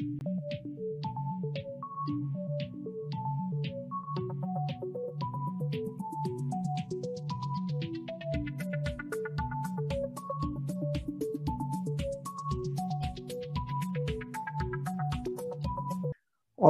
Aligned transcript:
Thank 0.00 0.20
you. 0.64 0.89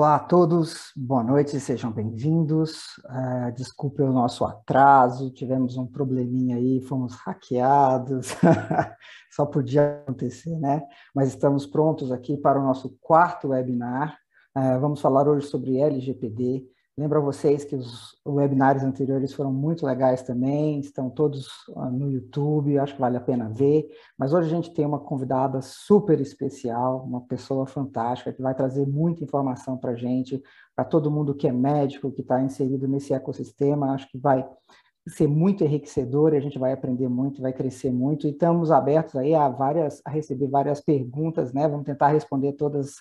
Olá 0.00 0.14
a 0.14 0.18
todos, 0.18 0.92
boa 0.96 1.22
noite, 1.22 1.60
sejam 1.60 1.92
bem-vindos. 1.92 2.96
Uh, 3.04 3.52
desculpe 3.54 4.00
o 4.00 4.10
nosso 4.10 4.46
atraso, 4.46 5.30
tivemos 5.30 5.76
um 5.76 5.86
probleminha 5.86 6.56
aí, 6.56 6.80
fomos 6.80 7.14
hackeados, 7.16 8.28
só 9.30 9.44
podia 9.44 10.00
acontecer, 10.00 10.58
né? 10.58 10.80
Mas 11.14 11.28
estamos 11.28 11.66
prontos 11.66 12.10
aqui 12.10 12.38
para 12.38 12.58
o 12.58 12.64
nosso 12.64 12.96
quarto 12.98 13.48
webinar. 13.48 14.16
Uh, 14.56 14.80
vamos 14.80 15.02
falar 15.02 15.28
hoje 15.28 15.48
sobre 15.48 15.78
LGPD, 15.78 16.64
Lembro 17.00 17.16
a 17.16 17.22
vocês 17.22 17.64
que 17.64 17.74
os 17.74 18.14
webinários 18.28 18.84
anteriores 18.84 19.32
foram 19.32 19.50
muito 19.50 19.86
legais 19.86 20.22
também, 20.22 20.80
estão 20.80 21.08
todos 21.08 21.48
ah, 21.74 21.90
no 21.90 22.10
YouTube, 22.10 22.78
acho 22.78 22.92
que 22.92 23.00
vale 23.00 23.16
a 23.16 23.22
pena 23.22 23.48
ver. 23.48 23.88
Mas 24.18 24.34
hoje 24.34 24.48
a 24.48 24.50
gente 24.50 24.74
tem 24.74 24.84
uma 24.84 25.00
convidada 25.00 25.62
super 25.62 26.20
especial, 26.20 27.02
uma 27.02 27.22
pessoa 27.22 27.66
fantástica, 27.66 28.34
que 28.34 28.42
vai 28.42 28.54
trazer 28.54 28.86
muita 28.86 29.24
informação 29.24 29.78
para 29.78 29.92
a 29.92 29.94
gente, 29.94 30.42
para 30.76 30.84
todo 30.84 31.10
mundo 31.10 31.34
que 31.34 31.48
é 31.48 31.52
médico, 31.52 32.12
que 32.12 32.20
está 32.20 32.42
inserido 32.42 32.86
nesse 32.86 33.14
ecossistema. 33.14 33.94
Acho 33.94 34.06
que 34.10 34.18
vai 34.18 34.46
ser 35.08 35.26
muito 35.26 35.64
enriquecedor 35.64 36.34
a 36.34 36.40
gente 36.40 36.58
vai 36.58 36.70
aprender 36.70 37.08
muito, 37.08 37.40
vai 37.40 37.54
crescer 37.54 37.90
muito. 37.90 38.26
E 38.26 38.30
estamos 38.30 38.70
abertos 38.70 39.16
aí 39.16 39.34
a, 39.34 39.48
várias, 39.48 40.02
a 40.04 40.10
receber 40.10 40.48
várias 40.48 40.82
perguntas, 40.82 41.50
né? 41.54 41.66
Vamos 41.66 41.86
tentar 41.86 42.08
responder 42.08 42.52
todas 42.52 42.88
as 42.88 42.94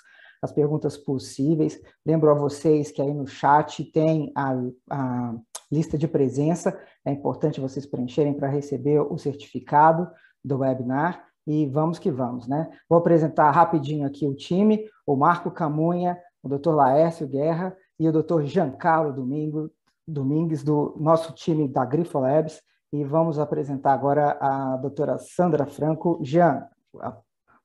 perguntas 0.48 0.98
possíveis. 0.98 1.80
Lembro 2.06 2.32
a 2.32 2.34
vocês 2.34 2.92
que 2.92 3.02
aí 3.02 3.14
no 3.14 3.28
chat 3.28 3.84
tem 3.92 4.32
a, 4.36 4.54
a 4.90 5.36
lista 5.72 5.98
de 5.98 6.08
presença, 6.08 6.78
é 7.06 7.12
importante 7.12 7.62
vocês 7.62 7.86
preencherem 7.86 8.34
para 8.34 8.48
receber 8.48 9.00
o 9.00 9.18
certificado 9.18 10.10
do 10.44 10.60
webinar 10.60 11.26
e 11.46 11.66
vamos 11.66 12.00
que 12.00 12.12
vamos, 12.12 12.48
né? 12.48 12.70
Vou 12.88 13.00
apresentar 13.00 13.50
rapidinho 13.52 14.06
aqui 14.06 14.26
o 14.26 14.36
time, 14.36 14.88
o 15.06 15.16
Marco 15.16 15.52
Camunha, 15.52 16.18
o 16.44 16.50
Dr. 16.50 16.72
Laércio 16.72 17.28
Guerra 17.28 17.76
e 18.00 18.08
o 18.08 18.12
Dr. 18.12 18.44
Giancarlo 18.44 19.14
Domingo, 19.14 19.72
Domingues, 20.08 20.64
do 20.64 20.96
nosso 21.00 21.34
time 21.34 21.68
da 21.68 21.86
Grifo 21.86 22.20
Labs, 22.20 22.62
e 22.92 23.04
vamos 23.04 23.38
apresentar 23.38 23.94
agora 23.94 24.38
a 24.40 24.78
doutora 24.78 25.18
Sandra 25.18 25.66
Franco. 25.66 26.20
Jean, 26.24 26.68
o 26.94 27.00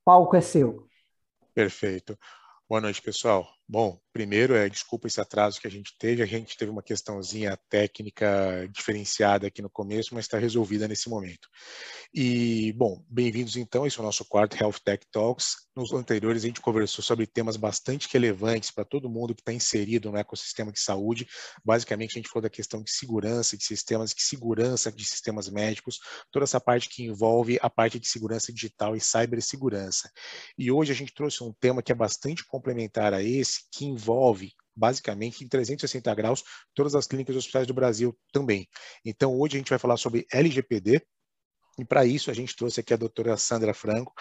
palco 0.04 0.36
é 0.36 0.40
seu. 0.40 0.86
Perfeito. 1.54 2.18
Boa 2.68 2.80
noite, 2.80 3.00
pessoal. 3.00 3.48
Bom, 3.66 3.98
primeiro, 4.12 4.54
é, 4.54 4.68
desculpa 4.68 5.06
esse 5.06 5.20
atraso 5.20 5.58
que 5.58 5.66
a 5.66 5.70
gente 5.70 5.96
teve. 5.98 6.22
A 6.22 6.26
gente 6.26 6.56
teve 6.56 6.70
uma 6.70 6.82
questãozinha 6.82 7.58
técnica 7.70 8.68
diferenciada 8.70 9.46
aqui 9.46 9.62
no 9.62 9.70
começo, 9.70 10.14
mas 10.14 10.26
está 10.26 10.38
resolvida 10.38 10.86
nesse 10.86 11.08
momento. 11.08 11.48
E, 12.12 12.74
bom, 12.74 13.02
bem-vindos 13.08 13.56
então. 13.56 13.86
Esse 13.86 13.98
é 13.98 14.02
o 14.02 14.04
nosso 14.04 14.24
quarto 14.26 14.54
Health 14.54 14.80
Tech 14.84 15.04
Talks. 15.10 15.64
Nos 15.74 15.92
anteriores, 15.92 16.44
a 16.44 16.46
gente 16.46 16.60
conversou 16.60 17.02
sobre 17.02 17.26
temas 17.26 17.56
bastante 17.56 18.06
relevantes 18.12 18.70
para 18.70 18.84
todo 18.84 19.10
mundo 19.10 19.34
que 19.34 19.40
está 19.40 19.52
inserido 19.52 20.12
no 20.12 20.18
ecossistema 20.18 20.70
de 20.70 20.78
saúde. 20.78 21.26
Basicamente, 21.64 22.12
a 22.12 22.20
gente 22.20 22.28
falou 22.28 22.42
da 22.42 22.50
questão 22.50 22.82
de 22.82 22.90
segurança, 22.92 23.56
de 23.56 23.64
sistemas 23.64 24.10
de 24.10 24.22
segurança 24.22 24.92
de 24.92 25.04
sistemas 25.04 25.48
médicos, 25.48 25.98
toda 26.30 26.44
essa 26.44 26.60
parte 26.60 26.88
que 26.88 27.02
envolve 27.02 27.58
a 27.62 27.70
parte 27.70 27.98
de 27.98 28.06
segurança 28.06 28.52
digital 28.52 28.94
e 28.94 29.00
cibersegurança. 29.00 30.10
E 30.56 30.70
hoje 30.70 30.92
a 30.92 30.94
gente 30.94 31.14
trouxe 31.14 31.42
um 31.42 31.52
tema 31.52 31.82
que 31.82 31.90
é 31.90 31.94
bastante 31.94 32.44
complementar 32.46 33.12
a 33.12 33.22
esse, 33.22 33.53
que 33.72 33.84
envolve 33.84 34.52
basicamente 34.76 35.44
em 35.44 35.48
360 35.48 36.14
graus 36.14 36.42
todas 36.74 36.94
as 36.94 37.06
clínicas 37.06 37.34
e 37.34 37.38
hospitais 37.38 37.66
do 37.66 37.74
Brasil 37.74 38.16
também. 38.32 38.68
Então 39.04 39.38
hoje 39.38 39.56
a 39.56 39.58
gente 39.58 39.70
vai 39.70 39.78
falar 39.78 39.96
sobre 39.96 40.26
LGPD 40.32 41.00
e 41.78 41.84
para 41.84 42.04
isso 42.04 42.30
a 42.30 42.34
gente 42.34 42.54
trouxe 42.54 42.80
aqui 42.80 42.92
a 42.92 42.96
doutora 42.96 43.36
Sandra 43.36 43.74
Franco. 43.74 44.12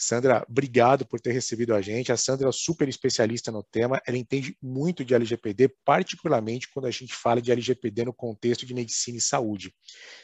Sandra, 0.00 0.46
obrigado 0.48 1.04
por 1.04 1.20
ter 1.20 1.32
recebido 1.32 1.74
a 1.74 1.82
gente. 1.82 2.12
A 2.12 2.16
Sandra 2.16 2.48
é 2.48 2.52
super 2.52 2.88
especialista 2.88 3.50
no 3.50 3.64
tema, 3.64 4.00
ela 4.06 4.16
entende 4.16 4.56
muito 4.62 5.04
de 5.04 5.12
LGPD, 5.12 5.74
particularmente 5.84 6.68
quando 6.72 6.86
a 6.86 6.90
gente 6.90 7.12
fala 7.12 7.42
de 7.42 7.50
LGPD 7.50 8.04
no 8.04 8.14
contexto 8.14 8.64
de 8.64 8.72
medicina 8.72 9.18
e 9.18 9.20
saúde. 9.20 9.74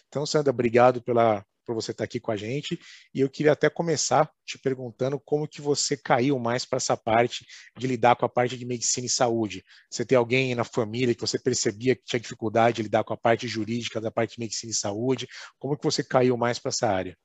Então, 0.06 0.24
Sandra, 0.24 0.52
obrigado 0.52 1.02
pela, 1.02 1.44
por 1.64 1.74
você 1.74 1.90
estar 1.90 2.04
aqui 2.04 2.20
com 2.20 2.30
a 2.30 2.36
gente. 2.36 2.78
E 3.14 3.20
eu 3.20 3.30
queria 3.30 3.52
até 3.52 3.68
começar 3.70 4.30
te 4.44 4.58
perguntando 4.58 5.18
como 5.18 5.48
que 5.48 5.60
você 5.60 5.96
caiu 5.96 6.38
mais 6.38 6.64
para 6.64 6.76
essa 6.76 6.96
parte 6.96 7.46
de 7.76 7.86
lidar 7.86 8.16
com 8.16 8.26
a 8.26 8.28
parte 8.28 8.56
de 8.56 8.64
medicina 8.64 9.06
e 9.06 9.10
saúde. 9.10 9.64
Você 9.90 10.04
tem 10.04 10.16
alguém 10.16 10.54
na 10.54 10.64
família 10.64 11.14
que 11.14 11.20
você 11.20 11.38
percebia 11.38 11.96
que 11.96 12.04
tinha 12.04 12.20
dificuldade 12.20 12.76
de 12.76 12.82
lidar 12.82 13.04
com 13.04 13.14
a 13.14 13.16
parte 13.16 13.48
jurídica 13.48 14.00
da 14.00 14.10
parte 14.10 14.34
de 14.34 14.40
medicina 14.40 14.70
e 14.70 14.74
saúde? 14.74 15.26
Como 15.58 15.76
que 15.76 15.84
você 15.84 16.04
caiu 16.04 16.36
mais 16.36 16.58
para 16.58 16.70
essa 16.70 16.88
área? 16.88 17.16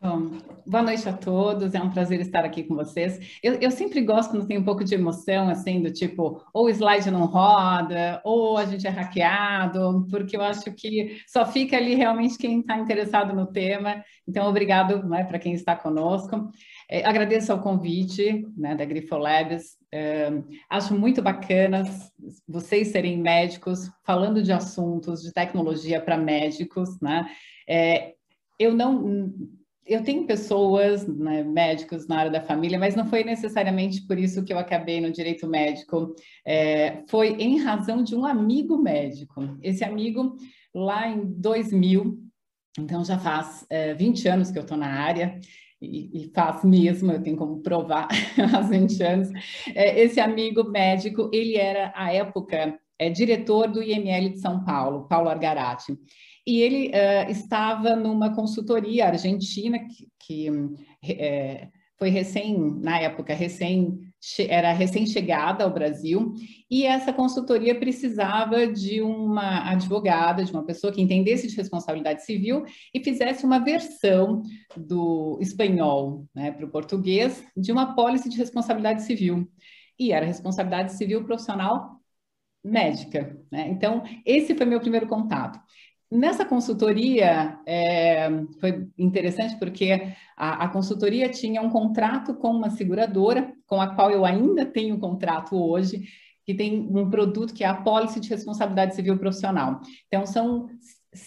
Bom, 0.00 0.30
boa 0.64 0.84
noite 0.84 1.08
a 1.08 1.12
todos, 1.12 1.74
é 1.74 1.82
um 1.82 1.90
prazer 1.90 2.20
estar 2.20 2.44
aqui 2.44 2.62
com 2.62 2.76
vocês. 2.76 3.40
Eu, 3.42 3.54
eu, 3.54 3.68
sempre 3.68 4.00
gosto 4.00 4.30
quando 4.30 4.46
tem 4.46 4.56
um 4.56 4.62
pouco 4.62 4.84
de 4.84 4.94
emoção, 4.94 5.48
assim, 5.48 5.82
do 5.82 5.92
tipo, 5.92 6.40
ou 6.54 6.66
o 6.66 6.70
slide 6.70 7.10
não 7.10 7.26
roda, 7.26 8.20
ou 8.24 8.56
a 8.56 8.64
gente 8.64 8.86
é 8.86 8.90
hackeado, 8.90 10.06
porque 10.08 10.36
eu 10.36 10.42
acho 10.42 10.72
que 10.72 11.20
só 11.26 11.44
fica 11.44 11.76
ali 11.76 11.96
realmente 11.96 12.38
quem 12.38 12.60
está 12.60 12.78
interessado 12.78 13.34
no 13.34 13.46
tema. 13.46 14.04
Então, 14.26 14.48
obrigado 14.48 15.02
né, 15.02 15.24
para 15.24 15.40
quem 15.40 15.52
está 15.52 15.74
conosco. 15.74 16.48
É, 16.88 17.04
agradeço 17.04 17.50
ao 17.50 17.60
convite 17.60 18.46
né, 18.56 18.76
da 18.76 18.84
Grifolabs. 18.84 19.76
É, 19.90 20.30
acho 20.70 20.96
muito 20.96 21.20
bacana 21.20 21.82
vocês 22.46 22.92
serem 22.92 23.18
médicos, 23.18 23.90
falando 24.04 24.44
de 24.44 24.52
assuntos 24.52 25.22
de 25.22 25.32
tecnologia 25.32 26.00
para 26.00 26.16
médicos, 26.16 27.00
né? 27.00 27.28
É, 27.68 28.14
eu 28.60 28.74
não 28.74 29.57
eu 29.88 30.04
tenho 30.04 30.26
pessoas, 30.26 31.06
né, 31.06 31.42
médicos 31.42 32.06
na 32.06 32.18
área 32.18 32.30
da 32.30 32.42
família, 32.42 32.78
mas 32.78 32.94
não 32.94 33.06
foi 33.06 33.24
necessariamente 33.24 34.06
por 34.06 34.18
isso 34.18 34.44
que 34.44 34.52
eu 34.52 34.58
acabei 34.58 35.00
no 35.00 35.10
direito 35.10 35.46
médico. 35.48 36.14
É, 36.46 37.02
foi 37.08 37.30
em 37.38 37.58
razão 37.58 38.02
de 38.02 38.14
um 38.14 38.26
amigo 38.26 38.76
médico. 38.76 39.40
Esse 39.62 39.82
amigo, 39.82 40.36
lá 40.74 41.08
em 41.08 41.24
2000, 41.24 42.18
então 42.78 43.02
já 43.02 43.18
faz 43.18 43.66
é, 43.70 43.94
20 43.94 44.28
anos 44.28 44.50
que 44.50 44.58
eu 44.58 44.62
estou 44.62 44.76
na 44.76 44.92
área, 44.92 45.40
e, 45.80 46.24
e, 46.24 46.32
faz 46.34 46.64
mesmo, 46.64 47.12
eu 47.12 47.22
tenho 47.22 47.36
como 47.36 47.62
provar, 47.62 48.08
há 48.54 48.60
20 48.60 49.02
anos. 49.02 49.30
É, 49.74 50.00
esse 50.02 50.20
amigo 50.20 50.64
médico, 50.64 51.30
ele 51.32 51.56
era, 51.56 51.92
à 51.94 52.12
época, 52.12 52.78
é, 52.98 53.08
diretor 53.08 53.68
do 53.68 53.82
IML 53.82 54.30
de 54.30 54.40
São 54.40 54.64
Paulo, 54.64 55.08
Paulo 55.08 55.30
Argarati 55.30 55.96
e 56.48 56.62
ele 56.62 56.88
uh, 56.88 57.30
estava 57.30 57.94
numa 57.94 58.34
consultoria 58.34 59.08
argentina 59.08 59.78
que, 59.80 60.08
que 60.18 60.48
é, 61.02 61.68
foi 61.98 62.08
recém, 62.08 62.58
na 62.80 62.98
época, 62.98 63.34
recém 63.34 64.00
era 64.48 64.72
recém-chegada 64.72 65.62
ao 65.62 65.70
Brasil, 65.70 66.32
e 66.70 66.86
essa 66.86 67.12
consultoria 67.12 67.78
precisava 67.78 68.66
de 68.66 69.02
uma 69.02 69.70
advogada, 69.70 70.42
de 70.42 70.50
uma 70.50 70.64
pessoa 70.64 70.90
que 70.90 71.02
entendesse 71.02 71.46
de 71.46 71.54
responsabilidade 71.54 72.24
civil 72.24 72.64
e 72.94 73.04
fizesse 73.04 73.44
uma 73.44 73.58
versão 73.58 74.40
do 74.74 75.38
espanhol 75.42 76.24
né, 76.34 76.50
para 76.50 76.64
o 76.64 76.70
português 76.70 77.44
de 77.54 77.70
uma 77.70 77.94
pólice 77.94 78.26
de 78.30 78.38
responsabilidade 78.38 79.02
civil. 79.02 79.46
E 79.98 80.12
era 80.12 80.24
responsabilidade 80.24 80.94
civil 80.94 81.24
profissional 81.24 82.00
médica. 82.64 83.38
Né? 83.52 83.68
Então, 83.68 84.02
esse 84.24 84.54
foi 84.54 84.64
meu 84.64 84.80
primeiro 84.80 85.06
contato. 85.06 85.60
Nessa 86.10 86.42
consultoria, 86.44 87.58
é, 87.66 88.30
foi 88.60 88.88
interessante 88.96 89.58
porque 89.58 90.14
a, 90.34 90.64
a, 90.64 90.68
consultoria 90.68 91.28
tinha 91.28 91.60
um 91.60 91.68
contrato 91.68 92.34
com 92.34 92.48
uma 92.48 92.70
seguradora, 92.70 93.52
com 93.66 93.78
a 93.78 93.94
qual 93.94 94.10
eu 94.10 94.24
ainda 94.24 94.64
tenho 94.64 94.98
contrato 94.98 95.54
hoje, 95.54 96.04
que 96.46 96.54
tem 96.54 96.80
um 96.80 97.10
produto 97.10 97.52
que 97.52 97.62
é 97.62 97.66
a 97.66 97.74
Pólice 97.74 98.20
de 98.20 98.30
Responsabilidade 98.30 98.94
Civil 98.94 99.18
Profissional. 99.18 99.82
Então, 100.06 100.24
são 100.24 100.70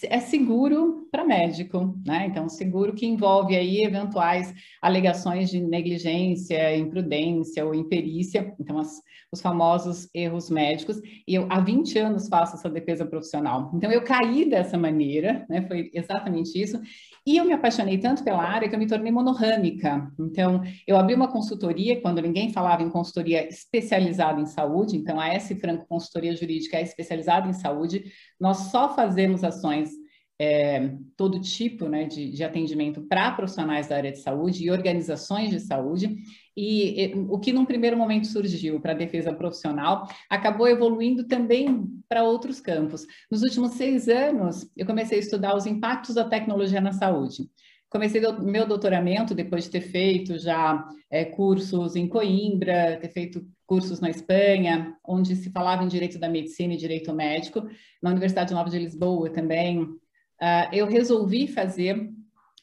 é 0.03 0.19
seguro 0.19 1.07
para 1.11 1.25
médico, 1.25 1.99
né? 2.05 2.27
Então, 2.27 2.47
seguro 2.47 2.93
que 2.93 3.05
envolve 3.05 3.55
aí 3.55 3.83
eventuais 3.83 4.53
alegações 4.81 5.49
de 5.49 5.59
negligência, 5.59 6.77
imprudência 6.77 7.65
ou 7.65 7.73
imperícia, 7.73 8.53
então 8.59 8.77
as, 8.77 9.01
os 9.31 9.41
famosos 9.41 10.07
erros 10.13 10.49
médicos. 10.49 11.01
E 11.27 11.33
eu 11.33 11.47
há 11.49 11.59
20 11.59 11.97
anos 11.97 12.27
faço 12.27 12.55
essa 12.55 12.69
defesa 12.69 13.05
profissional. 13.05 13.71
Então, 13.73 13.91
eu 13.91 14.03
caí 14.03 14.47
dessa 14.47 14.77
maneira, 14.77 15.45
né? 15.49 15.67
Foi 15.67 15.89
exatamente 15.93 16.61
isso. 16.61 16.79
E 17.25 17.37
eu 17.37 17.45
me 17.45 17.53
apaixonei 17.53 17.99
tanto 17.99 18.23
pela 18.23 18.41
área 18.41 18.67
que 18.67 18.73
eu 18.73 18.79
me 18.79 18.87
tornei 18.87 19.11
monorâmica. 19.11 20.11
Então, 20.19 20.63
eu 20.87 20.97
abri 20.97 21.13
uma 21.13 21.31
consultoria 21.31 22.01
quando 22.01 22.21
ninguém 22.21 22.51
falava 22.51 22.81
em 22.81 22.89
consultoria 22.89 23.47
especializada 23.47 24.41
em 24.41 24.45
saúde. 24.47 24.97
Então, 24.97 25.19
a 25.19 25.27
S 25.27 25.53
Franco 25.55 25.85
Consultoria 25.87 26.35
Jurídica 26.35 26.77
é 26.77 26.81
especializada 26.81 27.47
em 27.47 27.53
saúde. 27.53 28.05
Nós 28.39 28.71
só 28.71 28.95
fazemos 28.95 29.43
ações 29.43 29.91
é, 30.39 30.95
todo 31.15 31.39
tipo 31.39 31.87
né, 31.87 32.05
de, 32.05 32.31
de 32.31 32.43
atendimento 32.43 33.03
para 33.03 33.31
profissionais 33.33 33.87
da 33.87 33.97
área 33.97 34.11
de 34.11 34.17
saúde 34.17 34.63
e 34.63 34.71
organizações 34.71 35.51
de 35.51 35.59
saúde. 35.59 36.17
E, 36.55 37.13
o 37.29 37.39
que 37.39 37.53
num 37.53 37.65
primeiro 37.65 37.97
momento 37.97 38.27
surgiu 38.27 38.79
para 38.79 38.91
a 38.91 38.95
defesa 38.95 39.33
profissional 39.33 40.07
acabou 40.29 40.67
evoluindo 40.67 41.23
também 41.23 41.87
para 42.09 42.23
outros 42.23 42.59
campos. 42.59 43.05
Nos 43.29 43.41
últimos 43.41 43.71
seis 43.71 44.09
anos, 44.09 44.69
eu 44.75 44.85
comecei 44.85 45.17
a 45.17 45.21
estudar 45.21 45.55
os 45.55 45.65
impactos 45.65 46.15
da 46.15 46.25
tecnologia 46.25 46.81
na 46.81 46.91
saúde. 46.91 47.49
Comecei 47.89 48.21
meu 48.41 48.65
doutoramento 48.65 49.35
depois 49.35 49.65
de 49.65 49.69
ter 49.69 49.81
feito 49.81 50.37
já 50.39 50.87
é, 51.09 51.25
cursos 51.25 51.95
em 51.95 52.07
Coimbra, 52.07 52.97
ter 53.01 53.09
feito 53.09 53.45
cursos 53.65 53.99
na 53.99 54.09
Espanha, 54.09 54.95
onde 55.05 55.35
se 55.35 55.49
falava 55.49 55.83
em 55.83 55.87
direito 55.87 56.17
da 56.17 56.29
medicina 56.29 56.73
e 56.73 56.77
direito 56.77 57.13
médico, 57.13 57.65
na 58.01 58.09
Universidade 58.09 58.53
Nova 58.53 58.69
de 58.69 58.79
Lisboa 58.79 59.29
também. 59.29 59.81
Uh, 59.81 60.67
eu 60.73 60.87
resolvi 60.87 61.47
fazer 61.47 62.11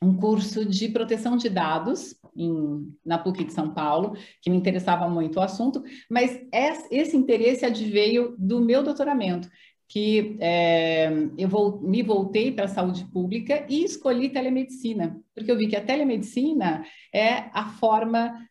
um 0.02 0.14
curso 0.14 0.64
de 0.64 0.88
proteção 0.88 1.36
de 1.36 1.48
dados 1.48 2.14
em, 2.38 2.94
na 3.04 3.18
PUC 3.18 3.44
de 3.44 3.52
São 3.52 3.74
Paulo, 3.74 4.16
que 4.40 4.48
me 4.48 4.56
interessava 4.56 5.08
muito 5.08 5.36
o 5.36 5.42
assunto, 5.42 5.82
mas 6.08 6.40
esse 6.90 7.16
interesse 7.16 7.66
adveio 7.66 8.34
do 8.38 8.60
meu 8.60 8.82
doutoramento, 8.82 9.48
que 9.88 10.36
é, 10.38 11.10
eu 11.36 11.48
vou, 11.48 11.80
me 11.80 12.02
voltei 12.02 12.52
para 12.52 12.66
a 12.66 12.68
saúde 12.68 13.04
pública 13.06 13.64
e 13.68 13.84
escolhi 13.84 14.28
telemedicina, 14.28 15.18
porque 15.34 15.50
eu 15.50 15.56
vi 15.56 15.66
que 15.66 15.76
a 15.76 15.84
telemedicina 15.84 16.84
é 17.12 17.48
a 17.52 17.70
forma 17.80 18.47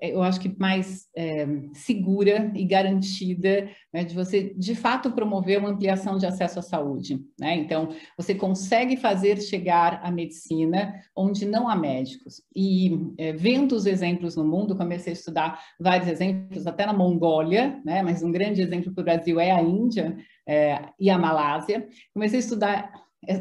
eu 0.00 0.22
acho 0.22 0.40
que 0.40 0.54
mais 0.58 1.06
é, 1.16 1.46
segura 1.74 2.52
e 2.54 2.64
garantida 2.64 3.68
né, 3.92 4.04
de 4.04 4.14
você, 4.14 4.54
de 4.56 4.74
fato, 4.74 5.10
promover 5.10 5.58
uma 5.58 5.70
ampliação 5.70 6.18
de 6.18 6.26
acesso 6.26 6.60
à 6.60 6.62
saúde. 6.62 7.20
Né? 7.38 7.56
Então, 7.56 7.88
você 8.16 8.34
consegue 8.34 8.96
fazer 8.96 9.40
chegar 9.40 10.00
a 10.02 10.10
medicina 10.10 10.94
onde 11.16 11.44
não 11.44 11.68
há 11.68 11.74
médicos. 11.74 12.42
E 12.54 12.98
é, 13.18 13.32
vendo 13.32 13.72
os 13.72 13.86
exemplos 13.86 14.36
no 14.36 14.44
mundo, 14.44 14.76
comecei 14.76 15.12
a 15.12 15.16
estudar 15.16 15.60
vários 15.80 16.08
exemplos, 16.08 16.66
até 16.66 16.86
na 16.86 16.92
Mongólia, 16.92 17.80
né? 17.84 18.02
mas 18.02 18.22
um 18.22 18.30
grande 18.30 18.62
exemplo 18.62 18.92
para 18.92 19.02
o 19.02 19.04
Brasil 19.04 19.40
é 19.40 19.50
a 19.50 19.62
Índia 19.62 20.16
é, 20.46 20.80
e 20.98 21.10
a 21.10 21.18
Malásia. 21.18 21.88
Comecei 22.14 22.38
a 22.38 22.40
estudar 22.40 22.92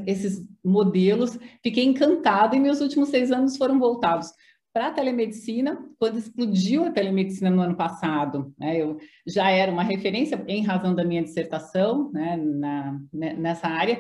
esses 0.08 0.44
modelos, 0.64 1.38
fiquei 1.62 1.86
encantada 1.86 2.56
e 2.56 2.60
meus 2.60 2.82
últimos 2.82 3.10
seis 3.10 3.32
anos 3.32 3.56
foram 3.56 3.78
voltados 3.78 4.32
para 4.76 4.88
a 4.88 4.92
telemedicina, 4.92 5.88
quando 5.98 6.20
explodiu 6.20 6.84
a 6.84 6.92
telemedicina 6.92 7.50
no 7.50 7.62
ano 7.62 7.78
passado, 7.78 8.54
né, 8.60 8.82
eu 8.82 8.98
já 9.26 9.50
era 9.50 9.72
uma 9.72 9.84
referência 9.84 10.44
em 10.50 10.66
razão 10.66 10.94
da 10.94 11.06
minha 11.06 11.24
dissertação 11.24 12.12
né, 12.12 12.36
na, 12.36 13.00
né, 13.14 13.34
nessa 13.36 13.70
área, 13.70 13.98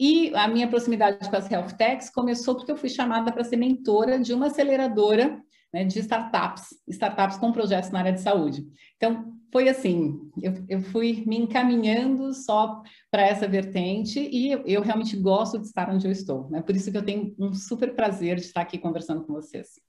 e 0.00 0.32
a 0.34 0.48
minha 0.48 0.68
proximidade 0.68 1.28
com 1.28 1.36
as 1.36 1.50
health 1.50 1.76
techs 1.76 2.08
começou 2.08 2.56
porque 2.56 2.72
eu 2.72 2.78
fui 2.78 2.88
chamada 2.88 3.30
para 3.30 3.44
ser 3.44 3.58
mentora 3.58 4.18
de 4.18 4.32
uma 4.32 4.46
aceleradora 4.46 5.38
né, 5.70 5.84
de 5.84 5.98
startups, 5.98 6.64
startups 6.88 7.36
com 7.36 7.52
projetos 7.52 7.90
na 7.90 7.98
área 7.98 8.12
de 8.14 8.22
saúde. 8.22 8.64
Então, 8.96 9.34
foi 9.52 9.68
assim, 9.68 10.18
eu, 10.40 10.54
eu 10.66 10.80
fui 10.80 11.24
me 11.26 11.36
encaminhando 11.36 12.32
só 12.32 12.82
para 13.10 13.20
essa 13.20 13.46
vertente 13.46 14.18
e 14.18 14.50
eu, 14.50 14.62
eu, 14.64 14.80
realmente 14.80 15.14
gosto 15.14 15.58
de 15.58 15.66
estar 15.66 15.90
onde 15.90 16.06
eu 16.06 16.10
estou. 16.10 16.48
Né? 16.48 16.62
Por 16.62 16.74
isso 16.74 16.90
que 16.90 16.96
eu 16.96 17.04
tenho 17.04 17.34
um 17.38 17.52
super 17.52 17.94
prazer 17.94 18.36
de 18.36 18.46
estar 18.46 18.62
aqui 18.62 18.78
conversando 18.78 19.22
com 19.22 19.34
vocês. 19.34 19.84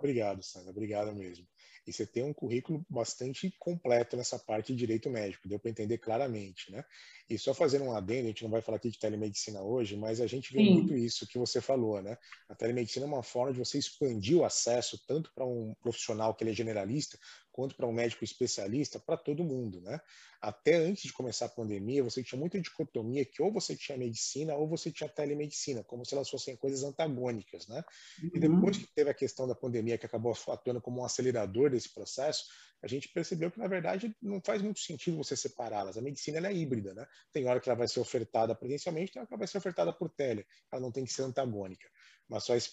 Obrigado, 0.00 0.42
Sandra. 0.42 0.70
Obrigado 0.70 1.14
mesmo. 1.14 1.46
E 1.86 1.92
você 1.92 2.06
tem 2.06 2.22
um 2.22 2.32
currículo 2.32 2.84
bastante 2.88 3.54
completo 3.58 4.16
nessa 4.16 4.38
parte 4.38 4.72
de 4.72 4.78
direito 4.78 5.10
médico, 5.10 5.48
deu 5.48 5.58
para 5.58 5.70
entender 5.70 5.98
claramente, 5.98 6.72
né? 6.72 6.82
E 7.28 7.38
só 7.38 7.52
fazendo 7.52 7.84
um 7.84 7.92
adendo, 7.92 8.24
a 8.24 8.28
gente 8.28 8.42
não 8.42 8.50
vai 8.50 8.62
falar 8.62 8.78
aqui 8.78 8.90
de 8.90 8.98
telemedicina 8.98 9.62
hoje, 9.62 9.96
mas 9.96 10.20
a 10.20 10.26
gente 10.26 10.52
vê 10.52 10.62
Sim. 10.62 10.70
muito 10.70 10.94
isso 10.94 11.26
que 11.26 11.38
você 11.38 11.60
falou, 11.60 12.00
né? 12.00 12.16
A 12.48 12.54
telemedicina 12.54 13.04
é 13.04 13.08
uma 13.08 13.22
forma 13.22 13.52
de 13.52 13.58
você 13.58 13.78
expandir 13.78 14.38
o 14.38 14.44
acesso 14.44 14.98
tanto 15.06 15.30
para 15.34 15.44
um 15.44 15.74
profissional 15.82 16.34
que 16.34 16.44
ele 16.44 16.52
é 16.52 16.54
generalista, 16.54 17.18
quanto 17.52 17.74
para 17.74 17.86
um 17.86 17.92
médico 17.92 18.24
especialista, 18.24 18.98
para 18.98 19.16
todo 19.16 19.44
mundo, 19.44 19.80
né? 19.80 20.00
Até 20.40 20.76
antes 20.76 21.02
de 21.02 21.12
começar 21.12 21.46
a 21.46 21.50
pandemia, 21.50 22.02
você 22.02 22.22
tinha 22.22 22.38
muita 22.38 22.60
dicotomia 22.60 23.24
que 23.24 23.42
ou 23.42 23.52
você 23.52 23.76
tinha 23.76 23.98
medicina 23.98 24.54
ou 24.54 24.66
você 24.68 24.90
tinha 24.90 25.08
telemedicina, 25.08 25.84
como 25.84 26.04
se 26.04 26.14
elas 26.14 26.30
fossem 26.30 26.56
coisas 26.56 26.82
antagônicas, 26.82 27.66
né? 27.68 27.84
Uhum. 28.22 28.30
E 28.34 28.40
depois 28.40 28.78
que 28.78 28.86
teve 28.94 29.10
a 29.10 29.14
questão 29.14 29.46
da 29.46 29.54
pandemia, 29.54 29.98
que 29.98 30.06
acabou 30.06 30.34
atuando 30.48 30.80
como 30.80 31.02
um 31.02 31.04
acelerador 31.04 31.70
desse 31.70 31.92
processo, 31.92 32.44
a 32.82 32.86
gente 32.86 33.08
percebeu 33.08 33.50
que, 33.50 33.58
na 33.58 33.68
verdade, 33.68 34.14
não 34.22 34.40
faz 34.40 34.62
muito 34.62 34.80
sentido 34.80 35.18
você 35.18 35.36
separá-las. 35.36 35.98
A 35.98 36.00
medicina 36.00 36.46
é 36.48 36.54
híbrida, 36.54 36.94
né? 36.94 37.06
Tem 37.30 37.46
hora 37.46 37.60
que 37.60 37.68
ela 37.68 37.76
vai 37.76 37.86
ser 37.86 38.00
ofertada 38.00 38.54
presencialmente, 38.54 39.12
tem 39.12 39.20
hora 39.20 39.26
que 39.26 39.34
ela 39.34 39.38
vai 39.38 39.48
ser 39.48 39.58
ofertada 39.58 39.92
por 39.92 40.08
tele. 40.08 40.46
Ela 40.72 40.80
não 40.80 40.90
tem 40.90 41.04
que 41.04 41.12
ser 41.12 41.22
antagônica. 41.22 41.86
Mas 42.30 42.44
só 42.44 42.54
esse 42.54 42.70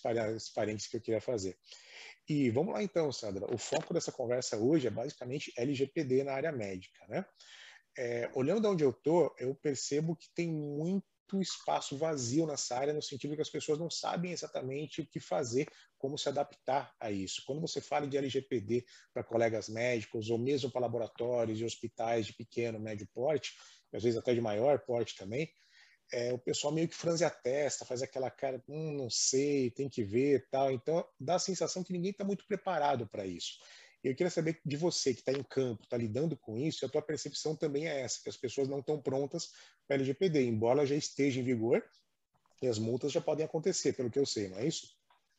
parênteses 0.53 0.87
que 0.87 0.97
eu 0.97 1.01
queria 1.01 1.19
fazer. 1.19 1.57
E 2.29 2.51
vamos 2.51 2.73
lá 2.73 2.83
então, 2.83 3.11
Sandra. 3.11 3.51
O 3.51 3.57
foco 3.57 3.93
dessa 3.93 4.11
conversa 4.11 4.55
hoje 4.57 4.87
é 4.87 4.91
basicamente 4.91 5.51
LGPD 5.57 6.23
na 6.23 6.33
área 6.33 6.51
médica, 6.51 7.05
né? 7.07 7.25
É, 7.97 8.29
olhando 8.35 8.61
de 8.61 8.67
onde 8.67 8.83
eu 8.83 8.91
estou, 8.91 9.33
eu 9.39 9.55
percebo 9.55 10.15
que 10.15 10.29
tem 10.35 10.47
muito 10.47 11.41
espaço 11.41 11.97
vazio 11.97 12.45
nessa 12.45 12.77
área, 12.77 12.93
no 12.93 13.01
sentido 13.01 13.35
que 13.35 13.41
as 13.41 13.49
pessoas 13.49 13.79
não 13.79 13.89
sabem 13.89 14.31
exatamente 14.31 15.01
o 15.01 15.07
que 15.07 15.19
fazer, 15.19 15.67
como 15.97 16.17
se 16.17 16.29
adaptar 16.29 16.93
a 16.99 17.09
isso. 17.09 17.41
Quando 17.45 17.59
você 17.59 17.81
fala 17.81 18.07
de 18.07 18.15
LGPD 18.15 18.85
para 19.11 19.23
colegas 19.23 19.67
médicos, 19.67 20.29
ou 20.29 20.37
mesmo 20.37 20.69
para 20.69 20.81
laboratórios 20.81 21.59
e 21.59 21.65
hospitais 21.65 22.27
de 22.27 22.33
pequeno, 22.33 22.79
médio 22.79 23.07
porte, 23.13 23.55
às 23.91 24.03
vezes 24.03 24.19
até 24.19 24.33
de 24.33 24.41
maior 24.41 24.79
porte 24.79 25.15
também, 25.15 25.51
é, 26.11 26.33
o 26.33 26.37
pessoal 26.37 26.73
meio 26.73 26.87
que 26.87 26.95
franze 26.95 27.23
a 27.23 27.29
testa, 27.29 27.85
faz 27.85 28.01
aquela 28.01 28.29
cara, 28.29 28.63
hum, 28.67 28.93
não 28.93 29.09
sei, 29.09 29.71
tem 29.71 29.89
que 29.89 30.03
ver 30.03 30.47
tal. 30.49 30.71
Então, 30.71 31.05
dá 31.19 31.35
a 31.35 31.39
sensação 31.39 31.83
que 31.83 31.93
ninguém 31.93 32.11
está 32.11 32.23
muito 32.23 32.45
preparado 32.47 33.07
para 33.07 33.25
isso. 33.25 33.59
Eu 34.03 34.15
queria 34.15 34.31
saber 34.31 34.61
de 34.65 34.77
você 34.77 35.13
que 35.13 35.19
está 35.19 35.31
em 35.31 35.43
campo, 35.43 35.83
está 35.83 35.97
lidando 35.97 36.37
com 36.37 36.57
isso, 36.57 36.85
a 36.85 36.89
tua 36.89 37.01
percepção 37.01 37.55
também 37.55 37.87
é 37.87 38.01
essa, 38.01 38.21
que 38.21 38.29
as 38.29 38.37
pessoas 38.37 38.67
não 38.67 38.79
estão 38.79 39.01
prontas 39.01 39.51
para 39.87 39.95
LGPD, 39.95 40.45
embora 40.45 40.85
já 40.85 40.95
esteja 40.95 41.39
em 41.39 41.43
vigor 41.43 41.83
e 42.61 42.67
as 42.67 42.79
multas 42.79 43.11
já 43.11 43.21
podem 43.21 43.45
acontecer, 43.45 43.93
pelo 43.93 44.09
que 44.09 44.19
eu 44.19 44.25
sei, 44.25 44.47
não 44.47 44.59
é 44.59 44.67
isso? 44.67 44.96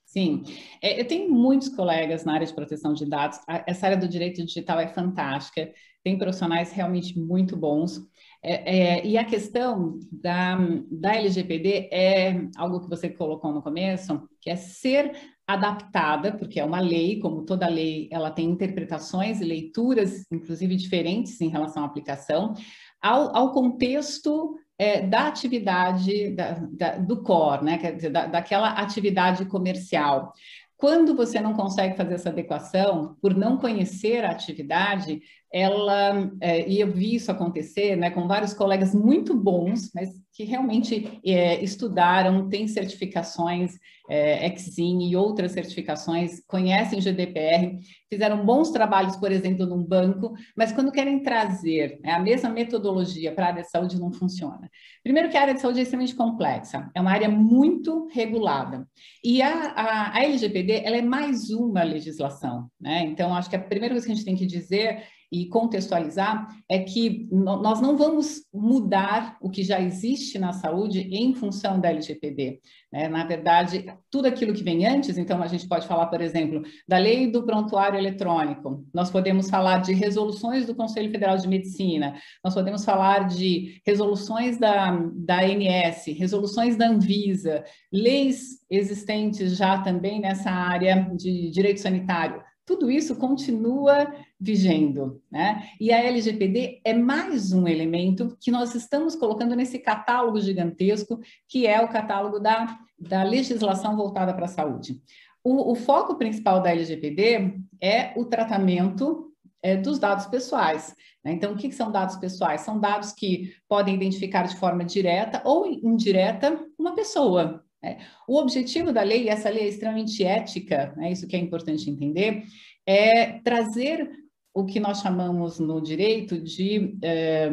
Sim, 0.09 0.43
é, 0.81 0.99
eu 0.99 1.07
tenho 1.07 1.31
muitos 1.31 1.69
colegas 1.69 2.25
na 2.25 2.33
área 2.33 2.47
de 2.47 2.55
proteção 2.55 2.95
de 2.95 3.05
dados. 3.05 3.39
Essa 3.67 3.87
área 3.87 3.99
do 3.99 4.09
direito 4.09 4.43
digital 4.43 4.81
é 4.81 4.89
fantástica, 4.89 5.71
tem 6.03 6.17
profissionais 6.17 6.73
realmente 6.73 7.19
muito 7.19 7.55
bons. 7.55 8.01
É, 8.43 9.01
é, 9.01 9.07
e 9.07 9.19
a 9.19 9.25
questão 9.25 10.01
da, 10.11 10.57
da 10.91 11.15
LGPD 11.15 11.91
é 11.93 12.49
algo 12.57 12.81
que 12.81 12.89
você 12.89 13.11
colocou 13.11 13.53
no 13.53 13.63
começo, 13.63 14.27
que 14.41 14.49
é 14.49 14.57
ser 14.57 15.13
adaptada, 15.49 16.33
porque 16.33 16.61
é 16.61 16.65
uma 16.65 16.79
lei, 16.79 17.19
como 17.21 17.43
toda 17.43 17.67
lei, 17.67 18.07
ela 18.13 18.31
tem 18.31 18.51
interpretações 18.51 19.41
e 19.41 19.45
leituras, 19.45 20.27
inclusive 20.31 20.77
diferentes 20.77 21.41
em 21.41 21.49
relação 21.49 21.83
à 21.83 21.87
aplicação, 21.87 22.53
ao, 23.01 23.35
ao 23.35 23.53
contexto 23.53 24.55
é, 24.79 25.01
da 25.01 25.27
atividade 25.27 26.35
da, 26.35 26.53
da, 26.71 26.99
do 26.99 27.23
core, 27.23 27.65
né? 27.65 27.79
Quer 27.79 27.97
dizer, 27.97 28.11
da, 28.11 28.27
daquela 28.27 28.73
atividade 28.73 29.47
comercial. 29.47 30.35
Quando 30.77 31.17
você 31.17 31.41
não 31.41 31.55
consegue 31.55 31.97
fazer 31.97 32.15
essa 32.15 32.29
adequação, 32.29 33.17
por 33.21 33.35
não 33.35 33.57
conhecer 33.57 34.25
a 34.25 34.31
atividade, 34.31 35.21
ela, 35.53 36.31
é, 36.41 36.69
e 36.69 36.81
eu 36.81 36.93
vi 36.93 37.15
isso 37.15 37.31
acontecer 37.31 37.97
né, 37.97 38.11
com 38.11 38.29
vários 38.29 38.53
colegas 38.53 38.95
muito 38.95 39.35
bons, 39.35 39.91
mas 39.95 40.11
que 40.39 40.45
realmente 40.45 41.21
é, 41.27 41.61
estudaram, 41.65 42.49
têm 42.49 42.69
certificações, 42.69 43.73
é, 44.09 44.47
Exim 44.47 45.09
e 45.09 45.17
outras 45.17 45.51
certificações, 45.51 46.41
conhecem 46.47 47.01
GDPR, 47.01 47.77
fizeram 48.09 48.47
bons 48.47 48.71
trabalhos, 48.71 49.17
por 49.17 49.33
exemplo, 49.33 49.67
num 49.67 49.83
banco, 49.83 50.35
mas 50.57 50.71
quando 50.71 50.93
querem 50.93 51.25
trazer 51.25 51.99
né, 52.03 52.13
a 52.13 52.21
mesma 52.21 52.51
metodologia 52.51 53.33
para 53.33 53.47
a 53.47 53.49
área 53.49 53.63
de 53.63 53.71
saúde, 53.71 53.99
não 53.99 54.13
funciona. 54.13 54.71
Primeiro 55.03 55.29
que 55.29 55.37
a 55.37 55.43
área 55.43 55.55
de 55.55 55.61
saúde 55.61 55.81
é 55.81 55.83
extremamente 55.83 56.15
complexa, 56.15 56.89
é 56.95 57.01
uma 57.01 57.11
área 57.11 57.29
muito 57.29 58.07
regulada. 58.13 58.87
E 59.25 59.43
a, 59.43 59.73
a, 59.73 60.17
a 60.19 60.25
LGPD, 60.25 60.83
ela 60.85 60.99
é 60.99 61.03
mais 61.03 61.51
uma 61.51 61.83
legislação, 61.83 62.71
né? 62.81 63.03
Então, 63.03 63.35
acho 63.35 63.51
que 63.51 63.57
a 63.57 63.61
primeira 63.61 63.95
coisa 63.95 64.07
que 64.07 64.13
a 64.13 64.15
gente 64.15 64.25
tem 64.25 64.37
que 64.37 64.47
dizer 64.47 65.03
e 65.31 65.47
contextualizar 65.47 66.49
é 66.69 66.79
que 66.79 67.29
nós 67.31 67.81
não 67.81 67.97
vamos 67.97 68.43
mudar 68.53 69.37
o 69.41 69.51
que 69.51 69.63
já 69.63 69.81
existe 69.81 70.39
na 70.39 70.53
saúde 70.53 71.01
em 71.13 71.35
função 71.35 71.79
da 71.81 71.91
LGPD. 71.91 72.61
Né? 72.93 73.09
Na 73.09 73.25
verdade, 73.25 73.85
tudo 74.11 74.27
aquilo 74.27 74.55
que 74.55 74.63
vem 74.63 74.87
antes, 74.87 75.19
então 75.19 75.43
a 75.43 75.47
gente 75.47 75.69
pode 75.69 75.87
falar, 75.87 76.07
por 76.07 76.21
exemplo, 76.21 76.63
da 76.87 76.99
lei 76.99 77.31
do 77.31 77.45
prontuário 77.45 77.99
eletrônico, 77.99 78.85
nós 78.93 79.11
podemos 79.11 79.51
falar 79.51 79.79
de 79.79 79.93
resoluções 79.93 80.67
do 80.67 80.75
Conselho 80.75 81.11
Federal 81.11 81.37
de 81.37 81.49
Medicina, 81.49 82.15
nós 82.43 82.55
podemos 82.55 82.85
falar 82.85 83.27
de 83.29 83.81
resoluções 83.87 84.59
da, 84.59 84.91
da 85.15 85.41
ANS, 85.41 86.07
resoluções 86.17 86.77
da 86.77 86.89
Anvisa, 86.89 87.65
leis 87.93 88.59
existentes 88.71 89.57
já 89.57 89.79
também 89.79 90.21
nessa 90.21 90.51
área 90.51 91.11
de 91.15 91.51
direito 91.51 91.81
sanitário 91.81 92.48
tudo 92.69 92.91
isso 92.91 93.17
continua 93.17 94.15
vigendo, 94.39 95.23
né? 95.31 95.71
E 95.81 95.91
a 95.91 96.05
LGPD 96.05 96.83
é 96.85 96.93
mais 96.93 97.51
um 97.51 97.67
elemento 97.67 98.37
que 98.39 98.51
nós 98.51 98.75
estamos 98.75 99.17
colocando 99.17 99.57
nesse 99.57 99.79
catálogo 99.79 100.39
gigantesco, 100.39 101.19
que 101.49 101.67
é 101.67 101.81
o 101.81 101.89
catálogo 101.89 102.39
da, 102.39 102.79
da 102.99 103.23
legislação 103.23 103.97
voltada 103.97 104.35
para 104.35 104.45
a 104.45 104.49
saúde. 104.49 105.01
o, 105.43 105.73
o 105.73 105.75
foco 105.75 106.17
principal 106.17 106.63
da 106.63 106.71
LGPD 106.71 107.59
é 107.81 108.13
o 108.15 108.27
tratamento 108.27 109.33
é, 109.63 109.75
dos 109.75 109.99
dados 109.99 110.27
pessoais. 110.27 110.95
Né? 111.25 111.33
Então, 111.33 111.55
o 111.55 111.57
que, 111.57 111.71
que 111.71 111.75
são 111.75 111.91
dados 111.91 112.17
pessoais? 112.17 112.61
São 112.61 112.79
dados 112.79 113.13
que 113.13 113.51
podem 113.67 113.95
identificar 113.95 114.43
de 114.43 114.57
forma 114.57 114.85
direta 114.85 115.41
ou 115.43 115.67
indireta 115.67 116.63
uma 116.79 116.95
pessoa. 116.95 117.65
Né? 117.83 117.99
O 118.27 118.39
objetivo 118.39 118.93
da 118.93 119.03
lei, 119.03 119.25
e 119.25 119.29
essa 119.29 119.51
lei 119.51 119.65
é 119.65 119.69
extremamente 119.69 120.25
ética, 120.25 120.95
né? 120.97 121.13
isso 121.13 121.27
que 121.27 121.37
é 121.37 121.39
importante 121.39 121.91
entender, 121.91 122.45
é 122.87 123.41
trazer 123.41 124.11
o 124.55 124.65
que 124.65 124.81
nós 124.81 125.01
chamamos 125.01 125.59
no 125.59 125.81
direito 125.81 126.41
de 126.41 126.97
é, 127.03 127.51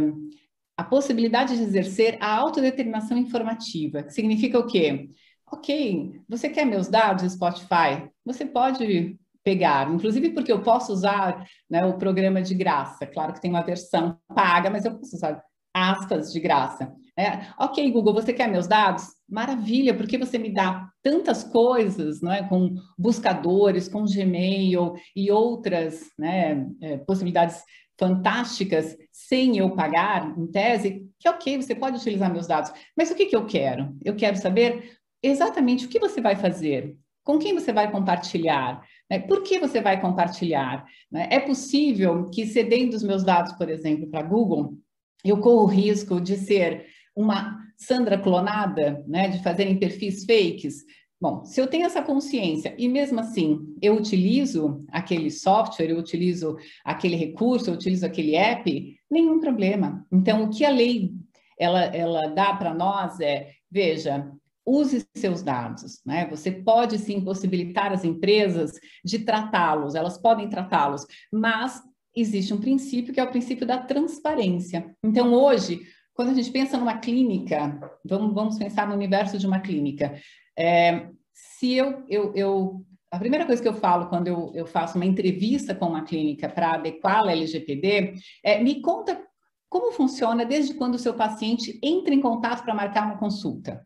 a 0.77 0.83
possibilidade 0.83 1.55
de 1.55 1.63
exercer 1.63 2.17
a 2.19 2.35
autodeterminação 2.35 3.17
informativa, 3.17 4.03
que 4.03 4.13
significa 4.13 4.59
o 4.59 4.67
quê? 4.67 5.09
Ok, 5.51 6.19
você 6.27 6.49
quer 6.49 6.65
meus 6.65 6.87
dados, 6.87 7.31
Spotify? 7.31 8.09
Você 8.25 8.45
pode 8.45 9.17
pegar, 9.43 9.89
inclusive 9.93 10.31
porque 10.31 10.51
eu 10.51 10.63
posso 10.63 10.91
usar 10.91 11.45
né, 11.69 11.85
o 11.85 11.97
programa 11.99 12.41
de 12.41 12.55
graça. 12.55 13.05
Claro 13.05 13.31
que 13.31 13.39
tem 13.39 13.51
uma 13.51 13.61
versão 13.61 14.17
paga, 14.33 14.71
mas 14.71 14.85
eu 14.85 14.97
posso 14.97 15.15
usar 15.15 15.41
aspas 15.71 16.31
de 16.33 16.39
graça. 16.39 16.91
É, 17.17 17.47
ok, 17.57 17.89
Google, 17.91 18.13
você 18.13 18.33
quer 18.33 18.49
meus 18.49 18.67
dados? 18.67 19.05
Maravilha, 19.27 19.93
porque 19.93 20.17
você 20.17 20.37
me 20.37 20.49
dá 20.49 20.89
tantas 21.01 21.45
coisas, 21.45 22.21
não 22.21 22.31
é, 22.31 22.43
com 22.43 22.75
buscadores, 22.97 23.87
com 23.87 24.03
Gmail 24.03 24.95
e 25.15 25.31
outras 25.31 26.09
né, 26.19 26.67
é, 26.81 26.97
possibilidades 26.97 27.63
fantásticas 27.97 28.97
sem 29.11 29.57
eu 29.57 29.71
pagar, 29.71 30.37
em 30.37 30.45
tese, 30.47 31.09
que 31.17 31.29
ok, 31.29 31.61
você 31.61 31.73
pode 31.73 31.97
utilizar 31.97 32.31
meus 32.31 32.47
dados. 32.47 32.73
Mas 32.97 33.09
o 33.09 33.15
que, 33.15 33.27
que 33.27 33.35
eu 33.35 33.45
quero? 33.45 33.95
Eu 34.03 34.15
quero 34.17 34.35
saber 34.35 34.97
exatamente 35.23 35.85
o 35.85 35.89
que 35.89 35.99
você 35.99 36.19
vai 36.19 36.35
fazer, 36.35 36.97
com 37.23 37.39
quem 37.39 37.53
você 37.53 37.71
vai 37.71 37.89
compartilhar, 37.89 38.83
né? 39.09 39.19
por 39.19 39.41
que 39.41 39.57
você 39.57 39.79
vai 39.79 40.01
compartilhar. 40.01 40.85
Né? 41.09 41.29
É 41.31 41.39
possível 41.39 42.29
que 42.29 42.45
cedendo 42.45 42.93
os 42.93 43.03
meus 43.03 43.23
dados, 43.23 43.53
por 43.53 43.69
exemplo, 43.69 44.07
para 44.07 44.21
Google, 44.21 44.77
eu 45.23 45.39
corro 45.39 45.63
o 45.63 45.67
risco 45.67 46.19
de 46.19 46.37
ser 46.37 46.85
uma 47.15 47.63
Sandra 47.77 48.17
clonada, 48.17 49.03
né? 49.07 49.27
de 49.29 49.43
fazerem 49.43 49.77
perfis 49.77 50.25
fakes, 50.25 50.83
Bom, 51.19 51.45
se 51.45 51.61
eu 51.61 51.67
tenho 51.67 51.85
essa 51.85 52.01
consciência 52.01 52.75
e 52.77 52.89
mesmo 52.89 53.19
assim 53.19 53.73
eu 53.81 53.95
utilizo 53.95 54.85
aquele 54.89 55.31
software, 55.31 55.89
eu 55.89 55.97
utilizo 55.97 56.57
aquele 56.83 57.15
recurso, 57.15 57.69
eu 57.69 57.73
utilizo 57.73 58.05
aquele 58.05 58.35
app, 58.35 58.99
nenhum 59.09 59.39
problema. 59.39 60.05
Então, 60.11 60.43
o 60.43 60.49
que 60.49 60.65
a 60.65 60.69
lei 60.69 61.13
ela, 61.57 61.83
ela 61.85 62.27
dá 62.27 62.53
para 62.53 62.73
nós 62.73 63.19
é, 63.21 63.49
veja, 63.71 64.29
use 64.65 65.05
seus 65.15 65.41
dados, 65.41 66.01
né? 66.05 66.27
Você 66.29 66.51
pode 66.51 66.97
sim 66.97 67.21
possibilitar 67.21 67.93
as 67.93 68.03
empresas 68.03 68.73
de 69.03 69.19
tratá-los, 69.19 69.95
elas 69.95 70.17
podem 70.17 70.49
tratá-los, 70.49 71.05
mas 71.31 71.81
existe 72.15 72.53
um 72.53 72.59
princípio 72.59 73.13
que 73.13 73.19
é 73.19 73.23
o 73.23 73.31
princípio 73.31 73.65
da 73.65 73.77
transparência. 73.77 74.93
Então, 75.03 75.33
hoje, 75.33 75.81
quando 76.15 76.29
a 76.29 76.33
gente 76.33 76.49
pensa 76.49 76.77
numa 76.77 76.97
clínica, 76.97 77.77
vamos, 78.03 78.33
vamos 78.33 78.57
pensar 78.57 78.87
no 78.87 78.95
universo 78.95 79.37
de 79.37 79.45
uma 79.45 79.59
clínica. 79.59 80.17
É, 80.57 81.09
se 81.33 81.75
eu, 81.75 82.05
eu, 82.07 82.33
eu, 82.33 82.85
a 83.11 83.19
primeira 83.19 83.45
coisa 83.45 83.61
que 83.61 83.67
eu 83.67 83.73
falo 83.73 84.07
quando 84.07 84.27
eu, 84.27 84.51
eu 84.55 84.65
faço 84.65 84.95
uma 84.97 85.05
entrevista 85.05 85.75
com 85.75 85.87
uma 85.87 86.05
clínica 86.05 86.47
para 86.47 86.75
adequá-la 86.75 87.33
LGPD 87.33 88.13
é 88.41 88.63
me 88.63 88.81
conta 88.81 89.21
como 89.67 89.91
funciona 89.91 90.45
desde 90.45 90.73
quando 90.75 90.95
o 90.95 90.99
seu 90.99 91.13
paciente 91.13 91.77
entra 91.83 92.13
em 92.13 92.21
contato 92.21 92.63
para 92.63 92.73
marcar 92.73 93.05
uma 93.05 93.17
consulta. 93.17 93.85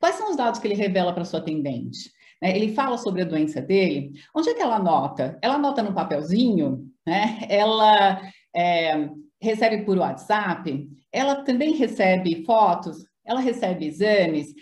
Quais 0.00 0.16
são 0.16 0.30
os 0.30 0.36
dados 0.36 0.58
que 0.58 0.66
ele 0.66 0.74
revela 0.74 1.12
para 1.12 1.24
sua 1.24 1.38
atendente? 1.38 2.10
Né? 2.42 2.56
Ele 2.56 2.74
fala 2.74 2.98
sobre 2.98 3.22
a 3.22 3.26
doença 3.26 3.62
dele. 3.62 4.12
Onde 4.34 4.48
é 4.48 4.54
que 4.54 4.62
ela 4.62 4.76
anota? 4.76 5.38
Ela 5.40 5.54
anota 5.54 5.84
no 5.84 5.94
papelzinho? 5.94 6.90
Né? 7.06 7.46
Ela 7.48 8.20
é, 8.54 9.08
recebe 9.40 9.84
por 9.84 9.98
WhatsApp? 9.98 10.88
Ela 11.12 11.42
também 11.42 11.74
recebe 11.74 12.44
fotos? 12.44 13.04
Ela 13.24 13.40
recebe 13.40 13.86
exames? 13.86 14.54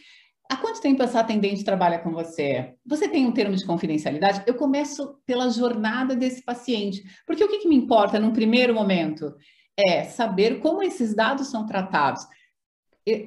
Há 0.50 0.56
quanto 0.56 0.80
tempo 0.80 1.02
essa 1.02 1.20
atendente 1.20 1.62
trabalha 1.62 1.98
com 1.98 2.10
você? 2.10 2.74
Você 2.86 3.06
tem 3.06 3.26
um 3.26 3.32
termo 3.32 3.54
de 3.54 3.66
confidencialidade? 3.66 4.42
Eu 4.46 4.54
começo 4.54 5.20
pela 5.26 5.50
jornada 5.50 6.16
desse 6.16 6.42
paciente, 6.42 7.02
porque 7.26 7.44
o 7.44 7.48
que, 7.48 7.58
que 7.58 7.68
me 7.68 7.76
importa 7.76 8.18
num 8.18 8.32
primeiro 8.32 8.74
momento 8.74 9.34
é 9.78 10.04
saber 10.04 10.58
como 10.60 10.82
esses 10.82 11.14
dados 11.14 11.48
são 11.48 11.66
tratados. 11.66 12.26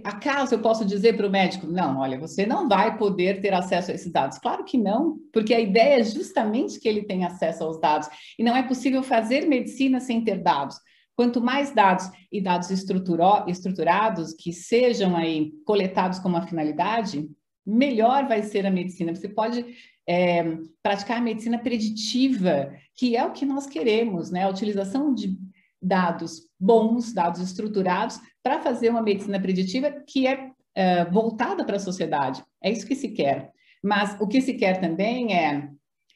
Acaso 0.03 0.53
eu 0.53 0.62
posso 0.62 0.86
dizer 0.86 1.15
para 1.15 1.27
o 1.27 1.29
médico, 1.29 1.65
não, 1.65 2.00
olha, 2.00 2.20
você 2.20 2.46
não 2.46 2.67
vai 2.67 2.98
poder 2.98 3.39
ter 3.39 3.53
acesso 3.53 3.91
a 3.91 3.93
esses 3.93 4.12
dados? 4.12 4.38
Claro 4.38 4.63
que 4.63 4.77
não, 4.77 5.17
porque 5.31 5.53
a 5.53 5.60
ideia 5.60 6.00
é 6.00 6.03
justamente 6.03 6.79
que 6.79 6.88
ele 6.88 7.03
tenha 7.03 7.27
acesso 7.27 7.63
aos 7.63 7.79
dados. 7.79 8.08
E 8.38 8.43
não 8.43 8.55
é 8.55 8.63
possível 8.63 9.01
fazer 9.01 9.48
medicina 9.48 10.00
sem 10.00 10.24
ter 10.24 10.38
dados. 10.38 10.77
Quanto 11.22 11.40
mais 11.40 11.70
dados 11.72 12.10
e 12.32 12.42
dados 12.42 12.72
estruturados 12.72 14.34
que 14.34 14.51
sejam 14.51 15.16
aí 15.16 15.51
coletados 15.68 16.18
com 16.18 16.28
uma 16.28 16.48
finalidade, 16.48 17.30
melhor 17.63 18.28
vai 18.28 18.42
ser 18.42 18.66
a 18.66 18.72
medicina. 18.72 19.13
Você 19.13 19.30
pode 19.30 19.63
é, 20.10 20.58
praticar 20.82 21.20
a 21.20 21.22
medicina 21.22 21.60
preditiva, 21.60 22.74
que 22.96 23.16
é 23.16 23.24
o 23.24 23.34
que 23.34 23.46
nós 23.46 23.68
queremos, 23.68 24.32
né? 24.32 24.46
A 24.46 24.50
utilização 24.50 25.13
de 25.13 25.38
dados 25.80 26.50
bons, 26.60 27.13
dados 27.13 27.40
estruturados, 27.40 28.20
para 28.42 28.60
fazer 28.60 28.90
uma 28.90 29.04
medicina 29.04 29.40
preditiva 29.40 29.92
que 29.92 30.25
é, 30.25 30.50
é 30.74 31.06
voltada 31.06 31.63
para 31.63 31.75
a 31.75 31.80
sociedade. 31.80 32.44
É 32.63 32.72
isso 32.72 32.88
que 32.88 32.96
se 32.96 33.10
quer. 33.10 33.51
Mas 33.84 34.20
o 34.20 34.28
que 34.28 34.42
se 34.42 34.56
quer 34.56 34.82
também 34.82 35.38
é 35.38 35.70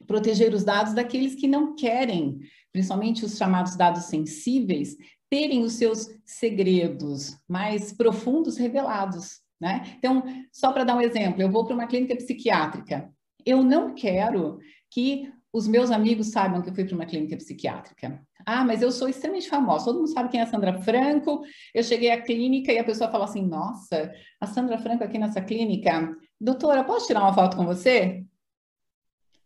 proteger 0.08 0.54
os 0.54 0.64
dados 0.64 0.94
daqueles 0.94 1.36
que 1.36 1.48
não 1.48 1.76
querem 1.76 2.40
principalmente 2.76 3.24
os 3.24 3.38
chamados 3.38 3.78
dados 3.78 4.04
sensíveis, 4.04 4.98
terem 5.30 5.64
os 5.64 5.74
seus 5.74 6.10
segredos 6.26 7.38
mais 7.48 7.94
profundos 7.94 8.58
revelados. 8.58 9.40
Né? 9.62 9.96
Então, 9.98 10.22
só 10.52 10.74
para 10.74 10.84
dar 10.84 10.98
um 10.98 11.00
exemplo, 11.00 11.42
eu 11.42 11.50
vou 11.50 11.64
para 11.64 11.74
uma 11.74 11.88
clínica 11.88 12.18
psiquiátrica. 12.18 13.10
Eu 13.46 13.64
não 13.64 13.96
quero 13.96 14.60
que 14.92 15.32
os 15.54 15.70
meus 15.70 15.90
amigos 15.90 16.32
saibam 16.32 16.62
que 16.62 16.70
eu 16.70 16.76
fui 16.76 16.84
para 16.84 16.96
uma 16.96 17.06
clínica 17.06 17.38
psiquiátrica. 17.38 18.22
Ah, 18.46 18.66
mas 18.66 18.82
eu 18.82 18.92
sou 18.92 19.08
extremamente 19.08 19.48
famosa, 19.48 19.86
todo 19.86 20.00
mundo 20.00 20.12
sabe 20.12 20.28
quem 20.28 20.42
é 20.42 20.44
a 20.44 20.48
Sandra 20.48 20.78
Franco. 20.82 21.44
Eu 21.74 21.82
cheguei 21.82 22.12
à 22.12 22.22
clínica 22.22 22.74
e 22.74 22.78
a 22.78 22.84
pessoa 22.84 23.10
fala 23.10 23.24
assim: 23.24 23.42
Nossa, 23.42 24.12
a 24.42 24.46
Sandra 24.46 24.78
Franco 24.78 25.06
aqui 25.06 25.18
nessa 25.18 25.40
clínica, 25.40 26.14
doutora, 26.42 26.84
posso 26.84 27.08
tirar 27.08 27.22
uma 27.22 27.34
foto 27.34 27.56
com 27.56 27.66
você? 27.66 28.26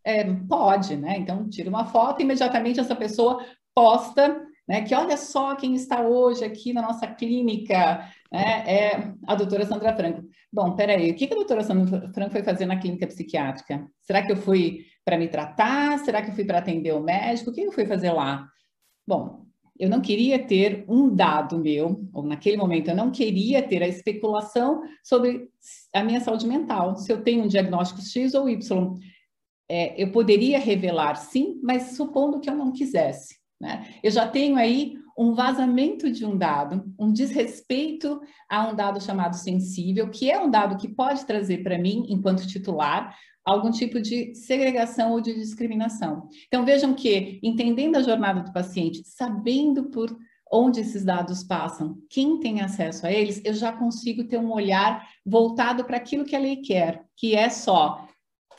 É, 0.04 0.24
pode, 0.48 0.96
né? 0.96 1.18
Então, 1.18 1.48
tira 1.48 1.68
uma 1.68 1.84
foto 1.84 2.22
imediatamente 2.22 2.80
essa 2.80 2.96
pessoa 2.96 3.44
posta, 3.74 4.40
né? 4.66 4.82
Que 4.82 4.94
olha 4.94 5.16
só 5.16 5.54
quem 5.54 5.74
está 5.74 6.02
hoje 6.02 6.44
aqui 6.44 6.72
na 6.72 6.82
nossa 6.82 7.06
clínica, 7.06 8.08
né? 8.32 8.64
É 8.66 9.12
a 9.26 9.34
doutora 9.34 9.66
Sandra 9.66 9.94
Franco. 9.94 10.22
Bom, 10.52 10.74
peraí, 10.74 11.10
o 11.10 11.14
que 11.14 11.26
a 11.26 11.34
doutora 11.34 11.62
Sandra 11.62 12.08
Franco 12.12 12.32
foi 12.32 12.42
fazer 12.42 12.66
na 12.66 12.78
clínica 12.78 13.06
psiquiátrica? 13.06 13.86
Será 14.02 14.22
que 14.22 14.32
eu 14.32 14.36
fui 14.36 14.86
para 15.04 15.18
me 15.18 15.28
tratar? 15.28 15.98
Será 15.98 16.22
que 16.22 16.30
eu 16.30 16.34
fui 16.34 16.44
para 16.44 16.58
atender 16.58 16.92
o 16.94 17.00
médico? 17.00 17.50
O 17.50 17.52
que 17.52 17.62
eu 17.62 17.72
fui 17.72 17.86
fazer 17.86 18.12
lá? 18.12 18.46
Bom, 19.06 19.44
eu 19.78 19.88
não 19.88 20.00
queria 20.00 20.38
ter 20.38 20.84
um 20.86 21.14
dado 21.14 21.58
meu, 21.58 22.06
ou 22.12 22.22
naquele 22.22 22.58
momento 22.58 22.88
eu 22.88 22.94
não 22.94 23.10
queria 23.10 23.62
ter 23.62 23.82
a 23.82 23.88
especulação 23.88 24.82
sobre 25.02 25.48
a 25.94 26.04
minha 26.04 26.20
saúde 26.20 26.46
mental, 26.46 26.96
se 26.96 27.10
eu 27.10 27.22
tenho 27.22 27.44
um 27.44 27.48
diagnóstico 27.48 28.02
X 28.02 28.34
ou 28.34 28.48
Y 28.48 28.94
é, 29.70 29.94
eu 29.96 30.10
poderia 30.10 30.58
revelar 30.58 31.14
sim, 31.14 31.60
mas 31.62 31.96
supondo 31.96 32.40
que 32.40 32.50
eu 32.50 32.56
não 32.56 32.72
quisesse. 32.72 33.36
Né? 33.60 33.86
Eu 34.02 34.10
já 34.10 34.26
tenho 34.26 34.56
aí 34.56 34.94
um 35.16 35.32
vazamento 35.32 36.10
de 36.10 36.26
um 36.26 36.36
dado, 36.36 36.92
um 36.98 37.12
desrespeito 37.12 38.20
a 38.48 38.68
um 38.68 38.74
dado 38.74 39.00
chamado 39.00 39.36
sensível, 39.36 40.10
que 40.10 40.28
é 40.28 40.42
um 40.42 40.50
dado 40.50 40.76
que 40.76 40.88
pode 40.88 41.24
trazer 41.24 41.62
para 41.62 41.78
mim, 41.78 42.06
enquanto 42.08 42.48
titular, 42.48 43.16
algum 43.44 43.70
tipo 43.70 44.00
de 44.00 44.34
segregação 44.34 45.12
ou 45.12 45.20
de 45.20 45.34
discriminação. 45.34 46.28
Então, 46.48 46.64
vejam 46.64 46.92
que, 46.92 47.38
entendendo 47.40 47.96
a 47.96 48.02
jornada 48.02 48.40
do 48.40 48.52
paciente, 48.52 49.02
sabendo 49.04 49.84
por 49.84 50.16
onde 50.50 50.80
esses 50.80 51.04
dados 51.04 51.44
passam, 51.44 51.96
quem 52.08 52.40
tem 52.40 52.60
acesso 52.60 53.06
a 53.06 53.12
eles, 53.12 53.40
eu 53.44 53.54
já 53.54 53.70
consigo 53.70 54.24
ter 54.24 54.38
um 54.38 54.52
olhar 54.52 55.06
voltado 55.24 55.84
para 55.84 55.96
aquilo 55.96 56.24
que 56.24 56.34
a 56.34 56.40
lei 56.40 56.56
quer, 56.56 57.04
que 57.16 57.36
é 57.36 57.48
só 57.48 58.08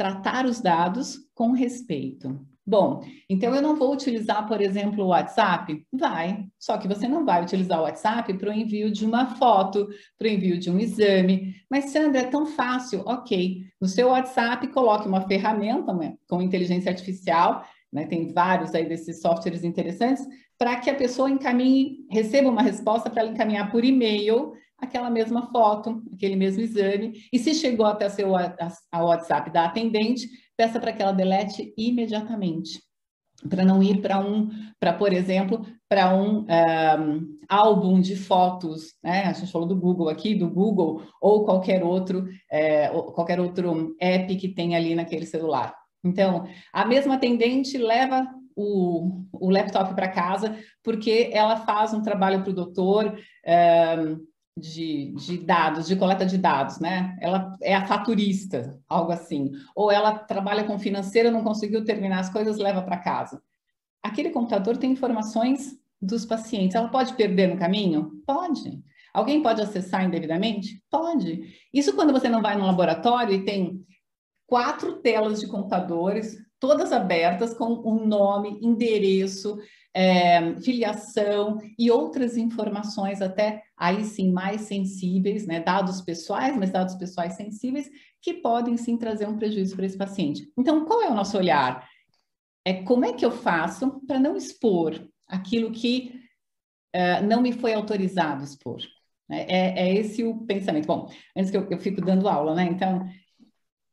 tratar 0.02 0.48
os 0.48 0.60
dados 0.60 1.20
com 1.36 1.52
respeito. 1.52 2.44
Bom, 2.66 3.04
então 3.30 3.54
eu 3.54 3.62
não 3.62 3.76
vou 3.76 3.94
utilizar, 3.94 4.48
por 4.48 4.60
exemplo, 4.60 5.04
o 5.04 5.10
WhatsApp? 5.10 5.86
Vai, 5.94 6.48
só 6.58 6.80
que 6.80 6.88
você 6.88 7.08
não 7.08 7.24
vai 7.24 7.44
utilizar 7.44 7.80
o 7.80 7.84
WhatsApp 7.84 8.34
para 8.34 8.50
o 8.50 8.54
envio 8.54 8.92
de 8.92 9.06
uma 9.06 9.36
foto, 9.36 9.88
para 10.18 10.28
o 10.28 10.32
envio 10.32 10.58
de 10.58 10.72
um 10.72 10.80
exame. 10.80 11.54
Mas, 11.70 11.92
Sandra, 11.92 12.22
é 12.22 12.24
tão 12.24 12.48
fácil. 12.48 13.04
Ok, 13.06 13.62
no 13.80 13.88
seu 13.88 14.08
WhatsApp, 14.08 14.68
coloque 14.70 15.08
uma 15.08 15.22
ferramenta 15.28 15.94
né, 15.94 16.16
com 16.28 16.42
inteligência 16.42 16.90
artificial, 16.90 17.64
né, 17.94 18.08
tem 18.08 18.34
vários 18.34 18.74
aí 18.74 18.90
desses 18.90 19.22
softwares 19.22 19.64
interessantes, 19.64 20.26
para 20.58 20.78
que 20.78 20.90
a 20.90 20.96
pessoa 20.96 21.30
encaminhe, 21.30 22.08
receba 22.10 22.50
uma 22.50 22.64
resposta 22.64 23.08
para 23.08 23.22
ela 23.22 23.32
encaminhar 23.32 23.72
por 23.72 23.86
e-mail 23.86 24.54
aquela 24.82 25.10
mesma 25.10 25.52
foto, 25.52 26.02
aquele 26.14 26.36
mesmo 26.36 26.62
exame, 26.62 27.14
e 27.32 27.38
se 27.38 27.54
chegou 27.54 27.86
até 27.86 28.10
seu 28.10 28.32
WhatsApp 28.32 29.52
da 29.52 29.66
atendente, 29.66 30.28
peça 30.58 30.80
para 30.80 30.92
que 30.92 31.02
ela 31.02 31.12
delete 31.12 31.74
imediatamente, 31.78 32.82
para 33.48 33.64
não 33.64 33.82
ir 33.82 34.02
para 34.02 34.20
um, 34.20 34.50
para 34.80 34.94
por 34.94 35.14
exemplo, 35.14 35.66
para 35.88 36.14
um, 36.14 36.46
um, 36.46 37.38
álbum 37.48 38.00
de 38.00 38.16
fotos, 38.16 38.94
né? 39.04 39.24
A 39.24 39.34
gente 39.34 39.52
falou 39.52 39.68
do 39.68 39.76
Google 39.76 40.10
aqui, 40.10 40.36
do 40.36 40.50
Google 40.50 41.04
ou 41.22 41.46
qualquer 41.46 41.84
outro, 41.84 42.28
é, 42.52 42.88
qualquer 42.90 43.40
outro 43.40 43.96
app 44.00 44.36
que 44.36 44.50
tem 44.50 44.76
ali 44.76 44.96
naquele 44.96 45.26
celular. 45.26 45.76
Então, 46.04 46.46
a 46.74 46.86
mesma 46.86 47.16
atendente 47.16 47.78
leva 47.78 48.28
o, 48.56 49.24
o 49.32 49.50
laptop 49.50 49.94
para 49.96 50.08
casa 50.08 50.58
porque 50.84 51.30
ela 51.34 51.58
faz 51.58 51.94
um 51.94 52.02
trabalho 52.02 52.42
para 52.42 52.52
o 52.52 52.56
doutor. 52.56 53.18
Um, 53.46 54.31
de, 54.58 55.14
de, 55.14 55.38
dados, 55.38 55.88
de 55.88 55.96
coleta 55.96 56.26
de 56.26 56.38
dados, 56.38 56.80
né? 56.80 57.18
Ela 57.22 57.56
é 57.62 57.76
a 57.76 57.86
faturista, 57.86 58.78
algo 58.88 59.12
assim. 59.12 59.52
Ou 59.76 59.92
ela 59.92 60.18
trabalha 60.18 60.64
com 60.64 60.78
financeira, 60.78 61.32
não 61.32 61.44
conseguiu 61.44 61.84
terminar 61.86 62.20
as 62.20 62.30
coisas, 62.30 62.58
leva 62.58 62.82
para 62.82 62.98
casa. 62.98 63.42
Aquele 64.04 64.30
computador 64.30 64.78
tem 64.78 64.92
informações 64.92 65.78
dos 66.02 66.26
pacientes. 66.26 66.76
Ela 66.76 66.90
pode 66.90 67.14
perder 67.14 67.48
no 67.48 67.58
caminho? 67.58 68.12
Pode. 68.26 68.84
Alguém 69.14 69.42
pode 69.42 69.62
acessar 69.62 70.04
indevidamente? 70.04 70.84
Pode. 70.90 71.54
Isso 71.74 71.94
quando 71.96 72.14
você 72.14 72.30
não 72.30 72.42
vai 72.42 72.58
no 72.58 72.66
laboratório 72.66 73.36
e 73.36 73.46
tem 73.46 73.86
quatro 74.48 75.02
telas 75.02 75.40
de 75.40 75.48
computadores, 75.48 76.38
todas 76.60 76.92
abertas 76.92 77.54
com 77.54 77.82
um 77.86 78.06
nome, 78.06 78.60
endereço, 78.62 79.58
é, 79.94 80.60
filiação 80.62 81.60
e 81.78 81.92
outras 81.92 82.38
informações 82.38 83.22
até 83.22 83.64
aí 83.78 84.04
sim 84.04 84.32
mais 84.32 84.62
sensíveis, 84.62 85.46
né, 85.46 85.60
dados 85.60 86.02
pessoais, 86.02 86.56
mas 86.56 86.72
dados 86.72 86.96
pessoais 86.96 87.34
sensíveis 87.34 87.90
que 88.22 88.36
podem 88.36 88.78
sim 88.78 88.98
trazer 88.98 89.28
um 89.28 89.38
prejuízo 89.38 89.76
para 89.76 89.86
esse 89.86 89.98
paciente. 89.98 90.52
Então, 90.58 90.86
qual 90.86 91.02
é 91.02 91.10
o 91.10 91.16
nosso 91.16 91.38
olhar? 91.38 91.88
É 92.64 92.84
como 92.84 93.06
é 93.06 93.14
que 93.14 93.26
eu 93.26 93.32
faço 93.32 94.00
para 94.06 94.20
não 94.20 94.38
expor 94.38 95.08
aquilo 95.28 95.72
que 95.72 96.22
uh, 96.96 97.26
não 97.26 97.42
me 97.42 97.52
foi 97.52 97.74
autorizado 97.74 98.44
expor? 98.44 98.82
Né? 99.28 99.46
É, 99.48 99.88
é, 99.88 99.96
esse 99.96 100.24
o 100.24 100.46
pensamento. 100.46 100.86
Bom, 100.86 101.10
antes 101.36 101.50
que 101.50 101.58
eu, 101.58 101.68
eu 101.72 101.80
fico 101.80 102.02
dando 102.02 102.30
aula, 102.30 102.54
né? 102.54 102.66
Então, 102.66 103.10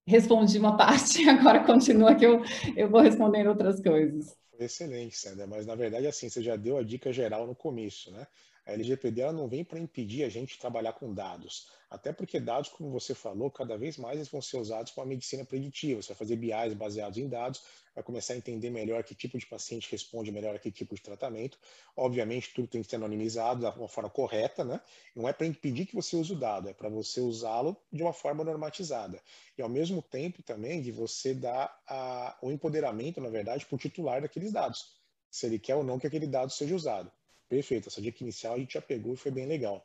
respondi 0.08 0.58
uma 0.58 0.76
parte, 0.76 1.22
agora 1.28 1.64
continua 1.64 2.14
que 2.14 2.24
eu, 2.24 2.42
eu 2.76 2.88
vou 2.88 3.00
responder 3.00 3.46
outras 3.46 3.80
coisas. 3.80 4.36
Excelente, 4.58 5.16
Sandra, 5.16 5.46
mas 5.46 5.66
na 5.66 5.76
verdade, 5.76 6.06
assim, 6.06 6.28
você 6.28 6.42
já 6.42 6.56
deu 6.56 6.78
a 6.78 6.82
dica 6.82 7.12
geral 7.12 7.46
no 7.46 7.54
começo, 7.54 8.10
né? 8.10 8.26
A 8.68 8.72
LGPD 8.72 9.32
não 9.32 9.48
vem 9.48 9.64
para 9.64 9.78
impedir 9.78 10.24
a 10.24 10.28
gente 10.28 10.58
trabalhar 10.58 10.92
com 10.92 11.14
dados, 11.14 11.68
até 11.88 12.12
porque 12.12 12.38
dados, 12.38 12.68
como 12.68 12.90
você 12.90 13.14
falou, 13.14 13.50
cada 13.50 13.78
vez 13.78 13.96
mais 13.96 14.16
eles 14.16 14.28
vão 14.28 14.42
ser 14.42 14.58
usados 14.58 14.92
para 14.92 15.04
a 15.04 15.06
medicina 15.06 15.42
preditiva. 15.42 16.02
Você 16.02 16.08
vai 16.08 16.18
fazer 16.18 16.36
BIs 16.36 16.74
baseados 16.74 17.16
em 17.16 17.26
dados, 17.26 17.62
vai 17.94 18.04
começar 18.04 18.34
a 18.34 18.36
entender 18.36 18.68
melhor 18.68 19.02
que 19.04 19.14
tipo 19.14 19.38
de 19.38 19.46
paciente 19.46 19.90
responde 19.90 20.30
melhor 20.30 20.54
a 20.54 20.58
que 20.58 20.70
tipo 20.70 20.94
de 20.94 21.00
tratamento. 21.00 21.58
Obviamente, 21.96 22.52
tudo 22.52 22.68
tem 22.68 22.82
que 22.82 22.90
ser 22.90 22.96
anonimizado 22.96 23.62
da 23.62 23.72
uma 23.72 23.88
forma 23.88 24.10
correta, 24.10 24.62
né? 24.62 24.82
Não 25.16 25.26
é 25.26 25.32
para 25.32 25.46
impedir 25.46 25.86
que 25.86 25.94
você 25.94 26.14
use 26.14 26.34
o 26.34 26.38
dado, 26.38 26.68
é 26.68 26.74
para 26.74 26.90
você 26.90 27.22
usá-lo 27.22 27.74
de 27.90 28.02
uma 28.02 28.12
forma 28.12 28.44
normatizada. 28.44 29.18
E 29.56 29.62
ao 29.62 29.68
mesmo 29.70 30.02
tempo 30.02 30.42
também 30.42 30.82
de 30.82 30.92
você 30.92 31.32
dar 31.32 31.74
a, 31.88 32.36
o 32.42 32.50
empoderamento, 32.50 33.18
na 33.18 33.30
verdade, 33.30 33.64
para 33.64 33.76
o 33.76 33.78
titular 33.78 34.20
daqueles 34.20 34.52
dados, 34.52 34.92
se 35.30 35.46
ele 35.46 35.58
quer 35.58 35.74
ou 35.74 35.82
não 35.82 35.98
que 35.98 36.06
aquele 36.06 36.26
dado 36.26 36.52
seja 36.52 36.76
usado. 36.76 37.10
Perfeito, 37.48 37.88
essa 37.88 38.00
dica 38.00 38.22
inicial 38.22 38.54
a 38.54 38.58
gente 38.58 38.74
já 38.74 38.82
pegou 38.82 39.14
e 39.14 39.16
foi 39.16 39.30
bem 39.30 39.46
legal. 39.46 39.84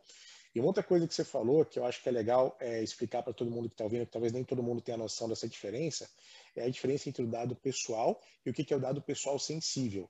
E 0.54 0.60
uma 0.60 0.68
outra 0.68 0.84
coisa 0.84 1.08
que 1.08 1.14
você 1.16 1.24
falou, 1.24 1.66
que 1.66 1.80
eu 1.80 1.86
acho 1.86 2.02
que 2.02 2.10
é 2.10 2.12
legal 2.12 2.56
é, 2.60 2.84
explicar 2.84 3.24
para 3.24 3.34
todo 3.34 3.50
mundo 3.50 3.68
que 3.68 3.74
está 3.74 3.86
ouvindo, 3.86 4.06
que 4.06 4.12
talvez 4.12 4.32
nem 4.32 4.44
todo 4.44 4.62
mundo 4.62 4.82
tenha 4.82 4.98
noção 4.98 5.28
dessa 5.28 5.48
diferença, 5.48 6.08
é 6.56 6.66
a 6.66 6.70
diferença 6.70 7.10
entre 7.10 7.24
o 7.24 7.28
dado 7.28 7.56
pessoal 7.56 8.22
e 8.46 8.52
o 8.52 8.54
que, 8.54 8.64
que 8.64 8.74
é 8.74 8.78
o 8.78 8.80
dado 8.80 9.02
pessoal 9.02 9.40
sensível. 9.40 10.08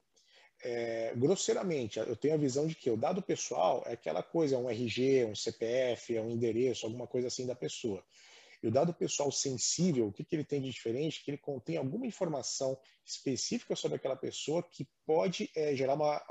É, 0.62 1.14
grosseiramente, 1.16 2.00
eu 2.00 2.16
tenho 2.16 2.34
a 2.34 2.38
visão 2.38 2.68
de 2.68 2.76
que 2.76 2.90
o 2.90 2.98
dado 2.98 3.22
pessoal 3.22 3.84
é 3.86 3.94
aquela 3.94 4.22
coisa, 4.22 4.56
é 4.56 4.58
um 4.58 4.70
RG, 4.70 5.26
um 5.26 5.36
CPF, 5.36 6.16
é 6.16 6.22
um 6.22 6.32
endereço, 6.32 6.86
alguma 6.86 7.08
coisa 7.08 7.28
assim 7.28 7.46
da 7.46 7.56
pessoa. 7.56 8.04
E 8.62 8.68
o 8.68 8.72
dado 8.72 8.94
pessoal 8.94 9.32
sensível, 9.32 10.08
o 10.08 10.12
que, 10.12 10.24
que 10.24 10.36
ele 10.36 10.46
tem 10.46 10.62
de 10.62 10.70
diferente? 10.70 11.24
Que 11.24 11.32
ele 11.32 11.38
contém 11.38 11.76
alguma 11.76 12.06
informação 12.06 12.78
específica 13.06 13.76
sobre 13.76 13.98
aquela 13.98 14.16
pessoa 14.16 14.64
que 14.64 14.88
pode 15.06 15.50
é, 15.54 15.76
gerar 15.76 15.96
uma, 15.96 16.22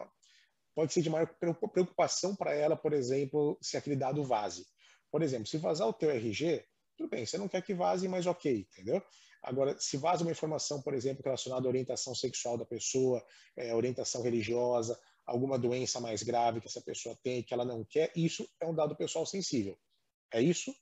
pode 0.74 0.92
ser 0.92 1.02
de 1.02 1.10
maior 1.10 1.26
preocupação 1.72 2.34
para 2.34 2.54
ela, 2.54 2.76
por 2.76 2.92
exemplo, 2.92 3.58
se 3.60 3.76
aquele 3.76 3.96
dado 3.96 4.24
vaze. 4.24 4.66
Por 5.10 5.22
exemplo, 5.22 5.46
se 5.46 5.58
vazar 5.58 5.88
o 5.88 5.92
teu 5.92 6.10
RG, 6.10 6.64
tudo 6.96 7.10
bem, 7.10 7.26
você 7.26 7.36
não 7.36 7.48
quer 7.48 7.62
que 7.62 7.74
vaze, 7.74 8.08
mas 8.08 8.26
ok, 8.26 8.66
entendeu? 8.70 9.02
Agora, 9.42 9.76
se 9.78 9.96
vaza 9.96 10.22
uma 10.22 10.30
informação, 10.30 10.80
por 10.80 10.94
exemplo, 10.94 11.22
relacionada 11.24 11.66
à 11.66 11.68
orientação 11.68 12.14
sexual 12.14 12.56
da 12.56 12.64
pessoa, 12.64 13.22
é, 13.56 13.74
orientação 13.74 14.22
religiosa, 14.22 14.98
alguma 15.26 15.58
doença 15.58 16.00
mais 16.00 16.22
grave 16.22 16.60
que 16.60 16.68
essa 16.68 16.80
pessoa 16.80 17.16
tem, 17.22 17.42
que 17.42 17.52
ela 17.52 17.64
não 17.64 17.84
quer, 17.84 18.12
isso 18.14 18.48
é 18.60 18.66
um 18.66 18.74
dado 18.74 18.96
pessoal 18.96 19.26
sensível. 19.26 19.76
É 20.32 20.40
isso? 20.40 20.72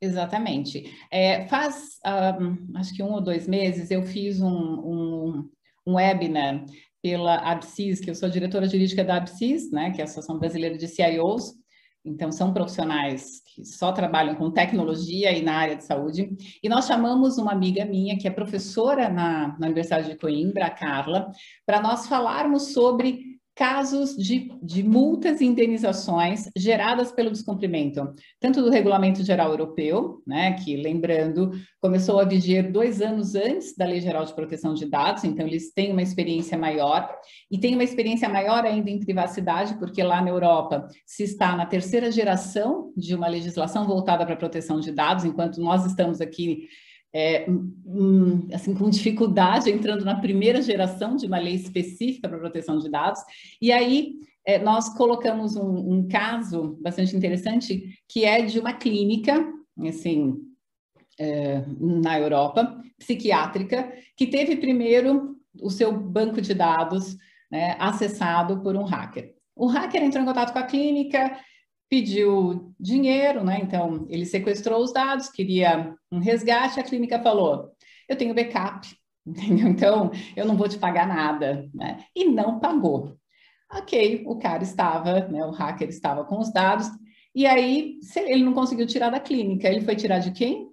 Exatamente. 0.00 0.84
É, 1.10 1.46
faz, 1.48 1.98
um, 2.40 2.76
acho 2.78 2.94
que 2.94 3.02
um 3.02 3.12
ou 3.12 3.22
dois 3.22 3.46
meses, 3.46 3.90
eu 3.90 4.02
fiz 4.02 4.40
um, 4.40 4.48
um, 4.48 5.50
um 5.86 5.94
webinar 5.94 6.64
pela 7.04 7.36
ABSIS, 7.36 8.00
que 8.00 8.08
eu 8.08 8.14
sou 8.14 8.30
diretora 8.30 8.66
jurídica 8.66 9.04
da 9.04 9.18
ABSIS, 9.18 9.70
né, 9.70 9.90
que 9.90 10.00
é 10.00 10.00
a 10.00 10.04
Associação 10.04 10.38
Brasileira 10.38 10.78
de 10.78 10.88
CIOs, 10.88 11.52
então 12.02 12.32
são 12.32 12.50
profissionais 12.50 13.42
que 13.54 13.62
só 13.62 13.92
trabalham 13.92 14.34
com 14.36 14.50
tecnologia 14.50 15.30
e 15.30 15.42
na 15.42 15.54
área 15.54 15.76
de 15.76 15.84
saúde, 15.84 16.34
e 16.62 16.66
nós 16.66 16.86
chamamos 16.86 17.36
uma 17.36 17.52
amiga 17.52 17.84
minha, 17.84 18.16
que 18.16 18.26
é 18.26 18.30
professora 18.30 19.10
na, 19.10 19.54
na 19.58 19.66
Universidade 19.66 20.08
de 20.08 20.16
Coimbra, 20.16 20.64
a 20.64 20.70
Carla, 20.70 21.30
para 21.66 21.78
nós 21.78 22.06
falarmos 22.06 22.72
sobre 22.72 23.33
casos 23.54 24.16
de, 24.16 24.50
de, 24.60 24.82
multas 24.82 25.40
e 25.40 25.44
indenizações 25.44 26.48
geradas 26.56 27.12
pelo 27.12 27.30
descumprimento, 27.30 28.12
tanto 28.40 28.60
do 28.60 28.70
Regulamento 28.70 29.24
Geral 29.24 29.50
Europeu, 29.50 30.22
né, 30.26 30.54
que, 30.54 30.76
lembrando, 30.76 31.52
começou 31.80 32.18
a 32.18 32.24
viger 32.24 32.72
dois 32.72 33.00
anos 33.00 33.34
antes 33.34 33.76
da 33.76 33.86
Lei 33.86 34.00
Geral 34.00 34.24
de 34.24 34.34
Proteção 34.34 34.74
de 34.74 34.86
Dados, 34.86 35.22
então 35.22 35.46
eles 35.46 35.72
têm 35.72 35.92
uma 35.92 36.02
experiência 36.02 36.58
maior, 36.58 37.08
e 37.50 37.58
tem 37.58 37.74
uma 37.74 37.84
experiência 37.84 38.28
maior 38.28 38.64
ainda 38.64 38.90
em 38.90 38.98
privacidade, 38.98 39.74
porque 39.78 40.02
lá 40.02 40.20
na 40.20 40.30
Europa 40.30 40.88
se 41.06 41.22
está 41.22 41.54
na 41.54 41.64
terceira 41.64 42.10
geração 42.10 42.92
de 42.96 43.14
uma 43.14 43.28
legislação 43.28 43.86
voltada 43.86 44.24
para 44.24 44.34
a 44.34 44.38
proteção 44.38 44.80
de 44.80 44.90
dados, 44.90 45.24
enquanto 45.24 45.60
nós 45.60 45.86
estamos 45.86 46.20
aqui 46.20 46.68
é, 47.14 47.46
um, 47.48 48.48
assim, 48.52 48.74
com 48.74 48.90
dificuldade, 48.90 49.70
entrando 49.70 50.04
na 50.04 50.18
primeira 50.20 50.60
geração 50.60 51.14
de 51.14 51.26
uma 51.26 51.38
lei 51.38 51.54
específica 51.54 52.28
para 52.28 52.38
proteção 52.38 52.78
de 52.78 52.90
dados. 52.90 53.20
E 53.62 53.70
aí 53.70 54.16
é, 54.44 54.58
nós 54.58 54.88
colocamos 54.90 55.54
um, 55.54 55.92
um, 55.92 56.08
caso 56.08 56.76
bastante 56.82 57.16
interessante, 57.16 58.00
que 58.08 58.24
é 58.24 58.42
de 58.42 58.58
uma 58.58 58.72
clínica, 58.72 59.46
assim, 59.86 60.34
é, 61.18 61.62
na 61.80 62.18
Europa, 62.18 62.82
psiquiátrica, 62.98 63.92
que 64.16 64.26
teve 64.26 64.56
primeiro 64.56 65.36
o 65.62 65.70
seu 65.70 65.92
banco 65.92 66.40
de 66.40 66.52
dados 66.52 67.16
né, 67.50 67.76
acessado 67.78 68.60
por 68.60 68.74
um 68.74 68.82
hacker. 68.82 69.32
O 69.54 69.66
hacker 69.66 70.02
entrou 70.02 70.20
em 70.20 70.26
contato 70.26 70.52
com 70.52 70.58
a 70.58 70.64
clínica, 70.64 71.38
pediu 71.94 72.74
dinheiro, 72.78 73.44
né? 73.44 73.60
Então, 73.62 74.04
ele 74.10 74.26
sequestrou 74.26 74.82
os 74.82 74.92
dados, 74.92 75.28
queria 75.28 75.94
um 76.10 76.18
resgate, 76.18 76.80
a 76.80 76.82
clínica 76.82 77.22
falou: 77.22 77.70
eu 78.08 78.16
tenho 78.16 78.34
backup, 78.34 78.88
entendeu? 79.24 79.68
Então, 79.68 80.10
eu 80.34 80.44
não 80.44 80.56
vou 80.56 80.68
te 80.68 80.76
pagar 80.76 81.06
nada, 81.06 81.70
né? 81.72 82.04
E 82.12 82.24
não 82.24 82.58
pagou. 82.58 83.16
Ok, 83.72 84.24
o 84.26 84.36
cara 84.40 84.64
estava, 84.64 85.28
né? 85.28 85.44
O 85.46 85.52
hacker 85.52 85.88
estava 85.88 86.24
com 86.24 86.40
os 86.40 86.52
dados, 86.52 86.88
e 87.32 87.46
aí 87.46 88.00
ele 88.16 88.42
não 88.42 88.54
conseguiu 88.54 88.88
tirar 88.88 89.10
da 89.10 89.20
clínica, 89.20 89.68
ele 89.68 89.80
foi 89.80 89.94
tirar 89.94 90.18
de 90.18 90.32
quem? 90.32 90.68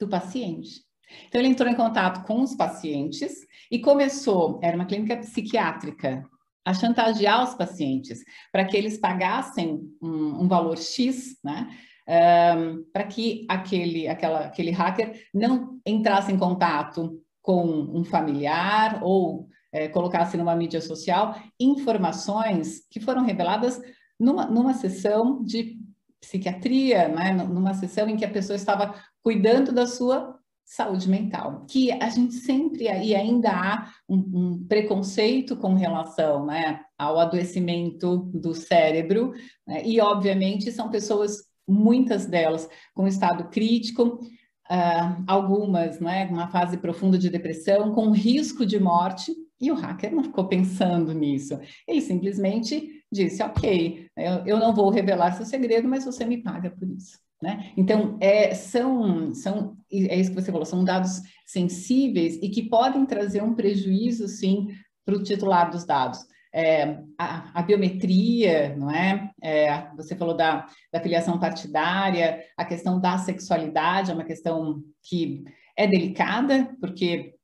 Do 0.00 0.08
paciente. 0.08 0.84
Então, 1.28 1.40
ele 1.40 1.48
entrou 1.48 1.70
em 1.70 1.76
contato 1.76 2.26
com 2.26 2.42
os 2.42 2.56
pacientes 2.56 3.32
e 3.70 3.78
começou, 3.78 4.58
era 4.60 4.74
uma 4.74 4.84
clínica 4.84 5.16
psiquiátrica, 5.16 6.28
a 6.66 6.74
chantagear 6.74 7.44
os 7.44 7.54
pacientes 7.54 8.24
para 8.50 8.64
que 8.64 8.76
eles 8.76 8.98
pagassem 8.98 9.80
um, 10.02 10.42
um 10.42 10.48
valor 10.48 10.76
X, 10.76 11.38
né? 11.42 11.68
Um, 12.08 12.84
para 12.92 13.04
que 13.04 13.46
aquele, 13.48 14.06
aquela, 14.06 14.46
aquele 14.46 14.70
hacker 14.70 15.28
não 15.32 15.80
entrasse 15.84 16.32
em 16.32 16.38
contato 16.38 17.20
com 17.42 17.64
um 17.64 18.04
familiar 18.04 19.00
ou 19.02 19.48
é, 19.72 19.88
colocasse 19.88 20.36
numa 20.36 20.54
mídia 20.54 20.80
social 20.80 21.36
informações 21.58 22.86
que 22.90 23.00
foram 23.00 23.24
reveladas 23.24 23.80
numa, 24.18 24.46
numa 24.46 24.74
sessão 24.74 25.42
de 25.42 25.78
psiquiatria, 26.20 27.08
né? 27.08 27.32
numa 27.32 27.74
sessão 27.74 28.08
em 28.08 28.16
que 28.16 28.24
a 28.24 28.30
pessoa 28.30 28.56
estava 28.56 28.94
cuidando 29.22 29.72
da 29.72 29.86
sua 29.86 30.35
saúde 30.66 31.08
mental, 31.08 31.64
que 31.68 31.92
a 31.92 32.08
gente 32.08 32.34
sempre 32.34 32.84
e 32.86 33.14
ainda 33.14 33.50
há 33.50 33.92
um, 34.08 34.16
um 34.16 34.66
preconceito 34.66 35.56
com 35.56 35.74
relação 35.74 36.44
né, 36.44 36.80
ao 36.98 37.20
adoecimento 37.20 38.18
do 38.34 38.52
cérebro, 38.52 39.32
né, 39.64 39.86
e 39.86 40.00
obviamente 40.00 40.72
são 40.72 40.90
pessoas 40.90 41.44
muitas 41.68 42.26
delas 42.26 42.68
com 42.92 43.06
estado 43.06 43.48
crítico, 43.48 44.18
uh, 44.68 45.24
algumas, 45.28 46.00
né, 46.00 46.26
uma 46.26 46.48
fase 46.48 46.76
profunda 46.76 47.16
de 47.16 47.30
depressão, 47.30 47.94
com 47.94 48.10
risco 48.10 48.66
de 48.66 48.80
morte, 48.80 49.32
e 49.60 49.70
o 49.70 49.74
hacker 49.74 50.14
não 50.14 50.24
ficou 50.24 50.48
pensando 50.48 51.14
nisso. 51.14 51.58
Ele 51.88 52.02
simplesmente 52.02 53.02
disse: 53.10 53.42
Ok, 53.42 54.06
eu, 54.14 54.46
eu 54.46 54.58
não 54.58 54.74
vou 54.74 54.90
revelar 54.90 55.32
seu 55.32 55.46
segredo, 55.46 55.88
mas 55.88 56.04
você 56.04 56.26
me 56.26 56.42
paga 56.42 56.70
por 56.70 56.86
isso. 56.90 57.18
Né? 57.42 57.72
Então, 57.76 58.16
é, 58.20 58.54
são, 58.54 59.34
são, 59.34 59.76
é 59.92 60.18
isso 60.18 60.30
que 60.30 60.40
você 60.40 60.50
falou, 60.50 60.64
são 60.64 60.84
dados 60.84 61.20
sensíveis 61.44 62.36
e 62.42 62.48
que 62.48 62.68
podem 62.68 63.04
trazer 63.04 63.42
um 63.42 63.54
prejuízo, 63.54 64.26
sim, 64.26 64.68
para 65.04 65.14
o 65.14 65.22
titular 65.22 65.70
dos 65.70 65.84
dados. 65.84 66.18
É, 66.52 67.02
a, 67.18 67.60
a, 67.60 67.62
biometria, 67.62 68.74
não 68.76 68.90
é? 68.90 69.30
é? 69.42 69.90
Você 69.96 70.16
falou 70.16 70.34
da, 70.34 70.66
da 70.90 71.00
filiação 71.00 71.38
partidária, 71.38 72.42
a 72.56 72.64
questão 72.64 72.98
da 72.98 73.18
sexualidade 73.18 74.10
é 74.10 74.14
uma 74.14 74.24
questão 74.24 74.82
que 75.02 75.44
é 75.76 75.86
delicada, 75.86 76.74
porque 76.80 77.35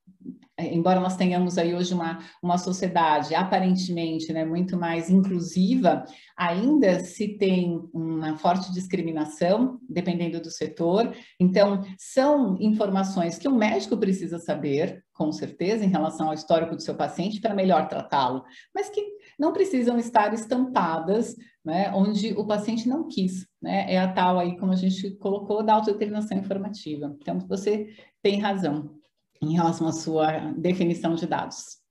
embora 0.70 1.00
nós 1.00 1.16
tenhamos 1.16 1.58
aí 1.58 1.74
hoje 1.74 1.94
uma, 1.94 2.18
uma 2.42 2.58
sociedade 2.58 3.34
aparentemente 3.34 4.32
né, 4.32 4.44
muito 4.44 4.76
mais 4.76 5.10
inclusiva, 5.10 6.04
ainda 6.36 7.00
se 7.00 7.36
tem 7.38 7.80
uma 7.92 8.36
forte 8.36 8.72
discriminação, 8.72 9.78
dependendo 9.88 10.40
do 10.40 10.50
setor. 10.50 11.14
Então, 11.38 11.82
são 11.98 12.56
informações 12.60 13.38
que 13.38 13.48
um 13.48 13.56
médico 13.56 13.96
precisa 13.96 14.38
saber, 14.38 15.04
com 15.12 15.30
certeza, 15.32 15.84
em 15.84 15.88
relação 15.88 16.28
ao 16.28 16.34
histórico 16.34 16.74
do 16.74 16.82
seu 16.82 16.94
paciente, 16.94 17.40
para 17.40 17.54
melhor 17.54 17.88
tratá-lo, 17.88 18.44
mas 18.74 18.88
que 18.88 19.02
não 19.38 19.52
precisam 19.52 19.98
estar 19.98 20.32
estampadas 20.32 21.36
né, 21.64 21.92
onde 21.94 22.32
o 22.32 22.46
paciente 22.46 22.88
não 22.88 23.06
quis. 23.08 23.46
Né? 23.60 23.92
É 23.94 23.98
a 23.98 24.12
tal 24.12 24.38
aí, 24.38 24.56
como 24.56 24.72
a 24.72 24.76
gente 24.76 25.10
colocou, 25.16 25.62
da 25.62 25.74
autodeterminação 25.74 26.38
informativa. 26.38 27.16
Então, 27.20 27.38
você 27.40 27.88
tem 28.22 28.40
razão 28.40 29.01
em 29.42 29.54
relação 29.54 29.86
à 29.88 29.92
sua 29.92 30.52
definição 30.56 31.14
de 31.14 31.26
dados. 31.26 31.82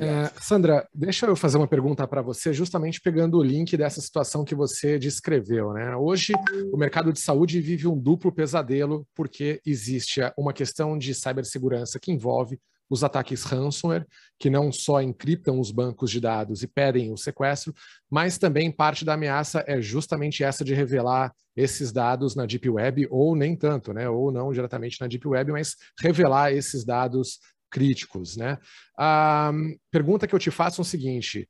É, 0.00 0.30
Sandra, 0.40 0.88
deixa 0.94 1.26
eu 1.26 1.36
fazer 1.36 1.58
uma 1.58 1.68
pergunta 1.68 2.06
para 2.08 2.22
você, 2.22 2.52
justamente 2.52 3.00
pegando 3.00 3.38
o 3.38 3.42
link 3.42 3.76
dessa 3.76 4.00
situação 4.00 4.44
que 4.44 4.54
você 4.54 4.98
descreveu. 4.98 5.72
Né? 5.72 5.94
Hoje, 5.94 6.32
o 6.72 6.76
mercado 6.76 7.12
de 7.12 7.20
saúde 7.20 7.60
vive 7.60 7.86
um 7.86 7.98
duplo 7.98 8.32
pesadelo, 8.32 9.06
porque 9.14 9.60
existe 9.64 10.20
uma 10.38 10.52
questão 10.52 10.96
de 10.96 11.14
cibersegurança 11.14 12.00
que 12.00 12.10
envolve 12.10 12.58
os 12.88 13.02
ataques 13.02 13.42
ransomware, 13.44 14.06
que 14.38 14.50
não 14.50 14.70
só 14.70 15.00
encriptam 15.00 15.58
os 15.58 15.70
bancos 15.70 16.10
de 16.10 16.20
dados 16.20 16.62
e 16.62 16.66
pedem 16.66 17.12
o 17.12 17.16
sequestro, 17.16 17.74
mas 18.10 18.38
também 18.38 18.70
parte 18.70 19.04
da 19.04 19.14
ameaça 19.14 19.64
é 19.66 19.80
justamente 19.80 20.44
essa 20.44 20.64
de 20.64 20.74
revelar 20.74 21.32
esses 21.56 21.92
dados 21.92 22.34
na 22.34 22.46
Deep 22.46 22.68
Web, 22.68 23.06
ou 23.10 23.36
nem 23.36 23.56
tanto, 23.56 23.92
né? 23.92 24.08
ou 24.08 24.30
não 24.30 24.52
diretamente 24.52 25.00
na 25.00 25.06
Deep 25.06 25.26
Web, 25.26 25.52
mas 25.52 25.76
revelar 26.00 26.52
esses 26.52 26.84
dados 26.84 27.38
críticos. 27.70 28.36
Né? 28.36 28.58
A 28.98 29.52
pergunta 29.90 30.26
que 30.26 30.34
eu 30.34 30.38
te 30.38 30.50
faço 30.50 30.80
é 30.80 30.82
o 30.82 30.86
seguinte: 30.86 31.48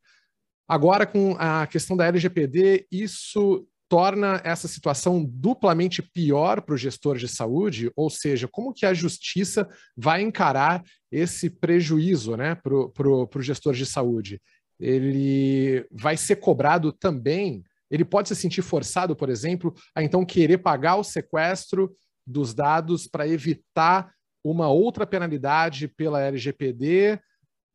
agora, 0.69 1.07
com 1.07 1.37
a 1.39 1.67
questão 1.67 1.97
da 1.97 2.07
LGPD, 2.07 2.87
isso 2.91 3.67
torna 3.95 4.41
essa 4.43 4.67
situação 4.67 5.25
duplamente 5.25 6.03
pior 6.03 6.61
para 6.63 6.75
o 6.75 6.77
gestor 6.77 7.17
de 7.17 7.29
saúde, 7.29 7.93
ou 7.95 8.11
seja, 8.11 8.49
como 8.49 8.75
que 8.75 8.85
a 8.85 8.93
justiça 8.93 9.69
vai 9.97 10.21
encarar 10.21 10.83
esse 11.13 11.49
prejuízo 11.49 12.37
né, 12.37 12.57
para 12.57 12.75
o 12.75 13.41
gestor 13.41 13.73
de 13.73 13.87
saúde? 13.87 14.43
Ele 14.81 15.87
vai 15.93 16.17
ser 16.17 16.41
cobrado 16.41 16.91
também, 16.91 17.63
ele 17.89 18.05
pode 18.05 18.27
se 18.27 18.35
sentir 18.35 18.63
forçado, 18.63 19.15
por 19.15 19.29
exemplo, 19.29 19.73
a 19.95 20.03
então 20.03 20.27
querer 20.27 20.59
pagar 20.59 20.97
o 20.97 21.05
sequestro 21.05 21.95
dos 22.27 22.53
dados 22.53 23.07
para 23.07 23.29
evitar 23.29 24.13
uma 24.43 24.69
outra 24.69 25.07
penalidade 25.07 25.87
pela 25.87 26.21
LGPD? 26.21 27.21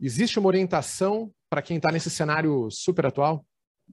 Existe 0.01 0.37
uma 0.37 0.49
orientação 0.49 1.31
para 1.49 1.61
quem 1.61 1.77
está 1.77 1.89
nesse 1.93 2.09
cenário 2.09 2.69
super 2.69 3.05
atual? 3.05 3.45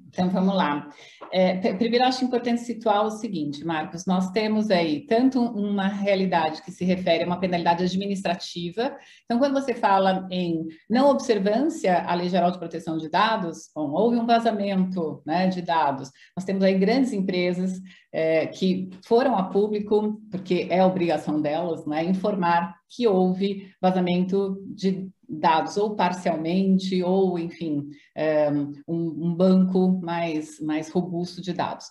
Então, 0.08 0.30
vamos 0.30 0.54
lá. 0.54 0.88
É, 1.30 1.74
primeiro, 1.74 2.04
acho 2.04 2.24
importante 2.24 2.62
situar 2.62 3.04
o 3.04 3.10
seguinte, 3.10 3.64
Marcos: 3.64 4.06
nós 4.06 4.30
temos 4.30 4.70
aí 4.70 5.06
tanto 5.06 5.40
uma 5.40 5.88
realidade 5.88 6.62
que 6.62 6.72
se 6.72 6.84
refere 6.84 7.24
a 7.24 7.26
uma 7.26 7.38
penalidade 7.38 7.84
administrativa. 7.84 8.96
Então, 9.24 9.38
quando 9.38 9.52
você 9.52 9.74
fala 9.74 10.26
em 10.30 10.66
não 10.88 11.10
observância 11.10 12.02
à 12.04 12.14
Lei 12.14 12.30
Geral 12.30 12.50
de 12.50 12.58
Proteção 12.58 12.96
de 12.96 13.10
Dados, 13.10 13.70
bom, 13.74 13.90
houve 13.90 14.16
um 14.16 14.24
vazamento 14.24 15.22
né, 15.26 15.48
de 15.48 15.60
dados. 15.60 16.10
Nós 16.34 16.44
temos 16.44 16.62
aí 16.62 16.78
grandes 16.78 17.12
empresas 17.12 17.78
é, 18.10 18.46
que 18.46 18.88
foram 19.04 19.36
a 19.36 19.44
público, 19.44 20.18
porque 20.30 20.66
é 20.70 20.82
obrigação 20.82 21.42
delas, 21.42 21.84
né, 21.84 22.02
informar 22.04 22.74
que 22.88 23.06
houve 23.06 23.70
vazamento 23.82 24.56
de 24.74 25.10
dados 25.28 25.76
ou 25.76 25.94
parcialmente, 25.96 27.02
ou, 27.02 27.38
enfim, 27.38 27.88
eh, 28.14 28.50
um, 28.86 29.26
um 29.28 29.34
banco 29.34 30.00
mais, 30.02 30.60
mais 30.60 30.88
robusto 30.88 31.40
de 31.40 31.52
dados. 31.52 31.86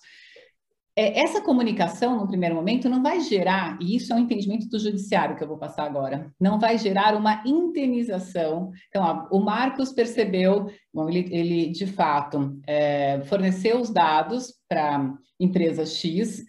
É, 0.98 1.20
essa 1.20 1.42
comunicação, 1.42 2.16
no 2.16 2.26
primeiro 2.26 2.54
momento, 2.54 2.88
não 2.88 3.02
vai 3.02 3.20
gerar, 3.20 3.76
e 3.82 3.96
isso 3.96 4.12
é 4.12 4.16
um 4.16 4.20
entendimento 4.20 4.66
do 4.66 4.78
judiciário 4.78 5.36
que 5.36 5.44
eu 5.44 5.48
vou 5.48 5.58
passar 5.58 5.84
agora, 5.84 6.32
não 6.40 6.58
vai 6.58 6.78
gerar 6.78 7.14
uma 7.14 7.42
indenização. 7.44 8.70
Então, 8.88 9.28
o 9.30 9.38
Marcos 9.38 9.92
percebeu, 9.92 10.70
ele, 11.06 11.28
ele 11.30 11.70
de 11.70 11.86
fato 11.86 12.58
é, 12.66 13.20
forneceu 13.26 13.78
os 13.78 13.90
dados 13.90 14.54
para 14.66 15.12
empresa 15.38 15.84
X, 15.84 16.42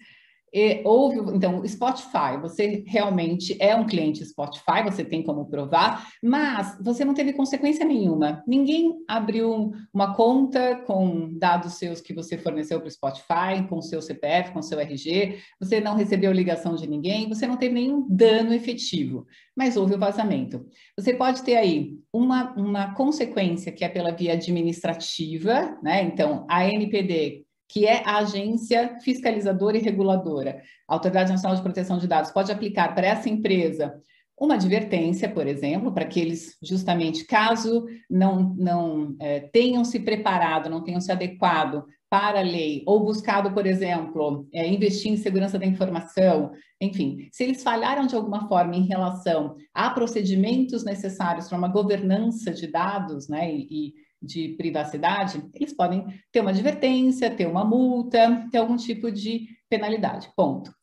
e 0.53 0.81
houve, 0.85 1.19
então, 1.35 1.65
Spotify, 1.67 2.37
você 2.41 2.83
realmente 2.87 3.57
é 3.59 3.75
um 3.75 3.85
cliente 3.85 4.25
Spotify, 4.25 4.83
você 4.83 5.03
tem 5.03 5.21
como 5.21 5.45
provar, 5.45 6.07
mas 6.23 6.77
você 6.81 7.03
não 7.03 7.13
teve 7.13 7.33
consequência 7.33 7.85
nenhuma. 7.85 8.43
Ninguém 8.47 8.93
abriu 9.07 9.71
uma 9.93 10.15
conta 10.15 10.75
com 10.85 11.37
dados 11.37 11.73
seus 11.73 11.99
que 11.99 12.13
você 12.13 12.37
forneceu 12.37 12.79
para 12.79 12.87
o 12.87 12.91
Spotify, 12.91 13.67
com 13.67 13.81
seu 13.81 14.01
CPF, 14.01 14.51
com 14.51 14.61
seu 14.61 14.79
RG, 14.79 15.37
você 15.59 15.81
não 15.81 15.95
recebeu 15.95 16.31
ligação 16.31 16.75
de 16.75 16.87
ninguém, 16.87 17.27
você 17.27 17.45
não 17.45 17.57
teve 17.57 17.73
nenhum 17.73 18.07
dano 18.09 18.53
efetivo, 18.53 19.25
mas 19.55 19.75
houve 19.75 19.95
o 19.95 19.99
vazamento. 19.99 20.65
Você 20.97 21.13
pode 21.13 21.43
ter 21.43 21.57
aí 21.57 21.97
uma, 22.13 22.53
uma 22.55 22.93
consequência 22.93 23.71
que 23.71 23.83
é 23.83 23.89
pela 23.89 24.11
via 24.11 24.33
administrativa, 24.33 25.77
né? 25.83 26.03
Então, 26.03 26.45
a 26.49 26.65
NPD 26.65 27.46
que 27.67 27.85
é 27.85 28.01
a 28.05 28.17
agência 28.17 28.97
fiscalizadora 29.01 29.77
e 29.77 29.81
reguladora. 29.81 30.61
A 30.87 30.93
Autoridade 30.93 31.31
Nacional 31.31 31.55
de 31.55 31.63
Proteção 31.63 31.97
de 31.97 32.07
Dados 32.07 32.31
pode 32.31 32.51
aplicar 32.51 32.95
para 32.95 33.07
essa 33.07 33.29
empresa 33.29 34.01
uma 34.39 34.53
advertência, 34.53 35.27
por 35.27 35.47
exemplo, 35.47 35.91
para 35.91 36.05
que 36.05 36.19
eles, 36.19 36.55
justamente, 36.61 37.25
caso 37.25 37.85
não, 38.09 38.53
não 38.55 39.15
é, 39.19 39.39
tenham 39.39 39.83
se 39.83 39.99
preparado, 39.99 40.69
não 40.69 40.83
tenham 40.83 41.01
se 41.01 41.11
adequado 41.11 41.83
para 42.09 42.39
a 42.39 42.43
lei, 42.43 42.83
ou 42.85 43.03
buscado, 43.03 43.51
por 43.51 43.65
exemplo, 43.65 44.47
é, 44.53 44.65
investir 44.65 45.11
em 45.11 45.17
segurança 45.17 45.59
da 45.59 45.65
informação, 45.65 46.51
enfim, 46.79 47.27
se 47.33 47.43
eles 47.43 47.61
falharam 47.61 48.05
de 48.07 48.15
alguma 48.15 48.47
forma 48.47 48.75
em 48.75 48.85
relação 48.85 49.57
a 49.73 49.89
procedimentos 49.89 50.85
necessários 50.85 51.49
para 51.49 51.57
uma 51.57 51.67
governança 51.67 52.53
de 52.53 52.67
dados, 52.67 53.27
né, 53.27 53.53
e, 53.53 53.93
de 54.21 54.49
privacidade, 54.57 55.43
eles 55.53 55.73
podem 55.73 56.05
ter 56.31 56.41
uma 56.41 56.49
advertência, 56.49 57.33
ter 57.33 57.47
uma 57.47 57.63
multa, 57.63 58.47
ter 58.51 58.57
algum 58.57 58.75
tipo 58.75 59.11
de 59.11 59.47
penalidade. 59.69 60.31
Ponto. 60.35 60.73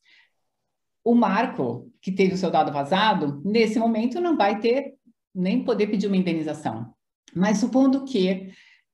O 1.05 1.14
Marco, 1.14 1.90
que 2.01 2.12
teve 2.12 2.35
o 2.35 2.38
seu 2.38 2.51
dado 2.51 2.73
vazado, 2.73 3.42
nesse 3.44 3.79
momento 3.79 4.20
não 4.20 4.37
vai 4.37 4.61
ter 4.61 4.94
nem 5.35 5.64
poder 5.64 5.88
pedir 5.88 6.07
uma 6.07 6.16
indenização. 6.16 6.94
Mas 7.35 7.59
supondo 7.59 8.05
que 8.05 8.53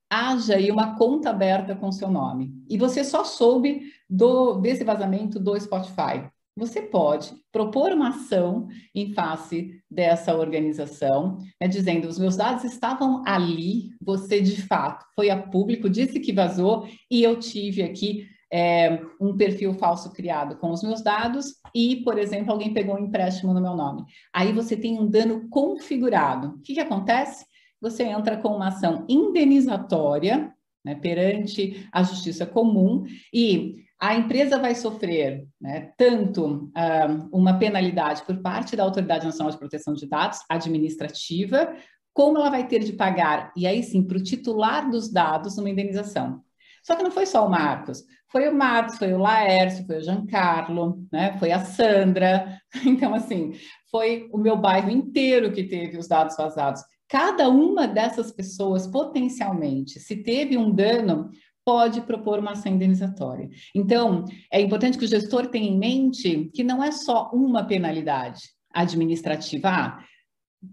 haja 0.09 0.57
aí 0.57 0.71
uma 0.71 0.97
conta 0.97 1.31
aberta 1.31 1.77
com 1.77 1.93
seu 1.93 2.11
nome 2.11 2.53
e 2.69 2.77
você 2.77 3.05
só 3.05 3.23
soube 3.23 3.93
do, 4.09 4.55
desse 4.55 4.83
vazamento 4.83 5.39
do 5.39 5.59
Spotify 5.61 6.29
você 6.57 6.83
pode 6.83 7.33
propor 7.53 7.93
uma 7.93 8.09
ação 8.09 8.69
em 8.95 9.13
face 9.15 9.81
dessa 9.91 10.37
organização, 10.37 11.39
né, 11.61 11.69
dizendo: 11.69 12.09
os 12.09 12.19
meus 12.19 12.37
dados 12.37 12.65
estavam 12.65 13.23
ali, 13.27 13.91
você 14.01 14.41
de 14.41 14.63
fato 14.63 15.07
foi 15.15 15.31
a 15.31 15.41
público, 15.41 15.89
disse 15.89 16.21
que 16.21 16.33
vazou 16.33 16.87
e 17.11 17.23
eu 17.23 17.39
tive 17.39 17.83
aqui 17.83 18.29
é, 18.53 19.01
um 19.21 19.37
perfil 19.37 19.75
falso 19.75 20.13
criado 20.13 20.57
com 20.57 20.71
os 20.71 20.83
meus 20.83 21.03
dados 21.03 21.55
e, 21.75 21.97
por 21.97 22.19
exemplo, 22.19 22.53
alguém 22.53 22.75
pegou 22.75 22.97
um 22.97 23.07
empréstimo 23.07 23.55
no 23.55 23.61
meu 23.61 23.75
nome. 23.75 24.05
Aí 24.33 24.53
você 24.53 24.77
tem 24.77 24.99
um 24.99 25.09
dano 25.09 25.49
configurado. 25.49 26.49
O 26.49 26.61
que, 26.61 26.75
que 26.75 26.81
acontece? 26.81 27.47
Você 27.81 28.03
entra 28.03 28.37
com 28.37 28.49
uma 28.49 28.69
ação 28.69 29.07
indenizatória 29.09 30.53
né, 30.85 30.95
perante 30.97 31.89
a 31.93 32.03
justiça 32.03 32.45
comum 32.45 33.05
e 33.33 33.77
a 34.01 34.15
empresa 34.15 34.59
vai 34.59 34.75
sofrer 34.75 35.47
né, 35.61 35.93
tanto 35.97 36.73
um, 36.75 37.29
uma 37.31 37.59
penalidade 37.59 38.23
por 38.23 38.39
parte 38.39 38.75
da 38.75 38.83
Autoridade 38.83 39.27
Nacional 39.27 39.53
de 39.53 39.59
Proteção 39.59 39.93
de 39.93 40.09
Dados, 40.09 40.39
administrativa, 40.49 41.75
como 42.15 42.39
ela 42.39 42.51
vai 42.51 42.67
ter 42.67 42.81
de 42.81 42.95
pagar, 42.95 43.53
e 43.57 43.67
aí 43.67 43.83
sim, 43.83 44.03
para 44.03 44.17
o 44.17 44.23
titular 44.23 44.91
dos 44.91 45.13
dados, 45.13 45.59
uma 45.59 45.71
indenização. 45.71 46.43
Só 46.83 46.97
que 46.97 47.03
não 47.03 47.11
foi 47.11 47.27
só 47.27 47.47
o 47.47 47.51
Marcos, 47.51 48.03
foi 48.31 48.49
o 48.49 48.55
Marcos, 48.55 48.97
foi 48.97 49.13
o 49.13 49.19
Laércio, 49.19 49.85
foi 49.87 49.99
o 49.99 50.03
Giancarlo, 50.03 51.05
né? 51.13 51.37
Foi 51.39 51.53
a 51.53 51.61
Sandra. 51.61 52.59
Então, 52.87 53.13
assim, 53.13 53.53
foi 53.91 54.29
o 54.33 54.39
meu 54.39 54.57
bairro 54.57 54.91
inteiro 54.91 55.53
que 55.53 55.65
teve 55.65 55.99
os 55.99 56.07
dados 56.07 56.37
vazados. 56.37 56.81
Cada 57.09 57.49
uma 57.49 57.89
dessas 57.89 58.31
pessoas, 58.31 58.87
potencialmente, 58.87 59.99
se 59.99 60.23
teve 60.23 60.57
um 60.57 60.71
dano, 60.71 61.29
pode 61.65 62.01
propor 62.03 62.39
uma 62.39 62.53
ação 62.53 62.73
indenizatória. 62.73 63.49
Então, 63.75 64.25
é 64.53 64.61
importante 64.61 64.99
que 64.99 65.05
o 65.05 65.09
gestor 65.09 65.47
tenha 65.47 65.69
em 65.69 65.79
mente 65.79 66.51
que 66.55 66.65
não 66.65 66.83
é 66.83 66.91
só 66.91 67.31
uma 67.33 67.65
penalidade 67.65 68.41
administrativa. 68.73 69.69
Ah, 69.69 70.05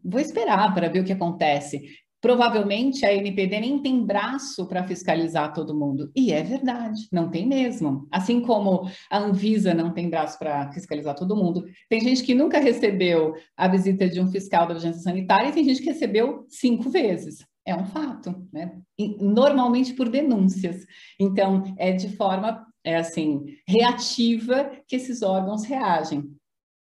vou 0.03 0.19
esperar 0.19 0.73
para 0.73 0.89
ver 0.89 1.01
o 1.01 1.03
que 1.03 1.13
acontece. 1.13 1.81
Provavelmente 2.19 3.05
a 3.05 3.13
NPD 3.13 3.59
nem 3.59 3.79
tem 3.79 4.03
braço 4.03 4.67
para 4.67 4.87
fiscalizar 4.87 5.53
todo 5.53 5.77
mundo. 5.77 6.11
E 6.15 6.31
é 6.33 6.41
verdade, 6.41 7.07
não 7.11 7.29
tem 7.29 7.47
mesmo. 7.47 8.07
Assim 8.11 8.41
como 8.41 8.89
a 9.09 9.19
Anvisa 9.19 9.73
não 9.73 9.93
tem 9.93 10.09
braço 10.09 10.37
para 10.39 10.71
fiscalizar 10.71 11.13
todo 11.15 11.35
mundo. 11.35 11.63
Tem 11.87 12.01
gente 12.01 12.23
que 12.23 12.33
nunca 12.33 12.59
recebeu 12.59 13.33
a 13.55 13.67
visita 13.67 14.09
de 14.09 14.19
um 14.19 14.27
fiscal 14.31 14.67
da 14.67 14.73
vigilância 14.73 15.03
sanitária 15.03 15.49
e 15.49 15.53
tem 15.53 15.63
gente 15.63 15.79
que 15.79 15.89
recebeu 15.89 16.43
cinco 16.49 16.89
vezes. 16.89 17.45
É 17.67 17.75
um 17.75 17.85
fato, 17.85 18.47
né? 18.53 18.79
Normalmente 19.19 19.93
por 19.93 20.07
denúncias. 20.07 20.85
Então, 21.19 21.75
é 21.77 21.91
de 21.91 22.15
forma, 22.15 22.65
é 22.81 22.95
assim, 22.95 23.57
reativa 23.67 24.71
que 24.87 24.95
esses 24.95 25.21
órgãos 25.21 25.65
reagem. 25.65 26.31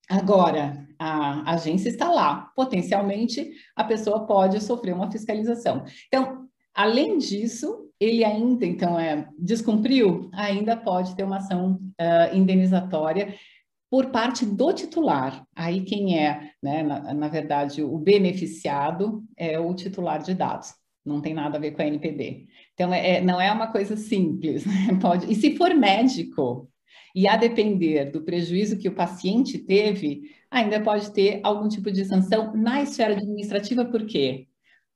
Agora, 0.09 0.87
a 0.96 1.55
agência 1.55 1.88
está 1.88 2.09
lá, 2.09 2.53
potencialmente 2.55 3.51
a 3.75 3.83
pessoa 3.83 4.29
pode 4.29 4.62
sofrer 4.62 4.94
uma 4.94 5.11
fiscalização. 5.11 5.85
Então, 6.07 6.46
além 6.72 7.18
disso, 7.18 7.90
ele 7.99 8.22
ainda, 8.22 8.64
então, 8.64 8.96
é, 8.96 9.29
descumpriu, 9.37 10.31
ainda 10.33 10.77
pode 10.77 11.16
ter 11.16 11.25
uma 11.25 11.38
ação 11.38 11.81
uh, 12.01 12.37
indenizatória 12.37 13.35
por 13.90 14.07
parte 14.07 14.44
do 14.44 14.72
titular. 14.72 15.46
Aí 15.55 15.83
quem 15.83 16.18
é, 16.18 16.51
né, 16.62 16.83
na, 16.83 17.14
na, 17.14 17.29
verdade, 17.29 17.83
o 17.83 17.99
beneficiado 17.99 19.22
é 19.37 19.59
o 19.59 19.75
titular 19.75 20.22
de 20.22 20.35
dados. 20.35 20.75
Não 21.05 21.20
tem 21.20 21.33
nada 21.33 21.57
a 21.57 21.61
ver 21.61 21.70
com 21.70 21.83
a 21.83 21.87
NPD. 21.87 22.46
Então, 22.75 22.92
é, 22.92 23.20
não 23.20 23.40
é 23.40 23.53
uma 23.53 23.68
coisa 23.68 23.96
simples. 23.96 24.66
Né? 24.66 24.99
Pode, 25.01 25.31
e 25.31 25.35
se 25.35 25.57
for 25.57 25.72
médico, 25.72 26.68
e 27.14 27.27
a 27.27 27.35
depender 27.35 28.11
do 28.11 28.20
prejuízo 28.20 28.77
que 28.77 28.88
o 28.88 28.94
paciente 28.94 29.57
teve, 29.59 30.22
ainda 30.51 30.79
pode 30.83 31.11
ter 31.12 31.40
algum 31.42 31.66
tipo 31.66 31.90
de 31.90 32.05
sanção 32.05 32.55
na 32.55 32.83
esfera 32.83 33.14
administrativa, 33.14 33.87
por 33.87 34.05
quê? 34.05 34.49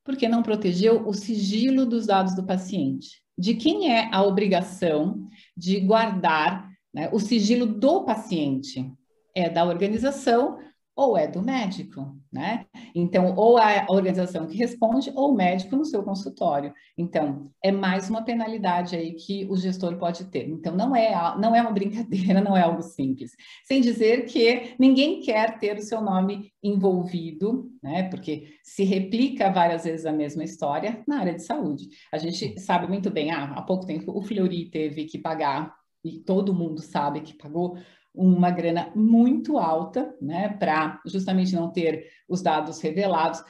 Porque 0.05 0.29
não 0.29 0.43
protegeu 0.43 1.09
o 1.09 1.15
sigilo 1.15 1.87
dos 1.87 2.07
dados 2.07 2.35
do 2.37 2.45
paciente. 2.45 3.23
De 3.39 3.55
quem 3.55 3.91
é 3.91 4.11
a 4.13 4.23
obrigação 4.23 5.27
de 5.57 5.81
guardar 5.81 6.70
né, 6.93 7.09
o 7.13 7.19
sigilo 7.19 7.67
do 7.67 8.05
paciente? 8.05 8.93
É 9.35 9.49
da 9.49 9.65
organização 9.65 10.59
ou 11.01 11.17
é 11.17 11.27
do 11.27 11.41
médico, 11.41 12.15
né? 12.31 12.67
Então, 12.95 13.35
ou 13.35 13.57
a 13.57 13.87
organização 13.89 14.47
que 14.47 14.57
responde, 14.59 15.11
ou 15.15 15.31
o 15.31 15.35
médico 15.35 15.75
no 15.75 15.85
seu 15.85 16.03
consultório. 16.03 16.75
Então, 16.99 17.51
é 17.65 17.73
mais 17.73 18.11
uma 18.11 18.23
penalidade 18.23 18.95
aí 18.95 19.15
que 19.15 19.47
o 19.49 19.57
gestor 19.57 19.97
pode 19.97 20.27
ter. 20.27 20.47
Então, 20.47 20.77
não 20.77 20.95
é, 20.95 21.11
não 21.39 21.57
é 21.57 21.63
uma 21.63 21.73
brincadeira, 21.73 22.43
não 22.43 22.55
é 22.55 22.61
algo 22.61 22.83
simples. 22.83 23.31
Sem 23.65 23.81
dizer 23.81 24.27
que 24.27 24.75
ninguém 24.79 25.21
quer 25.21 25.59
ter 25.59 25.79
o 25.79 25.83
seu 25.83 26.03
nome 26.03 26.53
envolvido, 26.63 27.71
né? 27.83 28.03
Porque 28.11 28.49
se 28.63 28.85
replica 28.85 29.51
várias 29.51 29.85
vezes 29.85 30.05
a 30.05 30.13
mesma 30.13 30.45
história 30.45 31.03
na 31.09 31.21
área 31.21 31.35
de 31.35 31.43
saúde. 31.43 31.89
A 32.13 32.19
gente 32.19 32.61
sabe 32.61 32.87
muito 32.87 33.11
bem, 33.11 33.31
ah, 33.31 33.55
há 33.57 33.63
pouco 33.63 33.87
tempo 33.87 34.13
o 34.15 34.21
Fleury 34.21 34.69
teve 34.69 35.07
que 35.07 35.19
pagar, 35.19 35.80
e 36.05 36.19
todo 36.19 36.55
mundo 36.55 36.81
sabe 36.81 37.21
que 37.21 37.35
pagou 37.35 37.79
uma 38.15 38.51
grana 38.51 38.91
muito 38.95 39.59
alta, 39.59 40.15
né, 40.21 40.49
para 40.49 41.01
justamente 41.07 41.55
não 41.55 41.71
ter 41.71 42.11
os 42.29 42.43
dados 42.43 42.81
revelados. 42.81 43.43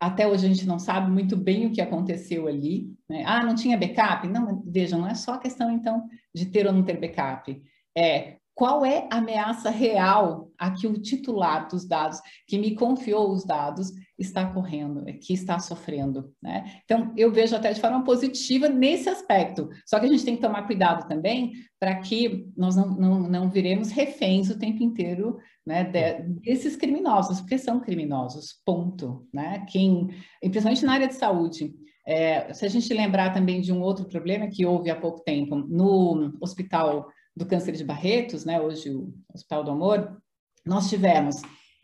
Até 0.00 0.26
hoje 0.26 0.46
a 0.46 0.48
gente 0.48 0.66
não 0.66 0.78
sabe 0.78 1.10
muito 1.10 1.36
bem 1.36 1.66
o 1.66 1.72
que 1.72 1.80
aconteceu 1.80 2.46
ali. 2.46 2.94
Né? 3.08 3.22
Ah, 3.26 3.42
não 3.44 3.54
tinha 3.54 3.78
backup? 3.78 4.26
Não, 4.28 4.62
veja, 4.66 4.96
não 4.96 5.06
é 5.06 5.14
só 5.14 5.38
questão 5.38 5.70
então 5.70 6.06
de 6.34 6.46
ter 6.46 6.66
ou 6.66 6.72
não 6.72 6.82
ter 6.82 6.98
backup. 6.98 7.62
É 7.96 8.38
qual 8.54 8.84
é 8.86 9.08
a 9.10 9.16
ameaça 9.16 9.68
real 9.68 10.50
a 10.56 10.70
que 10.70 10.86
o 10.86 11.00
titular 11.00 11.68
dos 11.68 11.84
dados, 11.84 12.20
que 12.46 12.56
me 12.56 12.74
confiou 12.74 13.32
os 13.32 13.44
dados, 13.44 13.90
está 14.16 14.46
correndo, 14.46 15.04
que 15.20 15.32
está 15.32 15.58
sofrendo. 15.58 16.32
Né? 16.40 16.80
Então, 16.84 17.12
eu 17.16 17.32
vejo 17.32 17.56
até 17.56 17.72
de 17.72 17.80
forma 17.80 18.04
positiva 18.04 18.68
nesse 18.68 19.08
aspecto. 19.08 19.68
Só 19.84 19.98
que 19.98 20.06
a 20.06 20.08
gente 20.08 20.24
tem 20.24 20.36
que 20.36 20.42
tomar 20.42 20.66
cuidado 20.66 21.08
também 21.08 21.52
para 21.80 21.96
que 21.96 22.46
nós 22.56 22.76
não, 22.76 22.90
não, 22.94 23.20
não, 23.20 23.50
viremos 23.50 23.90
reféns 23.90 24.48
o 24.50 24.58
tempo 24.58 24.82
inteiro 24.84 25.36
né, 25.66 25.82
de, 25.82 26.22
desses 26.40 26.76
criminosos, 26.76 27.40
porque 27.40 27.58
são 27.58 27.80
criminosos, 27.80 28.60
ponto. 28.64 29.26
Né? 29.32 29.66
Quem, 29.68 30.10
principalmente 30.40 30.84
na 30.84 30.92
área 30.92 31.08
de 31.08 31.14
saúde. 31.14 31.74
É, 32.06 32.52
se 32.52 32.64
a 32.66 32.68
gente 32.68 32.92
lembrar 32.92 33.32
também 33.32 33.60
de 33.62 33.72
um 33.72 33.80
outro 33.80 34.04
problema 34.04 34.46
que 34.46 34.66
houve 34.66 34.90
há 34.90 34.94
pouco 34.94 35.24
tempo 35.24 35.56
no 35.56 36.36
hospital 36.40 37.08
do 37.36 37.46
câncer 37.46 37.72
de 37.72 37.84
Barretos, 37.84 38.44
né, 38.44 38.60
hoje 38.60 38.90
o 38.90 39.12
Hospital 39.32 39.64
do 39.64 39.70
Amor, 39.70 40.20
nós 40.64 40.88
tivemos 40.88 41.36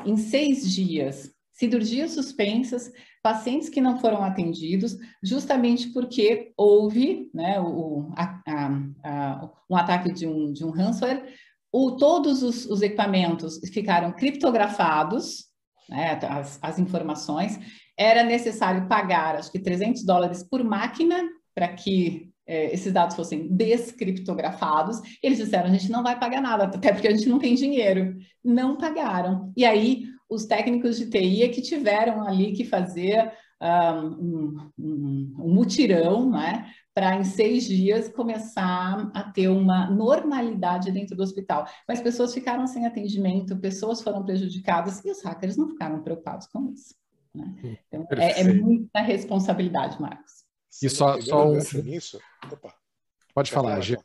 em 0.05 0.17
seis 0.17 0.73
dias 0.73 1.31
cirurgias 1.61 2.13
suspensas, 2.13 2.91
pacientes 3.23 3.69
que 3.69 3.83
não 3.83 3.99
foram 3.99 4.25
atendidos, 4.25 4.97
justamente 5.23 5.93
porque 5.93 6.55
houve 6.57 7.31
né, 7.35 7.61
o, 7.61 8.11
a, 8.17 8.41
a, 8.47 8.81
a, 9.05 9.51
um 9.69 9.77
ataque 9.77 10.11
de 10.11 10.27
um, 10.27 10.51
de 10.53 10.65
um 10.65 10.71
ransomware, 10.71 11.23
o, 11.71 11.93
todos 11.93 12.43
os, 12.43 12.65
os, 12.65 12.81
equipamentos 12.81 13.61
ficaram 13.75 14.11
criptografados, 14.11 15.49
né, 15.87 16.19
as, 16.23 16.59
as 16.63 16.79
informações, 16.79 17.59
era 17.95 18.23
necessário 18.23 18.89
pagar, 18.89 19.37
acho 19.37 19.53
que 19.53 19.59
300 19.59 20.03
dólares 20.03 20.43
por 20.43 20.65
máquina 20.65 21.23
para 21.55 21.69
que 21.69 22.30
é, 22.51 22.75
esses 22.75 22.93
dados 22.93 23.15
fossem 23.15 23.47
descriptografados, 23.47 25.01
eles 25.23 25.39
disseram, 25.39 25.67
a 25.67 25.73
gente 25.73 25.89
não 25.89 26.03
vai 26.03 26.19
pagar 26.19 26.43
nada, 26.43 26.65
até 26.65 26.93
porque 26.93 27.07
a 27.07 27.13
gente 27.13 27.29
não 27.29 27.39
tem 27.39 27.55
dinheiro. 27.55 28.17
Não 28.45 28.77
pagaram. 28.77 29.53
E 29.57 29.65
aí, 29.65 30.07
os 30.29 30.47
técnicos 30.47 30.99
de 30.99 31.09
TI 31.09 31.45
é 31.45 31.49
que 31.49 31.63
tiveram 31.63 32.27
ali 32.27 32.53
que 32.53 32.65
fazer 32.65 33.33
um, 33.63 34.71
um, 34.77 35.35
um 35.39 35.55
mutirão, 35.55 36.29
né? 36.29 36.67
Para 36.93 37.15
em 37.15 37.23
seis 37.23 37.69
dias 37.69 38.09
começar 38.09 39.11
a 39.15 39.23
ter 39.23 39.47
uma 39.47 39.89
normalidade 39.89 40.91
dentro 40.91 41.15
do 41.15 41.23
hospital. 41.23 41.67
Mas 41.87 42.01
pessoas 42.01 42.35
ficaram 42.35 42.67
sem 42.67 42.85
atendimento, 42.85 43.57
pessoas 43.59 44.03
foram 44.03 44.25
prejudicadas 44.25 45.05
e 45.05 45.11
os 45.11 45.23
hackers 45.23 45.57
não 45.57 45.69
ficaram 45.69 46.03
preocupados 46.03 46.49
com 46.49 46.73
isso. 46.73 46.97
Né? 47.33 47.45
Hum, 47.63 47.77
então, 47.87 48.07
é, 48.19 48.41
é 48.41 48.53
muita 48.53 49.01
responsabilidade, 49.01 50.01
Marcos. 50.01 50.39
E 50.83 50.88
só, 50.88 51.21
só 51.21 51.49
um... 51.49 51.59
Nisso? 51.83 52.19
Opa. 52.51 52.75
Pode 53.35 53.51
falar, 53.51 53.81
Gê. 53.81 53.99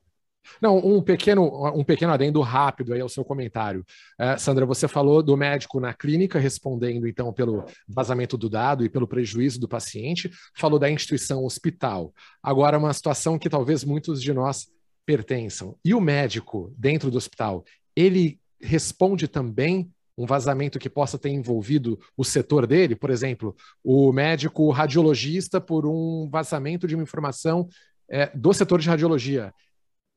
Não, 0.62 0.78
um 0.78 1.02
pequeno, 1.02 1.44
um 1.76 1.84
pequeno 1.84 2.14
adendo 2.14 2.40
rápido 2.42 2.94
aí 2.94 3.02
ao 3.02 3.10
seu 3.10 3.26
comentário. 3.26 3.84
É, 4.20 4.38
Sandra, 4.38 4.66
você 4.66 4.88
falou 4.88 5.24
do 5.24 5.36
médico 5.36 5.80
na 5.80 5.94
clínica 5.94 6.40
respondendo 6.40 7.08
então 7.08 7.34
pelo 7.34 7.66
vazamento 7.88 8.38
do 8.38 8.50
dado 8.50 8.86
e 8.86 8.90
pelo 8.90 9.08
prejuízo 9.08 9.60
do 9.60 9.68
paciente, 9.68 10.30
falou 10.54 10.78
da 10.78 10.90
instituição 10.90 11.44
hospital. 11.44 12.14
Agora, 12.42 12.78
uma 12.78 12.94
situação 12.94 13.40
que 13.40 13.50
talvez 13.50 13.84
muitos 13.84 14.22
de 14.22 14.34
nós 14.34 14.68
pertençam. 15.06 15.76
E 15.84 15.94
o 15.94 16.02
médico 16.02 16.74
dentro 16.78 17.12
do 17.12 17.18
hospital, 17.18 17.64
ele 17.96 18.40
responde 18.62 19.28
também 19.28 19.92
um 20.18 20.26
vazamento 20.26 20.80
que 20.80 20.90
possa 20.90 21.18
ter 21.18 21.30
envolvido 21.30 22.00
o 22.16 22.24
setor 22.24 22.66
dele, 22.66 22.96
por 22.96 23.10
exemplo, 23.10 23.56
o 23.84 24.12
médico 24.12 24.70
radiologista 24.70 25.60
por 25.60 25.86
um 25.86 26.30
vazamento 26.30 26.88
de 26.88 26.96
uma 26.96 27.04
informação 27.04 27.68
é, 28.10 28.28
do 28.36 28.54
setor 28.54 28.80
de 28.80 28.90
radiologia. 28.90 29.54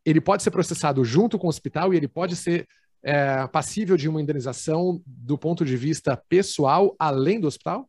Ele 0.04 0.20
pode 0.20 0.42
ser 0.42 0.50
processado 0.50 1.04
junto 1.04 1.38
com 1.38 1.46
o 1.46 1.50
hospital 1.50 1.92
e 1.92 1.96
ele 1.96 2.08
pode 2.08 2.36
ser 2.36 2.66
é, 3.02 3.46
passível 3.48 3.96
de 3.96 4.08
uma 4.08 4.20
indenização 4.20 5.02
do 5.06 5.36
ponto 5.36 5.64
de 5.64 5.76
vista 5.76 6.16
pessoal, 6.28 6.94
além 6.98 7.40
do 7.40 7.46
hospital? 7.46 7.88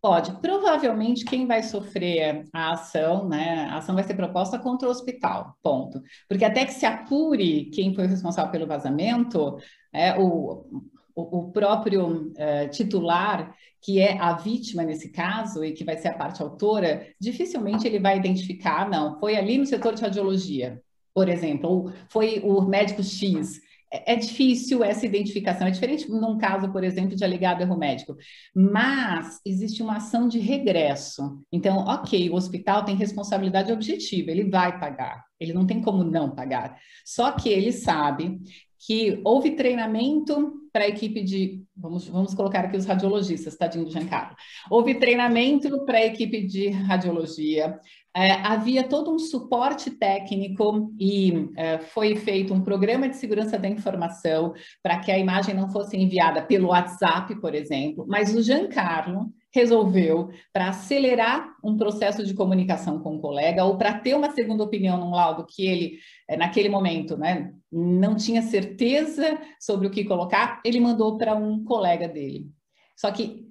Pode. 0.00 0.32
Provavelmente 0.40 1.24
quem 1.24 1.46
vai 1.46 1.62
sofrer 1.62 2.44
a 2.52 2.72
ação, 2.72 3.28
né? 3.28 3.68
A 3.70 3.76
ação 3.76 3.94
vai 3.94 4.02
ser 4.02 4.14
proposta 4.14 4.58
contra 4.58 4.88
o 4.88 4.90
hospital, 4.90 5.56
ponto. 5.62 6.02
Porque 6.28 6.44
até 6.44 6.64
que 6.64 6.72
se 6.72 6.84
apure 6.84 7.66
quem 7.66 7.94
foi 7.94 8.08
responsável 8.08 8.50
pelo 8.50 8.66
vazamento, 8.66 9.56
é, 9.92 10.18
o, 10.18 10.66
o, 11.14 11.50
próprio 11.50 12.32
uh, 12.32 12.70
titular, 12.70 13.54
que 13.80 14.00
é 14.00 14.18
a 14.18 14.32
vítima 14.32 14.82
nesse 14.84 15.10
caso 15.10 15.64
e 15.64 15.72
que 15.72 15.84
vai 15.84 15.96
ser 15.96 16.08
a 16.08 16.14
parte 16.14 16.42
autora, 16.42 17.06
dificilmente 17.20 17.86
ele 17.86 17.98
vai 17.98 18.16
identificar, 18.16 18.88
não, 18.88 19.18
foi 19.18 19.36
ali 19.36 19.58
no 19.58 19.66
setor 19.66 19.94
de 19.94 20.02
radiologia, 20.02 20.80
por 21.14 21.28
exemplo, 21.28 21.68
ou 21.68 21.92
foi 22.08 22.40
o 22.44 22.62
médico 22.62 23.02
X. 23.02 23.60
é, 23.92 24.14
é 24.14 24.16
difícil 24.16 24.82
essa 24.82 25.04
identificação, 25.04 25.66
é 25.66 25.70
diferente 25.70 26.10
num 26.10 26.38
caso, 26.38 26.72
por 26.72 26.82
exemplo, 26.82 27.14
de 27.14 27.24
alegado 27.24 27.60
erro 27.60 27.76
médico, 27.76 28.16
mas 28.54 29.40
existe 29.44 29.82
uma 29.82 29.96
ação 29.96 30.26
de 30.26 30.38
regresso. 30.38 31.42
Então, 31.52 31.78
ok, 31.78 32.30
o 32.30 32.34
hospital 32.34 32.84
tem 32.84 32.96
responsabilidade 32.96 33.70
objetiva, 33.70 34.30
ele 34.30 34.48
vai 34.48 34.78
pagar, 34.78 35.24
ele 35.38 35.52
não 35.52 35.66
tem 35.66 35.82
como 35.82 36.02
não 36.02 36.34
pagar. 36.34 36.78
Só 37.04 37.32
que 37.32 37.48
ele 37.48 37.72
sabe 37.72 38.40
que 38.86 39.20
houve 39.24 39.52
treinamento 39.52 40.54
para 40.72 40.84
a 40.84 40.88
equipe 40.88 41.22
de, 41.22 41.62
vamos, 41.76 42.08
vamos 42.08 42.34
colocar 42.34 42.64
aqui 42.64 42.76
os 42.76 42.86
radiologistas, 42.86 43.56
tadinho 43.56 43.84
do 43.84 43.90
Giancarlo, 43.90 44.34
houve 44.70 44.94
treinamento 44.94 45.84
para 45.84 45.98
a 45.98 46.06
equipe 46.06 46.46
de 46.46 46.68
radiologia, 46.68 47.78
é, 48.14 48.32
havia 48.32 48.82
todo 48.82 49.14
um 49.14 49.18
suporte 49.18 49.90
técnico 49.90 50.92
e 50.98 51.48
é, 51.56 51.78
foi 51.78 52.16
feito 52.16 52.52
um 52.52 52.62
programa 52.62 53.08
de 53.08 53.16
segurança 53.16 53.58
da 53.58 53.68
informação 53.68 54.52
para 54.82 54.98
que 54.98 55.12
a 55.12 55.18
imagem 55.18 55.54
não 55.54 55.70
fosse 55.70 55.96
enviada 55.96 56.42
pelo 56.42 56.68
WhatsApp, 56.68 57.40
por 57.40 57.54
exemplo, 57.54 58.04
mas 58.08 58.34
o 58.34 58.42
Giancarlo 58.42 59.32
resolveu, 59.54 60.30
para 60.52 60.68
acelerar 60.68 61.54
um 61.62 61.76
processo 61.76 62.24
de 62.24 62.34
comunicação 62.34 63.00
com 63.00 63.16
o 63.16 63.20
colega 63.20 63.64
ou 63.64 63.76
para 63.76 63.98
ter 63.98 64.14
uma 64.14 64.30
segunda 64.30 64.64
opinião 64.64 64.98
num 64.98 65.10
laudo 65.10 65.46
que 65.46 65.66
ele, 65.66 65.98
é, 66.28 66.36
naquele 66.36 66.68
momento, 66.68 67.16
né, 67.16 67.52
não 67.70 68.16
tinha 68.16 68.42
certeza 68.42 69.38
sobre 69.60 69.86
o 69.86 69.90
que 69.90 70.04
colocar, 70.04 70.60
ele 70.64 70.80
mandou 70.80 71.18
para 71.18 71.34
um 71.34 71.62
colega 71.64 72.08
dele. 72.08 72.50
Só 72.96 73.10
que, 73.10 73.46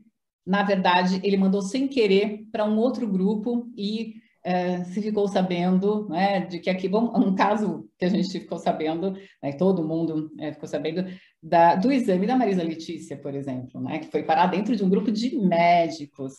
na 0.46 0.64
verdade, 0.64 1.20
ele 1.24 1.38
mandou 1.38 1.62
sem 1.62 1.88
querer 1.88 2.46
para 2.52 2.66
um 2.66 2.78
outro 2.78 3.08
grupo 3.08 3.72
e 3.78 4.16
é, 4.44 4.84
se 4.86 5.02
ficou 5.02 5.28
sabendo 5.28 6.08
né, 6.10 6.42
de 6.42 6.60
que 6.60 6.70
aqui, 6.70 6.88
bom, 6.88 7.14
um 7.16 7.36
caso 7.36 7.88
que 7.98 8.06
a 8.06 8.10
gente 8.10 8.40
ficou 8.40 8.58
sabendo, 8.58 9.14
né, 9.42 9.54
todo 9.54 9.88
mundo 9.88 10.32
é, 10.40 10.52
ficou 10.52 10.68
sabendo, 10.68 11.06
da, 11.42 11.76
do 11.76 11.92
exame 11.92 12.26
da 12.26 12.36
Marisa 12.36 12.64
Letícia, 12.64 13.18
por 13.18 13.36
exemplo, 13.36 13.80
né, 13.82 14.00
que 14.00 14.08
foi 14.08 14.24
parar 14.24 14.48
dentro 14.48 14.76
de 14.76 14.84
um 14.84 14.90
grupo 14.90 15.12
de 15.12 15.36
médicos 15.36 16.34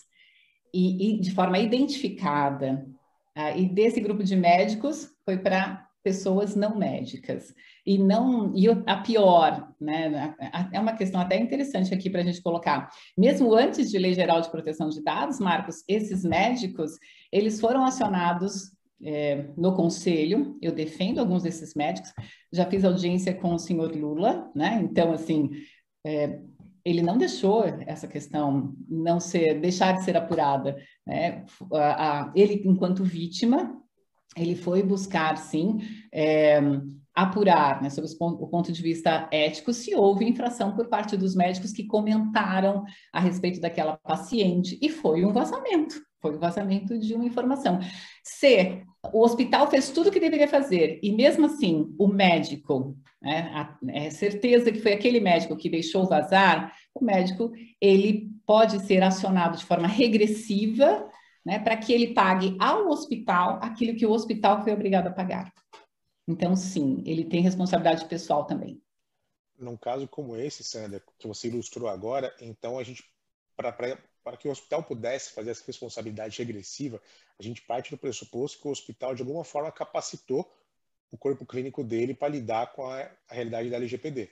e, 0.74 1.16
e 1.16 1.20
de 1.20 1.30
forma 1.32 1.58
identificada. 1.58 2.84
Ah, 3.34 3.56
e 3.56 3.66
desse 3.66 4.00
grupo 4.00 4.22
de 4.22 4.36
médicos 4.36 5.08
foi 5.24 5.38
para 5.38 5.88
pessoas 6.02 6.54
não 6.54 6.78
médicas. 6.78 7.54
E 7.84 7.98
não 7.98 8.52
e 8.54 8.68
a 8.68 8.96
pior, 8.98 9.72
né? 9.80 10.34
É 10.72 10.78
uma 10.78 10.92
questão 10.92 11.20
até 11.20 11.36
interessante 11.36 11.92
aqui 11.92 12.08
para 12.08 12.20
a 12.20 12.24
gente 12.24 12.42
colocar. 12.42 12.88
Mesmo 13.16 13.54
antes 13.54 13.90
de 13.90 13.98
Lei 13.98 14.14
Geral 14.14 14.40
de 14.40 14.50
Proteção 14.50 14.88
de 14.88 15.02
Dados, 15.02 15.40
Marcos, 15.40 15.82
esses 15.88 16.24
médicos 16.24 16.92
eles 17.32 17.60
foram 17.60 17.84
acionados 17.84 18.72
é, 19.02 19.46
no 19.56 19.74
conselho. 19.74 20.56
Eu 20.62 20.72
defendo 20.72 21.18
alguns 21.18 21.42
desses 21.42 21.74
médicos. 21.74 22.12
Já 22.52 22.66
fiz 22.66 22.84
audiência 22.84 23.34
com 23.34 23.54
o 23.54 23.58
senhor 23.58 23.94
Lula, 23.96 24.50
né? 24.54 24.80
Então, 24.82 25.12
assim, 25.12 25.50
é, 26.06 26.40
ele 26.84 27.02
não 27.02 27.16
deixou 27.16 27.64
essa 27.86 28.08
questão 28.08 28.74
não 28.88 29.20
ser 29.20 29.60
deixar 29.60 29.92
de 29.92 30.04
ser 30.04 30.16
apurada. 30.16 30.76
Né? 31.06 31.44
Ele, 32.34 32.62
enquanto 32.64 33.04
vítima, 33.04 33.81
ele 34.36 34.54
foi 34.54 34.82
buscar, 34.82 35.36
sim, 35.36 35.78
é, 36.12 36.60
apurar, 37.14 37.82
né, 37.82 37.90
sob 37.90 38.08
o 38.20 38.46
ponto 38.46 38.72
de 38.72 38.82
vista 38.82 39.28
ético, 39.30 39.72
se 39.72 39.94
houve 39.94 40.24
infração 40.24 40.74
por 40.74 40.88
parte 40.88 41.16
dos 41.16 41.34
médicos 41.34 41.72
que 41.72 41.84
comentaram 41.84 42.84
a 43.12 43.20
respeito 43.20 43.60
daquela 43.60 43.98
paciente, 43.98 44.78
e 44.80 44.88
foi 44.88 45.24
um 45.24 45.32
vazamento, 45.32 45.94
foi 46.20 46.36
um 46.36 46.40
vazamento 46.40 46.98
de 46.98 47.14
uma 47.14 47.26
informação. 47.26 47.78
Se 48.24 48.82
o 49.12 49.20
hospital 49.22 49.68
fez 49.68 49.90
tudo 49.90 50.08
o 50.08 50.12
que 50.12 50.20
deveria 50.20 50.48
fazer, 50.48 50.98
e 51.02 51.12
mesmo 51.12 51.44
assim 51.44 51.94
o 51.98 52.08
médico, 52.08 52.96
né, 53.20 53.68
é 53.88 54.08
certeza 54.08 54.72
que 54.72 54.80
foi 54.80 54.94
aquele 54.94 55.20
médico 55.20 55.56
que 55.56 55.68
deixou 55.68 56.08
vazar, 56.08 56.72
o 56.94 57.04
médico, 57.04 57.52
ele 57.80 58.30
pode 58.46 58.80
ser 58.86 59.02
acionado 59.02 59.58
de 59.58 59.64
forma 59.64 59.86
regressiva, 59.86 61.06
né, 61.44 61.58
para 61.58 61.76
que 61.76 61.92
ele 61.92 62.14
pague 62.14 62.56
ao 62.60 62.88
hospital 62.88 63.58
aquilo 63.62 63.96
que 63.96 64.06
o 64.06 64.12
hospital 64.12 64.62
foi 64.62 64.72
obrigado 64.72 65.08
a 65.08 65.12
pagar. 65.12 65.52
Então, 66.26 66.54
sim, 66.54 67.02
ele 67.04 67.24
tem 67.24 67.42
responsabilidade 67.42 68.06
pessoal 68.06 68.44
também. 68.44 68.80
Num 69.58 69.76
caso 69.76 70.06
como 70.08 70.36
esse, 70.36 70.62
Sandra, 70.62 71.02
que 71.18 71.26
você 71.26 71.48
ilustrou 71.48 71.88
agora, 71.88 72.34
então 72.40 72.78
a 72.78 72.82
gente, 72.82 73.04
para 73.56 74.36
que 74.36 74.48
o 74.48 74.50
hospital 74.50 74.82
pudesse 74.82 75.32
fazer 75.32 75.50
essa 75.50 75.64
responsabilidade 75.66 76.38
regressiva, 76.38 77.00
a 77.38 77.42
gente 77.42 77.62
parte 77.62 77.90
do 77.90 77.98
pressuposto 77.98 78.60
que 78.60 78.68
o 78.68 78.70
hospital, 78.70 79.14
de 79.14 79.22
alguma 79.22 79.44
forma, 79.44 79.70
capacitou 79.70 80.50
o 81.10 81.18
corpo 81.18 81.44
clínico 81.44 81.84
dele 81.84 82.14
para 82.14 82.28
lidar 82.28 82.72
com 82.72 82.86
a, 82.86 83.00
a 83.28 83.34
realidade 83.34 83.68
da 83.68 83.76
LGPD. 83.76 84.30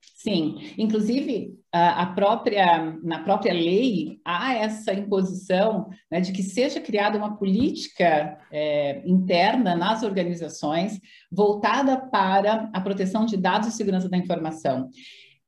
Sim, 0.00 0.74
inclusive 0.76 1.58
a 1.72 2.04
própria 2.06 2.98
na 3.02 3.20
própria 3.20 3.54
lei 3.54 4.20
há 4.24 4.54
essa 4.54 4.92
imposição 4.92 5.88
né, 6.10 6.20
de 6.20 6.32
que 6.32 6.42
seja 6.42 6.80
criada 6.80 7.16
uma 7.16 7.36
política 7.36 8.38
é, 8.50 9.02
interna 9.06 9.76
nas 9.76 10.02
organizações 10.02 11.00
voltada 11.30 11.96
para 11.96 12.68
a 12.72 12.80
proteção 12.80 13.24
de 13.24 13.36
dados 13.36 13.68
e 13.68 13.72
segurança 13.72 14.08
da 14.08 14.18
informação. 14.18 14.90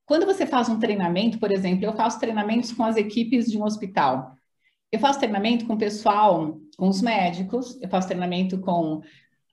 Quando 0.05 0.25
você 0.25 0.45
faz 0.45 0.69
um 0.69 0.79
treinamento, 0.79 1.39
por 1.39 1.51
exemplo, 1.51 1.85
eu 1.85 1.93
faço 1.93 2.19
treinamentos 2.19 2.71
com 2.71 2.83
as 2.83 2.97
equipes 2.97 3.51
de 3.51 3.57
um 3.57 3.63
hospital. 3.63 4.35
Eu 4.91 4.99
faço 4.99 5.19
treinamento 5.19 5.65
com 5.65 5.73
o 5.73 5.77
pessoal, 5.77 6.59
com 6.77 6.87
os 6.87 7.01
médicos, 7.01 7.79
eu 7.81 7.89
faço 7.89 8.07
treinamento 8.07 8.59
com 8.59 9.01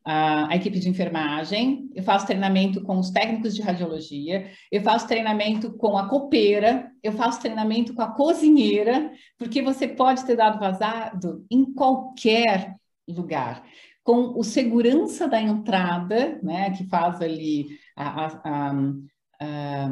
a, 0.04 0.54
equipe 0.56 0.78
de 0.78 0.88
enfermagem, 0.88 1.90
eu 1.94 2.02
faço 2.02 2.26
treinamento 2.26 2.82
com 2.82 2.98
os 2.98 3.10
técnicos 3.10 3.54
de 3.54 3.62
radiologia, 3.62 4.50
eu 4.70 4.82
faço 4.82 5.06
treinamento 5.06 5.72
com 5.72 5.96
a 5.96 6.08
copeira, 6.08 6.90
eu 7.02 7.12
faço 7.12 7.40
treinamento 7.40 7.94
com 7.94 8.02
a 8.02 8.12
cozinheira, 8.14 9.12
porque 9.38 9.62
você 9.62 9.86
pode 9.86 10.24
ter 10.24 10.36
dado 10.36 10.58
vazado 10.58 11.44
em 11.50 11.64
qualquer 11.72 12.76
lugar. 13.08 13.62
Com 14.02 14.38
o 14.38 14.42
segurança 14.42 15.28
da 15.28 15.40
entrada, 15.40 16.38
né, 16.42 16.70
que 16.70 16.84
faz 16.84 17.20
ali 17.20 17.78
a, 17.96 18.26
a, 18.26 18.72
a 19.40 19.90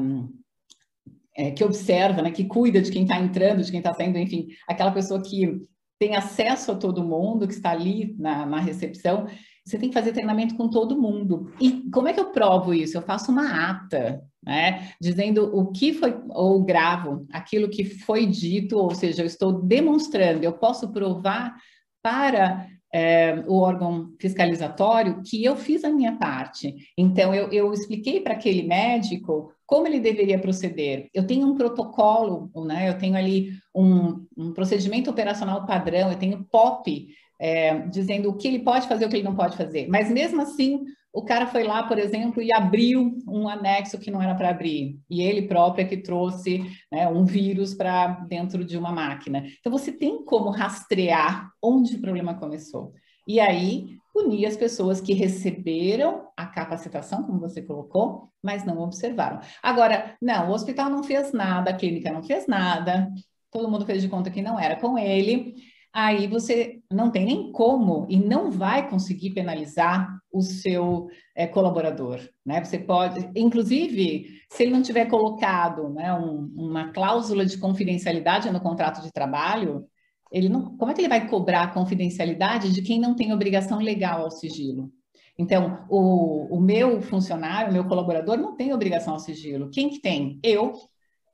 é, 1.37 1.53
que 1.53 1.63
observa, 1.63 2.21
né, 2.21 2.33
que 2.33 2.45
cuida 2.45 2.83
de 2.83 2.91
quem 2.91 3.03
está 3.03 3.21
entrando, 3.21 3.63
de 3.63 3.71
quem 3.71 3.79
está 3.79 3.95
saindo, 3.95 4.19
enfim, 4.19 4.49
aquela 4.67 4.91
pessoa 4.91 5.23
que 5.23 5.61
tem 5.97 6.17
acesso 6.17 6.73
a 6.73 6.77
todo 6.77 7.05
mundo, 7.05 7.47
que 7.47 7.55
está 7.55 7.71
ali 7.71 8.15
na, 8.19 8.45
na 8.45 8.61
recepção, 8.61 9.27
você 9.69 9.79
tem 9.79 9.89
que 9.89 9.95
fazer 9.95 10.13
treinamento 10.13 10.57
com 10.57 10.69
todo 10.69 11.01
mundo. 11.01 11.53
E 11.61 11.83
como 11.91 12.09
é 12.09 12.13
que 12.13 12.21
eu 12.21 12.31
provo 12.31 12.73
isso? 12.73 12.97
Eu 12.97 13.03
faço 13.03 13.31
uma 13.31 13.71
ata, 13.71 14.23
né? 14.43 14.93
Dizendo 15.01 15.55
o 15.55 15.71
que 15.71 15.93
foi, 15.93 16.19
ou 16.31 16.63
gravo 16.65 17.27
aquilo 17.33 17.69
que 17.69 17.85
foi 17.85 18.27
dito, 18.27 18.79
ou 18.79 18.95
seja, 18.95 19.23
eu 19.23 19.27
estou 19.27 19.53
demonstrando, 19.63 20.45
eu 20.45 20.53
posso 20.53 20.91
provar 20.91 21.55
para 22.03 22.67
é, 22.93 23.45
o 23.47 23.59
órgão 23.59 24.15
fiscalizatório 24.19 25.23
que 25.23 25.45
eu 25.45 25.57
fiz 25.57 25.85
a 25.85 25.91
minha 25.91 26.17
parte. 26.17 26.75
Então, 26.97 27.35
eu, 27.35 27.51
eu 27.53 27.73
expliquei 27.73 28.21
para 28.21 28.35
aquele 28.35 28.63
médico 28.63 29.53
como 29.67 29.87
ele 29.87 30.01
deveria 30.01 30.39
proceder. 30.39 31.11
Eu 31.13 31.27
tenho 31.27 31.47
um 31.47 31.55
protocolo, 31.55 32.51
né? 32.65 32.89
eu 32.89 32.97
tenho 32.97 33.17
ali 33.17 33.51
um, 33.75 34.25
um 34.35 34.53
procedimento 34.55 35.11
operacional 35.11 35.67
padrão, 35.67 36.11
eu 36.11 36.19
tenho 36.19 36.47
POP, 36.51 37.09
é, 37.39 37.79
dizendo 37.89 38.29
o 38.29 38.37
que 38.37 38.49
ele 38.49 38.59
pode 38.61 38.89
fazer 38.89 39.07
o 39.07 39.09
que 39.09 39.17
ele 39.17 39.25
não 39.25 39.37
pode 39.37 39.57
fazer. 39.57 39.89
Mas 39.89 40.11
mesmo 40.11 40.43
assim, 40.43 40.85
o 41.13 41.25
cara 41.25 41.47
foi 41.47 41.65
lá, 41.65 41.83
por 41.83 41.99
exemplo, 41.99 42.43
e 42.43 42.53
abriu 42.53 43.19
um 43.27 43.49
anexo 43.49 43.99
que 43.99 44.11
não 44.11 44.23
era 44.23 44.35
para 44.35 44.51
abrir. 44.51 44.99
E 45.09 45.23
ele 45.23 45.43
próprio 45.43 45.85
é 45.85 45.89
que 45.89 45.97
trouxe 45.97 46.65
né, 46.93 47.09
um 47.09 47.25
vírus 47.25 47.75
para 47.75 48.07
dentro 48.29 48.65
de 48.65 48.77
uma 48.77 48.93
máquina. 48.93 49.45
Então, 49.59 49.73
você 49.73 49.91
tem 49.91 50.25
como 50.25 50.51
rastrear 50.51 51.51
onde 51.63 51.97
o 51.97 52.01
problema 52.01 52.35
começou. 52.35 52.93
E 53.27 53.41
aí, 53.41 53.99
punir 54.13 54.47
as 54.47 54.57
pessoas 54.57 55.01
que 55.01 55.13
receberam 55.13 56.29
a 56.37 56.47
capacitação, 56.47 57.23
como 57.23 57.41
você 57.41 57.63
colocou, 57.63 58.31
mas 58.43 58.65
não 58.65 58.81
observaram. 58.81 59.41
Agora, 59.63 60.17
não, 60.21 60.51
o 60.51 60.53
hospital 60.53 60.91
não 60.91 61.03
fez 61.03 61.33
nada, 61.33 61.71
a 61.71 61.75
clínica 61.75 62.13
não 62.13 62.23
fez 62.23 62.47
nada, 62.47 63.11
todo 63.51 63.71
mundo 63.71 63.87
fez 63.87 64.03
de 64.03 64.09
conta 64.09 64.31
que 64.31 64.43
não 64.43 64.59
era 64.59 64.77
com 64.77 64.99
ele 64.99 65.55
aí 65.93 66.27
você 66.27 66.81
não 66.93 67.11
tem 67.11 67.25
nem 67.25 67.53
como 67.53 68.07
e 68.09 68.17
não 68.17 68.51
vai 68.51 68.89
conseguir 68.89 69.31
penalizar 69.31 70.19
o 70.33 70.43
seu 70.43 71.09
é, 71.35 71.47
colaborador, 71.47 72.21
né? 72.45 72.63
Você 72.63 72.79
pode, 72.79 73.31
inclusive, 73.35 74.41
se 74.51 74.63
ele 74.63 74.73
não 74.73 74.83
tiver 74.83 75.07
colocado 75.07 75.89
né, 75.91 76.13
um, 76.15 76.53
uma 76.55 76.93
cláusula 76.93 77.45
de 77.47 77.59
confidencialidade 77.59 78.51
no 78.51 78.61
contrato 78.61 79.03
de 79.03 79.13
trabalho, 79.13 79.87
ele 80.31 80.49
não, 80.49 80.77
como 80.77 80.91
é 80.91 80.95
que 80.95 81.01
ele 81.01 81.09
vai 81.09 81.27
cobrar 81.29 81.63
a 81.63 81.73
confidencialidade 81.73 82.73
de 82.73 82.83
quem 82.83 83.01
não 83.01 83.17
tem 83.17 83.33
obrigação 83.33 83.79
legal 83.79 84.23
ao 84.23 84.31
sigilo? 84.31 84.93
Então, 85.39 85.87
o, 85.89 86.57
o 86.57 86.61
meu 86.61 87.01
funcionário, 87.01 87.71
o 87.71 87.73
meu 87.73 87.85
colaborador 87.85 88.37
não 88.37 88.57
tem 88.57 88.75
obrigação 88.75 89.15
ao 89.15 89.21
sigilo. 89.21 89.71
Quem 89.71 89.89
que 89.89 90.01
tem? 90.01 90.41
Eu, 90.43 90.73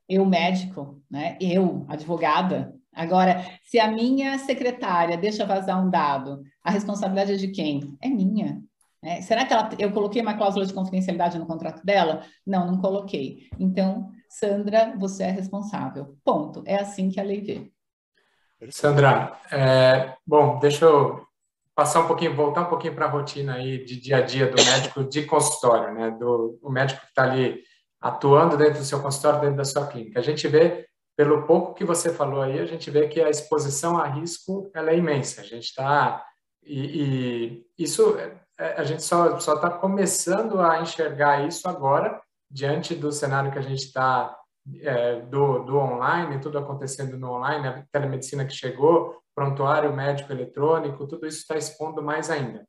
eu 0.09 0.27
médico, 0.27 1.03
né? 1.11 1.39
Eu, 1.41 1.87
advogada, 1.89 2.75
Agora, 2.95 3.45
se 3.63 3.79
a 3.79 3.91
minha 3.91 4.39
secretária 4.39 5.17
deixa 5.17 5.45
vazar 5.45 5.85
um 5.85 5.91
dado, 5.91 6.43
a 6.63 6.71
responsabilidade 6.71 7.33
é 7.33 7.37
de 7.37 7.49
quem? 7.49 7.97
É 8.01 8.09
minha. 8.09 8.63
É, 9.03 9.21
será 9.21 9.45
que 9.45 9.53
ela, 9.53 9.69
eu 9.79 9.93
coloquei 9.93 10.23
uma 10.23 10.35
cláusula 10.35 10.65
de 10.65 10.73
confidencialidade 10.73 11.39
no 11.39 11.47
contrato 11.47 11.85
dela? 11.85 12.23
Não, 12.47 12.67
não 12.67 12.81
coloquei. 12.81 13.49
Então, 13.59 14.11
Sandra, 14.29 14.95
você 14.99 15.25
é 15.25 15.31
responsável. 15.31 16.17
Ponto. 16.25 16.63
É 16.67 16.77
assim 16.77 17.11
que 17.11 17.21
a 17.21 17.23
lei 17.23 17.43
vê. 17.43 17.71
Sandra, 18.71 19.39
é, 19.53 20.15
bom, 20.27 20.59
deixa 20.59 20.87
eu 20.87 21.23
passar 21.75 22.01
um 22.01 22.07
pouquinho, 22.07 22.35
voltar 22.35 22.63
um 22.63 22.71
pouquinho 22.71 22.95
para 22.95 23.07
a 23.07 23.11
rotina 23.11 23.55
aí 23.55 23.85
de 23.85 24.01
dia 24.01 24.19
a 24.19 24.21
dia 24.23 24.47
do 24.47 24.57
médico 24.65 25.05
de 25.05 25.25
consultório, 25.25 25.93
né? 25.93 26.11
Do 26.13 26.59
o 26.63 26.71
médico 26.71 27.01
que 27.01 27.09
está 27.09 27.25
ali 27.25 27.63
atuando 28.01 28.57
dentro 28.57 28.79
do 28.79 28.85
seu 28.85 29.03
consultório, 29.03 29.41
dentro 29.41 29.57
da 29.57 29.65
sua 29.65 29.87
clínica. 29.87 30.21
A 30.21 30.23
gente 30.23 30.47
vê, 30.47 30.87
pelo 31.17 31.47
pouco 31.47 31.75
que 31.75 31.85
você 31.85 32.13
falou 32.13 32.43
aí, 32.43 32.59
a 32.59 32.67
gente 32.67 32.91
vê 32.91 33.09
que 33.09 33.21
a 33.21 33.31
exposição 33.31 33.99
a 33.99 34.07
risco 34.07 34.71
ela 34.75 34.91
é 34.91 34.97
imensa. 34.97 35.41
A 35.41 35.45
gente 35.45 35.65
está 35.65 36.25
e, 36.63 37.65
e, 37.77 37.83
isso 37.85 38.17
é, 38.59 38.75
a 38.77 38.85
gente 38.85 39.03
só 39.03 39.39
só 39.39 39.55
está 39.55 39.71
começando 39.71 40.61
a 40.61 40.81
enxergar 40.81 41.47
isso 41.47 41.69
agora 41.69 42.21
diante 42.51 42.95
do 42.95 43.13
cenário 43.13 43.53
que 43.53 43.59
a 43.59 43.63
gente 43.63 43.85
está 43.85 44.37
é, 44.81 45.21
do, 45.21 45.65
do 45.65 45.77
online, 45.77 46.41
tudo 46.41 46.59
acontecendo 46.59 47.19
no 47.19 47.33
online, 47.33 47.69
a 47.69 47.85
telemedicina 47.93 48.47
que 48.47 48.55
chegou, 48.55 49.21
prontuário 49.35 49.93
médico 49.93 50.33
eletrônico, 50.33 51.07
tudo 51.07 51.27
isso 51.27 51.41
está 51.41 51.57
expondo 51.57 52.03
mais 52.03 52.31
ainda. 52.31 52.67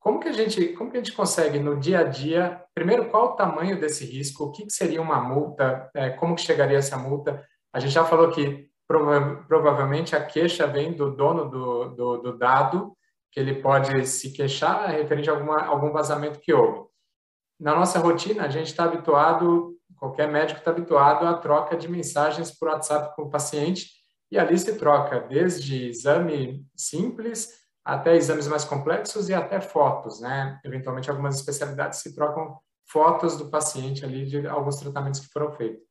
Como 0.00 0.18
que 0.18 0.28
a 0.28 0.32
gente, 0.32 0.68
como 0.72 0.90
que 0.90 0.96
a 0.96 1.00
gente 1.00 1.14
consegue 1.14 1.58
no 1.58 1.78
dia 1.78 2.00
a 2.00 2.02
dia, 2.04 2.64
primeiro, 2.74 3.08
qual 3.10 3.26
o 3.26 3.36
tamanho 3.36 3.78
desse 3.78 4.04
risco, 4.04 4.44
o 4.44 4.50
que, 4.50 4.64
que 4.64 4.72
seria 4.72 5.00
uma 5.00 5.20
multa, 5.20 5.90
é, 5.94 6.10
como 6.10 6.34
que 6.34 6.40
chegaria 6.40 6.78
essa 6.78 6.96
multa? 6.96 7.46
A 7.72 7.78
gente 7.78 7.92
já 7.92 8.04
falou 8.04 8.30
que 8.30 8.68
prova 8.88 9.44
provavelmente 9.46 10.16
a 10.16 10.24
queixa 10.24 10.66
vem 10.66 10.92
do 10.92 11.14
dono 11.14 11.48
do, 11.48 11.84
do, 11.90 12.16
do, 12.16 12.38
dado, 12.38 12.96
que 13.30 13.38
ele 13.38 13.62
pode 13.62 14.06
se 14.06 14.32
queixar 14.32 14.88
referente 14.88 15.30
a 15.30 15.34
alguma, 15.34 15.62
algum 15.62 15.92
vazamento 15.92 16.40
que 16.40 16.52
houve. 16.52 16.88
Na 17.60 17.74
nossa 17.74 17.98
rotina, 17.98 18.46
a 18.46 18.48
gente 18.48 18.68
está 18.68 18.84
habituado 18.84 19.78
Qualquer 20.00 20.28
médico 20.28 20.58
está 20.58 20.70
habituado 20.70 21.26
à 21.26 21.34
troca 21.34 21.76
de 21.76 21.86
mensagens 21.86 22.50
por 22.50 22.68
WhatsApp 22.68 23.14
com 23.14 23.24
o 23.24 23.30
paciente 23.30 23.90
e 24.30 24.38
ali 24.38 24.58
se 24.58 24.78
troca 24.78 25.20
desde 25.20 25.88
exame 25.88 26.64
simples 26.74 27.59
até 27.90 28.14
exames 28.14 28.46
mais 28.46 28.64
complexos 28.64 29.28
e 29.28 29.34
até 29.34 29.60
fotos, 29.60 30.20
né? 30.20 30.60
Eventualmente, 30.64 31.10
algumas 31.10 31.34
especialidades 31.34 31.98
se 31.98 32.14
trocam 32.14 32.56
fotos 32.88 33.36
do 33.36 33.50
paciente 33.50 34.04
ali 34.04 34.24
de 34.24 34.46
alguns 34.46 34.76
tratamentos 34.76 35.18
que 35.20 35.32
foram 35.32 35.50
feitos. 35.52 35.82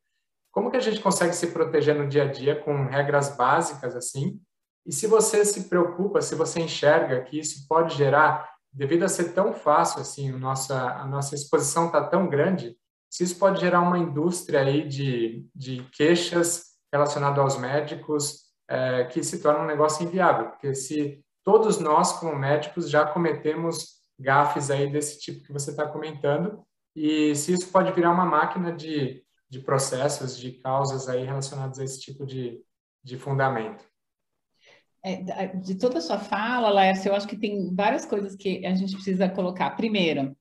Como 0.50 0.72
que 0.72 0.78
a 0.78 0.82
gente 0.82 1.02
consegue 1.02 1.34
se 1.34 1.48
proteger 1.48 1.96
no 1.96 2.08
dia 2.08 2.24
a 2.24 2.32
dia 2.32 2.56
com 2.56 2.86
regras 2.86 3.36
básicas 3.36 3.98
assim? 3.98 4.40
E 4.86 4.94
se 4.94 5.08
você 5.08 5.44
se 5.44 5.68
preocupa, 5.68 6.22
se 6.22 6.36
você 6.36 6.62
enxerga 6.62 7.22
que 7.22 7.38
isso 7.38 7.68
pode 7.68 7.96
gerar, 7.96 8.50
devido 8.72 9.04
a 9.04 9.10
ser 9.10 9.34
tão 9.34 9.54
fácil 9.54 10.02
assim, 10.02 10.32
a 10.32 10.38
nossa, 10.38 10.92
a 10.94 11.06
nossa 11.06 11.36
exposição 11.36 11.88
está 11.88 12.02
tão 12.02 12.30
grande, 12.30 12.78
se 13.10 13.26
isso 13.26 13.38
pode 13.38 13.60
gerar 13.60 13.82
uma 13.82 14.00
indústria 14.00 14.62
aí 14.62 14.88
de, 14.88 15.46
de 15.54 15.84
queixas 15.92 16.64
relacionadas 16.94 17.40
aos 17.40 17.58
médicos 17.58 18.46
é, 18.70 19.04
que 19.06 19.22
se 19.22 19.42
torna 19.42 19.64
um 19.64 19.68
negócio 19.68 20.06
inviável, 20.06 20.50
porque 20.52 20.74
se 20.74 21.22
todos 21.50 21.80
nós, 21.80 22.12
como 22.20 22.36
médicos, 22.36 22.92
já 22.92 23.04
cometemos 23.08 24.04
gafes 24.20 24.70
aí 24.70 24.88
desse 24.88 25.20
tipo 25.20 25.44
que 25.44 25.52
você 25.52 25.72
está 25.72 25.88
comentando, 25.88 26.64
e 26.96 27.36
se 27.36 27.54
isso 27.54 27.72
pode 27.72 27.92
virar 27.92 28.12
uma 28.12 28.24
máquina 28.24 28.72
de, 28.72 29.24
de 29.50 29.60
processos, 29.60 30.38
de 30.38 30.52
causas 30.52 31.10
aí 31.10 31.26
relacionadas 31.26 31.80
a 31.80 31.84
esse 31.84 32.00
tipo 32.00 32.24
de, 32.24 32.62
de 33.04 33.18
fundamento. 33.18 33.84
É, 35.04 35.48
de 35.56 35.74
toda 35.74 35.98
a 35.98 36.02
sua 36.02 36.20
fala, 36.20 36.70
Laércio, 36.70 37.10
eu 37.10 37.16
acho 37.16 37.28
que 37.28 37.38
tem 37.38 37.74
várias 37.74 38.06
coisas 38.06 38.36
que 38.36 38.64
a 38.64 38.76
gente 38.76 38.94
precisa 38.94 39.28
colocar. 39.28 39.72
Primeiro, 39.72 40.38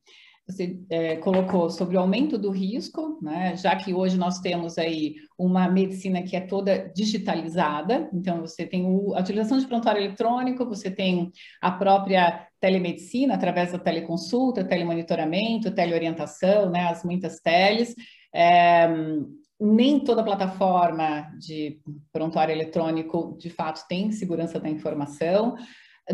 você 0.49 0.81
é, 0.89 1.17
colocou 1.17 1.69
sobre 1.69 1.97
o 1.97 2.01
aumento 2.01 2.39
do 2.39 2.51
risco, 2.51 3.19
né? 3.21 3.55
já 3.55 3.77
que 3.77 3.93
hoje 3.93 4.17
nós 4.17 4.41
temos 4.41 4.79
aí 4.79 5.17
uma 5.39 5.69
medicina 5.69 6.23
que 6.23 6.35
é 6.35 6.41
toda 6.41 6.91
digitalizada, 6.95 8.09
então 8.15 8.41
você 8.41 8.67
tem 8.67 8.87
o, 8.87 9.15
a 9.15 9.21
utilização 9.21 9.59
de 9.59 9.67
prontuário 9.67 10.01
eletrônico, 10.01 10.65
você 10.65 10.91
tem 10.91 11.31
a 11.61 11.71
própria 11.71 12.49
telemedicina 12.61 13.35
através 13.35 13.73
da 13.73 13.79
teleconsulta, 13.79 14.65
telemonitoramento, 14.65 15.71
teleorientação, 15.71 16.71
né? 16.71 16.87
as 16.89 17.05
muitas 17.05 17.41
teles. 17.41 17.95
É, 18.35 18.89
nem 19.61 20.01
toda 20.01 20.25
plataforma 20.25 21.31
de 21.39 21.79
prontuário 22.11 22.53
eletrônico, 22.53 23.37
de 23.39 23.51
fato, 23.51 23.87
tem 23.87 24.13
segurança 24.13 24.59
da 24.59 24.69
informação 24.69 25.57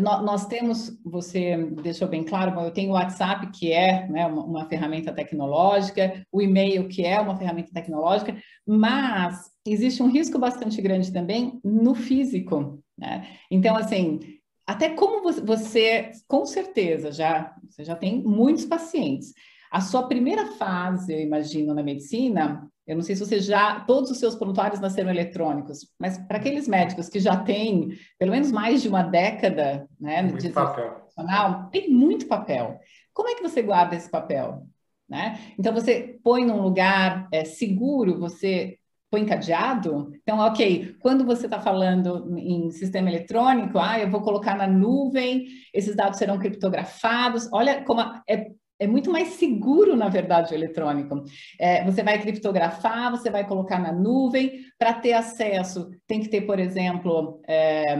nós 0.01 0.45
temos, 0.45 0.99
você 1.03 1.57
deixou 1.81 2.07
bem 2.07 2.23
claro, 2.23 2.59
eu 2.59 2.71
tenho 2.71 2.91
o 2.91 2.93
WhatsApp, 2.93 3.49
que 3.51 3.71
é 3.71 4.07
né, 4.07 4.25
uma, 4.27 4.67
ferramenta 4.67 5.13
tecnológica, 5.13 6.25
o 6.31 6.41
e-mail, 6.41 6.87
que 6.87 7.05
é 7.05 7.19
uma 7.19 7.37
ferramenta 7.37 7.71
tecnológica, 7.73 8.35
mas 8.67 9.49
existe 9.65 10.03
um 10.03 10.11
risco 10.11 10.37
bastante 10.37 10.81
grande 10.81 11.13
também 11.13 11.59
no 11.63 11.95
físico. 11.95 12.83
Né? 12.97 13.27
Então, 13.49 13.75
assim, 13.77 14.19
até 14.67 14.89
como 14.89 15.31
você, 15.45 16.11
com 16.27 16.45
certeza, 16.45 17.11
já, 17.11 17.55
você 17.69 17.83
já 17.83 17.95
tem 17.95 18.21
muitos 18.21 18.65
pacientes. 18.65 19.33
A 19.71 19.79
sua 19.79 20.07
primeira 20.07 20.47
fase, 20.53 21.13
eu 21.13 21.19
imagino, 21.19 21.73
na 21.73 21.83
medicina, 21.83 22.69
eu 22.87 22.95
não 22.95 23.01
sei 23.01 23.15
se 23.15 23.25
você 23.25 23.39
já, 23.39 23.79
todos 23.81 24.11
os 24.11 24.19
seus 24.19 24.35
prontuários 24.35 24.79
nasceram 24.79 25.09
eletrônicos, 25.09 25.91
mas 25.99 26.17
para 26.17 26.37
aqueles 26.37 26.67
médicos 26.67 27.09
que 27.09 27.19
já 27.19 27.35
têm 27.37 27.97
pelo 28.19 28.31
menos 28.31 28.51
mais 28.51 28.81
de 28.81 28.87
uma 28.87 29.01
década 29.01 29.87
né, 29.99 30.21
muito 30.21 30.41
de 30.41 30.49
profissional, 30.49 31.69
tem 31.71 31.89
muito 31.89 32.27
papel. 32.27 32.79
Como 33.13 33.29
é 33.29 33.35
que 33.35 33.41
você 33.41 33.61
guarda 33.61 33.95
esse 33.95 34.09
papel? 34.09 34.67
Né? 35.09 35.39
Então, 35.57 35.73
você 35.73 36.19
põe 36.23 36.45
num 36.45 36.61
lugar 36.61 37.27
é, 37.31 37.43
seguro, 37.45 38.19
você 38.19 38.77
põe 39.09 39.25
cadeado. 39.25 40.11
Então, 40.21 40.39
ok, 40.39 40.95
quando 40.99 41.25
você 41.25 41.45
está 41.45 41.59
falando 41.61 42.37
em 42.37 42.69
sistema 42.71 43.09
eletrônico, 43.09 43.79
ah, 43.79 43.99
eu 43.99 44.09
vou 44.09 44.21
colocar 44.21 44.55
na 44.57 44.67
nuvem, 44.67 45.47
esses 45.73 45.95
dados 45.95 46.17
serão 46.17 46.37
criptografados. 46.37 47.47
Olha 47.51 47.83
como 47.83 48.01
é 48.27 48.51
é 48.79 48.87
muito 48.87 49.11
mais 49.11 49.29
seguro, 49.29 49.95
na 49.95 50.09
verdade, 50.09 50.53
o 50.53 50.55
eletrônico. 50.55 51.23
É, 51.59 51.83
você 51.83 52.03
vai 52.03 52.21
criptografar, 52.21 53.11
você 53.11 53.29
vai 53.29 53.47
colocar 53.47 53.79
na 53.79 53.91
nuvem. 53.91 54.65
Para 54.77 54.93
ter 54.93 55.13
acesso, 55.13 55.89
tem 56.05 56.19
que 56.19 56.27
ter, 56.27 56.41
por 56.41 56.59
exemplo, 56.59 57.41
é, 57.47 57.95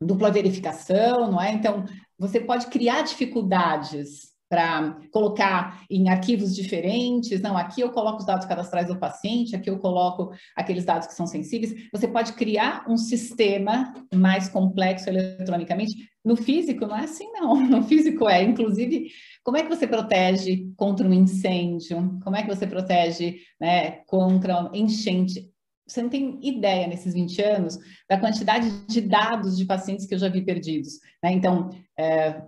dupla 0.00 0.30
verificação, 0.30 1.30
não 1.30 1.40
é? 1.40 1.52
Então, 1.52 1.84
você 2.18 2.40
pode 2.40 2.66
criar 2.66 3.02
dificuldades 3.02 4.30
para 4.50 4.98
colocar 5.12 5.80
em 5.88 6.08
arquivos 6.08 6.56
diferentes. 6.56 7.40
Não, 7.40 7.56
aqui 7.56 7.80
eu 7.80 7.92
coloco 7.92 8.18
os 8.18 8.26
dados 8.26 8.44
cadastrais 8.46 8.88
do 8.88 8.98
paciente, 8.98 9.54
aqui 9.54 9.70
eu 9.70 9.78
coloco 9.78 10.32
aqueles 10.56 10.84
dados 10.84 11.06
que 11.06 11.14
são 11.14 11.24
sensíveis. 11.24 11.88
Você 11.92 12.08
pode 12.08 12.32
criar 12.32 12.84
um 12.88 12.96
sistema 12.96 13.94
mais 14.12 14.48
complexo 14.48 15.08
eletronicamente. 15.08 16.10
No 16.24 16.34
físico 16.34 16.84
não 16.84 16.96
é 16.96 17.04
assim, 17.04 17.30
não. 17.32 17.54
No 17.70 17.84
físico 17.84 18.28
é, 18.28 18.42
inclusive, 18.42 19.12
como 19.44 19.56
é 19.56 19.62
que 19.62 19.68
você 19.68 19.86
protege 19.86 20.66
contra 20.76 21.06
um 21.06 21.14
incêndio? 21.14 22.18
Como 22.20 22.34
é 22.34 22.42
que 22.42 22.48
você 22.48 22.66
protege 22.66 23.36
né, 23.60 24.02
contra 24.06 24.68
enchente? 24.74 25.48
Você 25.86 26.02
não 26.02 26.08
tem 26.08 26.40
ideia 26.42 26.88
nesses 26.88 27.14
20 27.14 27.40
anos 27.42 27.78
da 28.08 28.18
quantidade 28.18 28.68
de 28.88 29.00
dados 29.00 29.56
de 29.56 29.64
pacientes 29.64 30.06
que 30.06 30.14
eu 30.14 30.18
já 30.18 30.28
vi 30.28 30.42
perdidos. 30.42 30.94
Né? 31.22 31.32
Então, 31.32 31.70
é, 31.96 32.42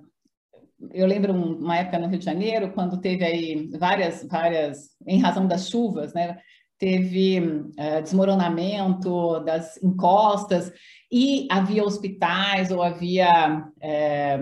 eu 0.92 1.06
lembro 1.06 1.32
uma 1.32 1.78
época 1.78 1.98
no 1.98 2.08
Rio 2.08 2.18
de 2.18 2.24
Janeiro, 2.24 2.72
quando 2.72 3.00
teve 3.00 3.24
aí 3.24 3.68
várias, 3.78 4.26
várias, 4.28 4.90
em 5.06 5.20
razão 5.20 5.46
das 5.46 5.68
chuvas, 5.68 6.12
né? 6.12 6.38
Teve 6.78 7.38
uh, 7.40 8.02
desmoronamento 8.02 9.40
das 9.40 9.80
encostas 9.82 10.72
e 11.10 11.46
havia 11.50 11.84
hospitais 11.84 12.72
ou 12.72 12.82
havia 12.82 13.64
é, 13.80 14.38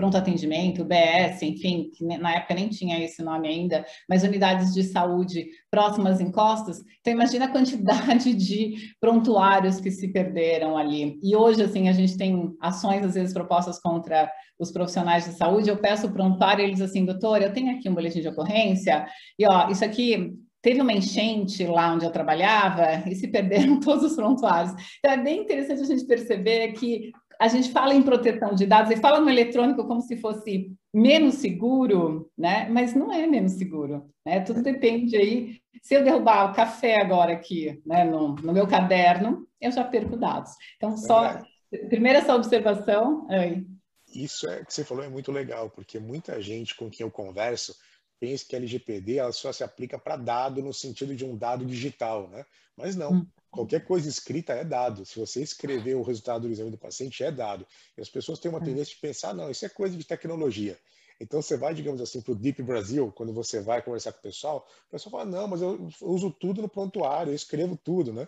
pronto 0.00 0.16
atendimento, 0.16 0.82
BS, 0.82 1.42
enfim, 1.42 1.90
que 1.94 2.02
na 2.02 2.36
época 2.36 2.54
nem 2.54 2.70
tinha 2.70 2.98
esse 3.04 3.22
nome 3.22 3.48
ainda, 3.48 3.84
mas 4.08 4.22
unidades 4.22 4.72
de 4.72 4.82
saúde 4.82 5.46
próximas 5.70 6.22
encostas. 6.22 6.82
Então 7.00 7.12
imagina 7.12 7.44
a 7.44 7.52
quantidade 7.52 8.32
de 8.32 8.94
prontuários 8.98 9.78
que 9.78 9.90
se 9.90 10.08
perderam 10.08 10.78
ali. 10.78 11.18
E 11.22 11.36
hoje 11.36 11.62
assim 11.62 11.90
a 11.90 11.92
gente 11.92 12.16
tem 12.16 12.50
ações 12.62 13.04
às 13.04 13.12
vezes 13.12 13.34
propostas 13.34 13.78
contra 13.78 14.32
os 14.58 14.72
profissionais 14.72 15.26
de 15.26 15.32
saúde, 15.32 15.68
eu 15.68 15.76
peço 15.76 16.06
o 16.06 16.12
prontuário 16.12 16.64
eles 16.64 16.80
assim, 16.80 17.04
doutor, 17.04 17.42
eu 17.42 17.52
tenho 17.52 17.76
aqui 17.76 17.86
um 17.86 17.94
boletim 17.94 18.22
de 18.22 18.28
ocorrência, 18.28 19.06
e 19.38 19.44
ó, 19.46 19.68
isso 19.68 19.84
aqui 19.84 20.32
teve 20.62 20.80
uma 20.80 20.94
enchente 20.94 21.66
lá 21.66 21.92
onde 21.92 22.06
eu 22.06 22.10
trabalhava 22.10 23.06
e 23.06 23.14
se 23.14 23.28
perderam 23.28 23.80
todos 23.80 24.04
os 24.04 24.16
prontuários. 24.16 24.72
Então 24.98 25.12
é 25.12 25.22
bem 25.22 25.42
interessante 25.42 25.82
a 25.82 25.86
gente 25.86 26.06
perceber 26.06 26.72
que 26.72 27.12
a 27.40 27.48
gente 27.48 27.72
fala 27.72 27.94
em 27.94 28.02
proteção 28.02 28.54
de 28.54 28.66
dados 28.66 28.92
e 28.92 29.00
fala 29.00 29.18
no 29.18 29.30
eletrônico 29.30 29.86
como 29.86 30.02
se 30.02 30.18
fosse 30.18 30.76
menos 30.92 31.36
seguro, 31.36 32.30
né? 32.36 32.68
Mas 32.68 32.94
não 32.94 33.10
é 33.10 33.26
menos 33.26 33.52
seguro, 33.52 34.12
né? 34.26 34.40
Tudo 34.40 34.62
depende 34.62 35.16
aí. 35.16 35.58
Se 35.82 35.94
eu 35.94 36.04
derrubar 36.04 36.50
o 36.50 36.54
café 36.54 37.00
agora 37.00 37.32
aqui, 37.32 37.80
né, 37.86 38.04
no, 38.04 38.34
no 38.34 38.52
meu 38.52 38.66
caderno, 38.66 39.48
eu 39.58 39.72
já 39.72 39.82
perco 39.82 40.18
dados. 40.18 40.50
Então, 40.76 40.94
só 40.98 41.42
primeiro 41.88 42.18
essa 42.18 42.34
observação. 42.34 43.26
Aí. 43.30 43.66
isso 44.14 44.46
é 44.46 44.62
que 44.62 44.74
você 44.74 44.84
falou 44.84 45.02
é 45.02 45.08
muito 45.08 45.32
legal, 45.32 45.70
porque 45.70 45.98
muita 45.98 46.42
gente 46.42 46.76
com 46.76 46.90
quem 46.90 47.06
eu 47.06 47.10
converso 47.10 47.74
pensa 48.20 48.44
que 48.46 48.54
a 48.54 48.58
LGPD 48.58 49.16
ela 49.16 49.32
só 49.32 49.50
se 49.50 49.64
aplica 49.64 49.98
para 49.98 50.16
dado 50.16 50.60
no 50.60 50.74
sentido 50.74 51.16
de 51.16 51.24
um 51.24 51.34
dado 51.38 51.64
digital, 51.64 52.28
né? 52.28 52.44
Mas 52.76 52.94
não. 52.94 53.12
Hum. 53.12 53.26
Qualquer 53.50 53.84
coisa 53.84 54.08
escrita 54.08 54.52
é 54.52 54.64
dado. 54.64 55.04
Se 55.04 55.18
você 55.18 55.42
escrever 55.42 55.96
o 55.96 56.02
resultado 56.02 56.42
do 56.42 56.52
exame 56.52 56.70
do 56.70 56.78
paciente, 56.78 57.24
é 57.24 57.32
dado. 57.32 57.66
E 57.98 58.00
as 58.00 58.08
pessoas 58.08 58.38
têm 58.38 58.48
uma 58.48 58.60
hum. 58.60 58.64
tendência 58.64 58.94
de 58.94 59.00
pensar, 59.00 59.34
não, 59.34 59.50
isso 59.50 59.64
é 59.64 59.68
coisa 59.68 59.96
de 59.96 60.04
tecnologia. 60.04 60.78
Então 61.20 61.42
você 61.42 61.56
vai, 61.56 61.74
digamos 61.74 62.00
assim, 62.00 62.20
para 62.20 62.32
o 62.32 62.36
Deep 62.36 62.62
Brasil, 62.62 63.12
quando 63.14 63.32
você 63.32 63.60
vai 63.60 63.82
conversar 63.82 64.12
com 64.12 64.20
o 64.20 64.22
pessoal, 64.22 64.66
o 64.88 64.90
pessoal 64.90 65.10
fala, 65.10 65.24
não, 65.26 65.48
mas 65.48 65.60
eu 65.60 65.88
uso 66.00 66.30
tudo 66.30 66.62
no 66.62 66.68
prontuário, 66.68 67.30
eu 67.30 67.34
escrevo 67.34 67.76
tudo, 67.76 68.12
né? 68.12 68.26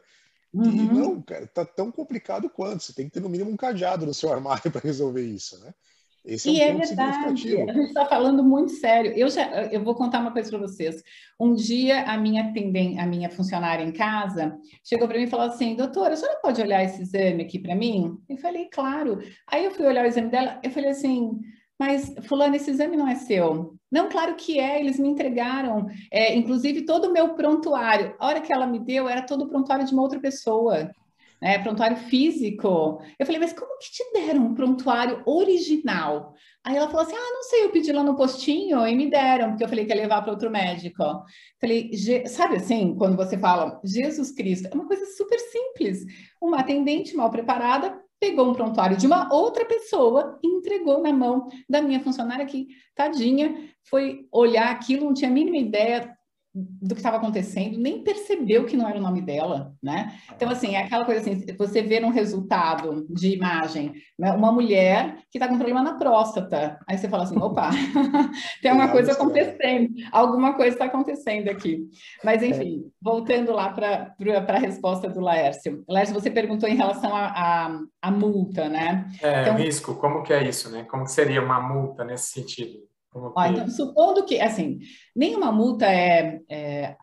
Uhum. 0.53 0.71
E 0.71 0.87
não, 0.89 1.23
cara, 1.23 1.47
tá 1.47 1.65
tão 1.65 1.91
complicado 1.91 2.51
quanto. 2.51 2.83
Você 2.83 2.93
tem 2.93 3.07
que 3.07 3.13
ter 3.13 3.21
no 3.21 3.31
mínimo 3.31 3.51
um 3.51 3.57
cadeado 3.57 4.05
no 4.05 4.13
seu 4.13 4.31
armário 4.33 4.71
para 4.71 4.83
resolver 4.83 5.23
isso, 5.23 5.59
né? 5.61 5.73
Esse 6.25 6.49
é 6.49 6.53
um 6.53 6.55
e 6.55 6.61
é 6.61 6.87
verdade, 6.87 7.25
a 7.27 7.73
gente 7.73 7.89
está 7.89 8.07
falando 8.07 8.45
muito 8.45 8.73
sério. 8.73 9.13
Eu 9.17 9.29
já, 9.29 9.65
eu 9.65 9.83
vou 9.83 9.95
contar 9.95 10.21
uma 10.21 10.31
coisa 10.31 10.49
para 10.51 10.59
vocês. 10.61 11.03
Um 11.39 11.55
dia 11.55 12.05
a 12.05 12.17
minha 12.17 12.45
atendente, 12.45 12.99
a 12.99 13.07
minha 13.07 13.29
funcionária 13.29 13.83
em 13.83 13.93
casa 13.93 14.57
chegou 14.85 15.09
para 15.09 15.19
mim 15.19 15.25
e 15.25 15.31
falou 15.31 15.47
assim: 15.47 15.75
"Doutora, 15.75 16.15
a 16.15 16.17
senhora 16.17 16.39
pode 16.41 16.61
olhar 16.63 16.85
esse 16.85 17.03
exame 17.03 17.43
aqui 17.43 17.59
para 17.59 17.75
mim?" 17.75 18.17
Eu 18.29 18.37
falei: 18.37 18.69
"Claro". 18.71 19.19
Aí 19.51 19.65
eu 19.65 19.73
fui 19.73 19.85
olhar 19.85 20.05
o 20.05 20.09
exame 20.09 20.31
dela, 20.31 20.61
eu 20.63 20.71
falei 20.71 20.91
assim: 20.91 21.41
mas 21.83 22.15
fulano, 22.29 22.55
esse 22.55 22.71
exame 22.71 22.97
não 22.97 23.09
é 23.09 23.17
seu. 23.17 23.75
Não, 23.91 24.09
claro 24.09 24.37
que 24.37 24.59
é, 24.61 24.79
eles 24.79 25.01
me 25.01 25.09
entregaram, 25.09 25.89
é, 26.13 26.33
inclusive 26.35 26.87
todo 26.87 27.09
o 27.09 27.13
meu 27.13 27.35
prontuário. 27.35 28.15
A 28.21 28.29
hora 28.29 28.41
que 28.41 28.53
ela 28.53 28.69
me 28.69 28.79
deu, 28.79 29.09
era 29.09 29.27
todo 29.27 29.43
o 29.45 29.49
prontuário 29.49 29.85
de 29.85 29.93
uma 29.93 30.03
outra 30.03 30.21
pessoa, 30.21 30.93
né? 31.43 31.59
Prontuário 31.59 31.97
físico. 31.97 33.03
Eu 33.19 33.27
falei, 33.27 33.41
mas 33.41 33.53
como 33.53 33.77
que 33.79 33.91
te 33.91 34.13
deram 34.13 34.47
um 34.47 34.55
prontuário 34.55 35.23
original? 35.27 36.35
Aí 36.65 36.77
ela 36.77 36.87
falou 36.87 37.03
assim: 37.03 37.17
ah, 37.17 37.33
não 37.35 37.43
sei, 37.43 37.65
eu 37.65 37.71
pedi 37.71 37.91
lá 37.91 38.05
no 38.05 38.17
postinho 38.17 38.87
e 38.87 38.95
me 38.95 39.11
deram, 39.11 39.51
porque 39.51 39.65
eu 39.65 39.69
falei 39.69 39.85
que 39.85 39.93
ia 39.93 40.01
levar 40.01 40.23
para 40.23 40.31
outro 40.31 40.49
médico. 40.49 41.03
Falei, 41.61 41.91
sabe 42.29 42.57
assim, 42.57 42.95
quando 42.97 43.17
você 43.17 43.37
fala 43.37 43.81
Jesus 43.85 44.31
Cristo, 44.31 44.69
é 44.71 44.75
uma 44.75 44.87
coisa 44.87 45.05
super 45.17 45.39
simples. 45.41 46.05
Uma 46.41 46.61
atendente 46.61 47.17
mal 47.17 47.29
preparada 47.29 48.01
pegou 48.21 48.49
um 48.49 48.55
prontuário 48.55 48.97
de 48.97 49.05
uma 49.05 49.35
outra 49.35 49.65
pessoa 49.65 50.39
e 50.45 50.47
entregou 50.47 51.03
na 51.03 51.13
mão 51.13 51.49
da 51.69 51.83
minha 51.83 51.99
funcionária 51.99 52.47
que, 52.47 52.69
tadinha, 52.95 53.69
foi 53.91 54.29
olhar 54.31 54.71
aquilo, 54.71 55.07
não 55.07 55.15
tinha 55.15 55.29
a 55.29 55.35
mínima 55.35 55.57
ideia 55.57 56.17
do 56.55 56.95
que 56.95 57.01
estava 57.01 57.17
acontecendo, 57.17 57.79
nem 57.79 58.05
percebeu 58.05 58.67
que 58.67 58.77
não 58.77 58.87
era 58.87 58.99
o 58.99 59.03
nome 59.03 59.23
dela, 59.23 59.73
né? 59.83 60.13
Então, 60.35 60.51
assim, 60.51 60.75
é 60.75 60.83
aquela 60.83 61.05
coisa 61.07 61.21
assim, 61.21 61.47
você 61.57 61.81
vê 61.81 62.05
um 62.05 62.11
resultado 62.11 63.07
de 63.09 63.35
imagem, 63.35 63.93
né? 64.19 64.33
uma 64.33 64.53
mulher 64.53 65.17
que 65.31 65.39
está 65.39 65.49
com 65.49 65.57
problema 65.57 65.83
na 65.83 65.95
próstata, 65.95 66.79
aí 66.87 66.99
você 66.99 67.09
fala 67.09 67.25
assim, 67.25 67.39
opa, 67.41 67.71
tem 68.61 68.71
uma 68.71 68.89
coisa 68.89 69.13
acontecendo, 69.13 69.95
alguma 70.11 70.53
coisa 70.55 70.75
está 70.75 70.85
acontecendo 70.85 71.49
aqui. 71.49 71.89
Mas, 72.23 72.43
é. 72.43 72.49
enfim, 72.49 72.85
voltando 73.01 73.53
lá 73.53 73.71
para 73.73 74.15
a 74.49 74.59
resposta 74.59 75.09
do 75.09 75.21
Laércio. 75.21 75.83
Laércio, 75.89 76.15
você 76.15 76.31
perguntou 76.31 76.69
em 76.69 76.77
relação 76.77 77.13
à 77.17 78.11
multa, 78.11 78.69
né? 78.69 79.11
É, 79.23 79.43
então, 79.43 79.57
risco, 79.57 79.95
como 79.95 80.23
que 80.23 80.35
é 80.35 80.47
isso, 80.47 80.71
né? 80.71 80.85
Como 80.85 81.05
que 81.05 81.13
seria 81.13 81.43
uma 81.43 81.61
multa 81.61 82.05
nesse 82.05 82.31
sentido? 82.31 82.92
Ó, 83.15 83.45
então, 83.47 83.69
supondo 83.69 84.25
que, 84.25 84.41
assim, 84.41 84.79
nenhuma 85.15 85.53
multa 85.53 85.87
é, 85.87 86.41
é, 86.49 86.97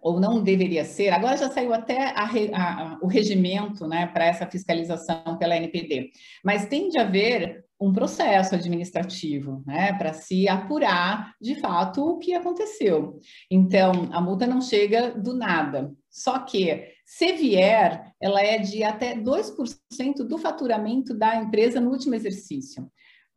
ou 0.00 0.18
não 0.18 0.42
deveria 0.42 0.84
ser, 0.84 1.10
agora 1.10 1.36
já 1.36 1.50
saiu 1.50 1.74
até 1.74 2.12
a, 2.16 2.24
a, 2.24 2.98
o 3.02 3.06
regimento 3.06 3.86
né, 3.86 4.06
para 4.06 4.24
essa 4.24 4.46
fiscalização 4.46 5.36
pela 5.38 5.56
NPD, 5.56 6.10
mas 6.44 6.66
tem 6.66 6.88
de 6.88 6.98
haver 6.98 7.64
um 7.80 7.92
processo 7.92 8.54
administrativo 8.54 9.62
né, 9.66 9.94
para 9.94 10.12
se 10.12 10.46
apurar 10.48 11.34
de 11.40 11.54
fato 11.54 12.04
o 12.04 12.18
que 12.18 12.34
aconteceu. 12.34 13.18
Então, 13.50 14.08
a 14.12 14.20
multa 14.20 14.46
não 14.46 14.60
chega 14.60 15.10
do 15.12 15.34
nada, 15.34 15.90
só 16.10 16.40
que 16.40 16.88
se 17.06 17.32
vier, 17.32 18.12
ela 18.20 18.40
é 18.42 18.58
de 18.58 18.84
até 18.84 19.16
2% 19.16 20.18
do 20.28 20.38
faturamento 20.38 21.12
da 21.12 21.36
empresa 21.36 21.80
no 21.80 21.90
último 21.90 22.14
exercício. 22.14 22.90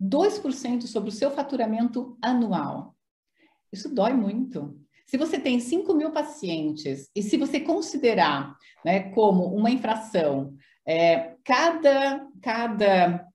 2% 0.03 0.83
sobre 0.83 1.09
o 1.09 1.13
seu 1.13 1.31
faturamento 1.31 2.17
anual. 2.21 2.95
Isso 3.71 3.93
dói 3.93 4.13
muito. 4.13 4.77
Se 5.05 5.17
você 5.17 5.39
tem 5.39 5.59
5 5.59 5.93
mil 5.93 6.11
pacientes 6.11 7.09
e 7.15 7.21
se 7.21 7.37
você 7.37 7.59
considerar 7.59 8.55
né, 8.83 9.11
como 9.11 9.45
uma 9.55 9.69
infração 9.69 10.55
é, 10.85 11.35
cada, 11.43 12.27
cada 12.41 13.27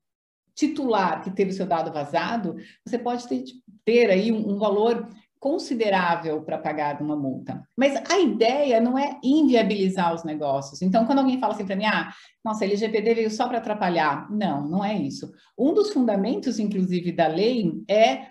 titular 0.55 1.23
que 1.23 1.31
teve 1.31 1.51
o 1.51 1.53
seu 1.53 1.65
dado 1.65 1.91
vazado, 1.91 2.57
você 2.85 2.97
pode 2.97 3.27
ter, 3.27 3.43
ter 3.85 4.09
aí 4.09 4.31
um, 4.31 4.55
um 4.55 4.57
valor 4.57 5.07
considerável 5.39 6.41
para 6.41 6.57
pagar 6.57 7.01
uma 7.01 7.15
multa. 7.15 7.63
Mas 7.75 7.95
a 8.11 8.19
ideia 8.19 8.81
não 8.81 8.97
é 8.97 9.17
inviabilizar 9.23 10.13
os 10.13 10.23
negócios. 10.23 10.81
Então, 10.81 11.05
quando 11.05 11.19
alguém 11.19 11.39
fala 11.39 11.53
assim 11.53 11.65
para 11.65 11.75
mim, 11.75 11.85
ah, 11.85 12.11
nossa, 12.43 12.65
LGPD 12.65 13.13
veio 13.13 13.31
só 13.31 13.47
para 13.47 13.59
atrapalhar. 13.59 14.29
Não, 14.29 14.67
não 14.67 14.83
é 14.83 14.97
isso. 14.97 15.31
Um 15.57 15.73
dos 15.73 15.91
fundamentos, 15.91 16.59
inclusive, 16.59 17.11
da 17.11 17.27
lei 17.27 17.71
é 17.89 18.27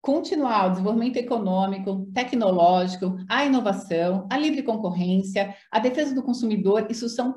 continuar 0.00 0.66
o 0.66 0.70
desenvolvimento 0.70 1.16
econômico, 1.16 2.06
tecnológico, 2.14 3.16
a 3.28 3.44
inovação, 3.44 4.28
a 4.30 4.38
livre 4.38 4.62
concorrência, 4.62 5.52
a 5.68 5.80
defesa 5.80 6.14
do 6.14 6.22
consumidor, 6.22 6.86
isso 6.88 7.08
são 7.08 7.34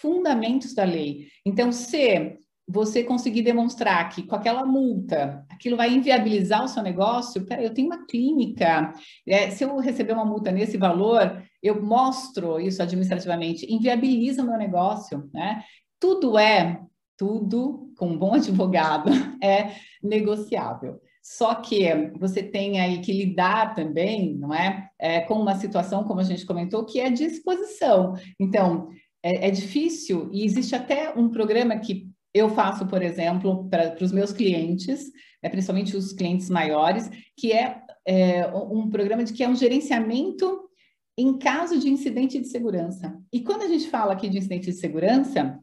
fundamentos 0.00 0.74
da 0.74 0.82
lei. 0.82 1.28
Então, 1.46 1.70
se 1.70 2.36
você 2.68 3.02
conseguir 3.02 3.42
demonstrar 3.42 4.08
que 4.10 4.22
com 4.22 4.36
aquela 4.36 4.64
multa, 4.66 5.44
aquilo 5.48 5.76
vai 5.76 5.92
inviabilizar 5.92 6.62
o 6.62 6.68
seu 6.68 6.82
negócio, 6.82 7.46
peraí, 7.46 7.64
eu 7.64 7.72
tenho 7.72 7.88
uma 7.88 8.04
clínica, 8.06 8.92
é, 9.26 9.50
se 9.50 9.64
eu 9.64 9.78
receber 9.78 10.12
uma 10.12 10.24
multa 10.24 10.50
nesse 10.50 10.76
valor, 10.76 11.42
eu 11.62 11.82
mostro 11.82 12.60
isso 12.60 12.82
administrativamente, 12.82 13.66
inviabiliza 13.72 14.42
o 14.42 14.46
meu 14.46 14.58
negócio, 14.58 15.30
né? 15.32 15.64
Tudo 15.98 16.38
é, 16.38 16.80
tudo, 17.16 17.92
com 17.98 18.10
um 18.10 18.18
bom 18.18 18.34
advogado, 18.36 19.10
é 19.42 19.72
negociável. 20.02 21.00
Só 21.22 21.56
que 21.56 21.84
você 22.18 22.42
tem 22.42 22.80
aí 22.80 23.00
que 23.00 23.12
lidar 23.12 23.74
também, 23.74 24.34
não 24.34 24.54
é? 24.54 24.88
é 24.98 25.20
com 25.20 25.34
uma 25.34 25.56
situação, 25.56 26.04
como 26.04 26.20
a 26.20 26.24
gente 26.24 26.46
comentou, 26.46 26.86
que 26.86 27.00
é 27.00 27.10
de 27.10 27.24
exposição. 27.24 28.14
Então, 28.40 28.88
é, 29.22 29.48
é 29.48 29.50
difícil, 29.50 30.30
e 30.32 30.44
existe 30.44 30.74
até 30.74 31.12
um 31.14 31.28
programa 31.28 31.76
que 31.76 32.07
eu 32.34 32.48
faço, 32.50 32.86
por 32.86 33.02
exemplo, 33.02 33.68
para 33.68 33.96
os 34.00 34.12
meus 34.12 34.32
clientes, 34.32 35.10
né, 35.42 35.48
principalmente 35.48 35.96
os 35.96 36.12
clientes 36.12 36.50
maiores, 36.50 37.10
que 37.36 37.52
é, 37.52 37.80
é, 38.06 38.46
um 38.48 38.88
programa 38.88 39.24
de 39.24 39.32
que 39.32 39.42
é 39.42 39.48
um 39.48 39.56
gerenciamento 39.56 40.68
em 41.16 41.36
caso 41.36 41.78
de 41.78 41.88
incidente 41.88 42.38
de 42.38 42.46
segurança. 42.46 43.18
E 43.32 43.40
quando 43.40 43.62
a 43.62 43.68
gente 43.68 43.88
fala 43.88 44.12
aqui 44.12 44.28
de 44.28 44.38
incidente 44.38 44.66
de 44.66 44.74
segurança, 44.74 45.58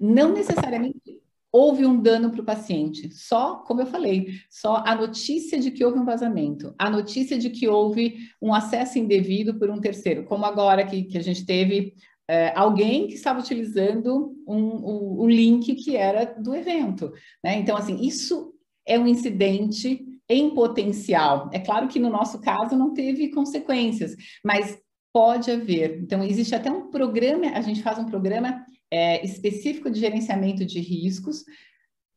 não 0.00 0.32
necessariamente 0.32 1.20
houve 1.52 1.86
um 1.86 2.00
dano 2.00 2.30
para 2.32 2.40
o 2.40 2.44
paciente, 2.44 3.14
só, 3.14 3.56
como 3.58 3.80
eu 3.80 3.86
falei, 3.86 4.26
só 4.50 4.82
a 4.84 4.94
notícia 4.96 5.60
de 5.60 5.70
que 5.70 5.84
houve 5.84 6.00
um 6.00 6.04
vazamento, 6.04 6.74
a 6.76 6.90
notícia 6.90 7.38
de 7.38 7.48
que 7.48 7.68
houve 7.68 8.16
um 8.42 8.52
acesso 8.52 8.98
indevido 8.98 9.56
por 9.56 9.70
um 9.70 9.80
terceiro, 9.80 10.24
como 10.24 10.44
agora 10.44 10.84
que, 10.84 11.04
que 11.04 11.16
a 11.16 11.22
gente 11.22 11.46
teve 11.46 11.94
é, 12.28 12.52
alguém 12.56 13.06
que 13.06 13.14
estava 13.14 13.40
utilizando 13.40 14.34
um, 14.46 14.62
o, 14.76 15.22
o, 15.22 15.28
link 15.28 15.74
que 15.74 15.96
era 15.96 16.24
do 16.24 16.54
evento. 16.54 17.12
Né? 17.42 17.58
Então, 17.58 17.76
assim, 17.76 18.00
isso 18.00 18.54
é 18.86 18.98
um 18.98 19.06
incidente 19.06 20.04
em 20.28 20.54
potencial. 20.54 21.50
É 21.52 21.58
claro 21.58 21.88
que 21.88 21.98
no 21.98 22.10
nosso 22.10 22.40
caso 22.40 22.76
não 22.76 22.94
teve 22.94 23.30
consequências, 23.30 24.14
mas 24.44 24.78
pode 25.12 25.50
haver. 25.50 26.00
Então, 26.02 26.24
existe 26.24 26.54
até 26.54 26.70
um 26.70 26.90
programa, 26.90 27.50
a 27.50 27.60
gente 27.60 27.82
faz 27.82 27.98
um 27.98 28.06
programa 28.06 28.64
é, 28.90 29.24
específico 29.24 29.90
de 29.90 30.00
gerenciamento 30.00 30.64
de 30.64 30.80
riscos, 30.80 31.44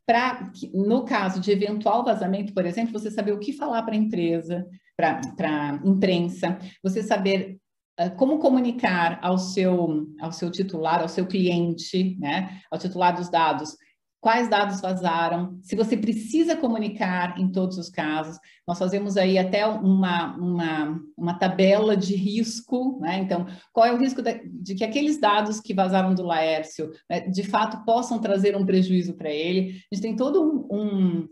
para, 0.05 0.49
no 0.73 1.03
caso 1.03 1.41
de 1.41 1.51
eventual 1.51 2.03
vazamento, 2.05 2.53
por 2.53 2.65
exemplo, 2.65 2.93
você 2.93 3.11
saber 3.11 3.33
o 3.33 3.39
que 3.39 3.51
falar 3.51 3.83
para 3.83 3.93
a 3.93 3.97
empresa, 3.97 4.65
para 4.95 5.19
a 5.41 5.81
imprensa, 5.85 6.57
você 6.81 7.03
saber 7.03 7.59
como 8.17 8.39
comunicar 8.39 9.19
ao 9.21 9.37
seu, 9.37 10.07
ao 10.19 10.31
seu 10.31 10.51
titular, 10.51 11.01
ao 11.01 11.09
seu 11.09 11.25
cliente, 11.25 12.15
né, 12.19 12.61
ao 12.71 12.77
titular 12.77 13.15
dos 13.15 13.29
dados, 13.29 13.75
quais 14.19 14.49
dados 14.49 14.81
vazaram, 14.81 15.57
se 15.61 15.75
você 15.75 15.95
precisa 15.95 16.55
comunicar 16.55 17.39
em 17.39 17.51
todos 17.51 17.77
os 17.77 17.89
casos. 17.89 18.37
Nós 18.67 18.77
fazemos 18.77 19.15
aí 19.15 19.37
até 19.37 19.65
uma, 19.65 20.35
uma, 20.35 21.01
uma 21.15 21.33
tabela 21.35 21.95
de 21.95 22.15
risco, 22.15 22.99
né? 22.99 23.19
Então, 23.19 23.45
qual 23.71 23.85
é 23.85 23.93
o 23.93 23.97
risco 23.97 24.21
de, 24.21 24.41
de 24.49 24.75
que 24.75 24.83
aqueles 24.83 25.19
dados 25.19 25.59
que 25.59 25.73
vazaram 25.73 26.13
do 26.13 26.23
Laércio, 26.23 26.91
né, 27.09 27.21
de 27.21 27.43
fato, 27.43 27.85
possam 27.85 28.19
trazer 28.19 28.55
um 28.55 28.65
prejuízo 28.65 29.13
para 29.15 29.29
ele? 29.29 29.81
A 29.91 29.95
gente 29.95 30.03
tem 30.03 30.15
todo 30.15 30.67
um, 30.69 31.27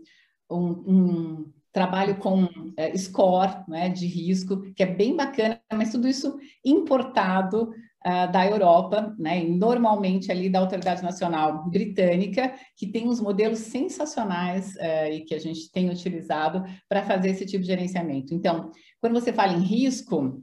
um, 0.50 0.56
um 0.56 1.52
trabalho 1.76 2.16
com 2.16 2.48
é, 2.74 2.96
score 2.96 3.62
né, 3.68 3.90
de 3.90 4.06
risco, 4.06 4.62
que 4.72 4.82
é 4.82 4.86
bem 4.86 5.14
bacana, 5.14 5.60
mas 5.74 5.92
tudo 5.92 6.08
isso 6.08 6.38
importado 6.64 7.64
uh, 8.06 8.32
da 8.32 8.46
Europa, 8.46 9.14
né, 9.18 9.44
e 9.44 9.50
normalmente 9.50 10.32
ali 10.32 10.48
da 10.48 10.60
Autoridade 10.60 11.02
Nacional 11.02 11.68
Britânica, 11.68 12.54
que 12.74 12.86
tem 12.86 13.06
uns 13.06 13.20
modelos 13.20 13.58
sensacionais 13.58 14.74
uh, 14.76 15.12
e 15.12 15.20
que 15.26 15.34
a 15.34 15.38
gente 15.38 15.70
tem 15.70 15.90
utilizado 15.90 16.64
para 16.88 17.02
fazer 17.02 17.28
esse 17.28 17.44
tipo 17.44 17.60
de 17.60 17.68
gerenciamento. 17.68 18.32
Então, 18.32 18.70
quando 18.98 19.12
você 19.12 19.30
fala 19.30 19.52
em 19.52 19.60
risco, 19.60 20.42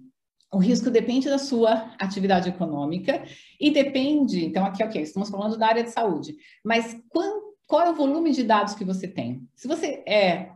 o 0.53 0.59
risco 0.59 0.91
depende 0.91 1.27
da 1.29 1.39
sua 1.39 1.95
atividade 1.97 2.47
econômica 2.47 3.23
e 3.59 3.71
depende, 3.71 4.45
então 4.45 4.63
aqui, 4.63 4.83
ok, 4.83 5.01
estamos 5.01 5.31
falando 5.31 5.57
da 5.57 5.65
área 5.65 5.83
de 5.83 5.89
saúde, 5.89 6.35
mas 6.63 6.95
quando, 7.09 7.55
qual 7.65 7.81
é 7.81 7.89
o 7.89 7.95
volume 7.95 8.31
de 8.33 8.43
dados 8.43 8.75
que 8.75 8.85
você 8.85 9.07
tem? 9.07 9.41
Se 9.55 9.67
você 9.67 10.03
é 10.07 10.51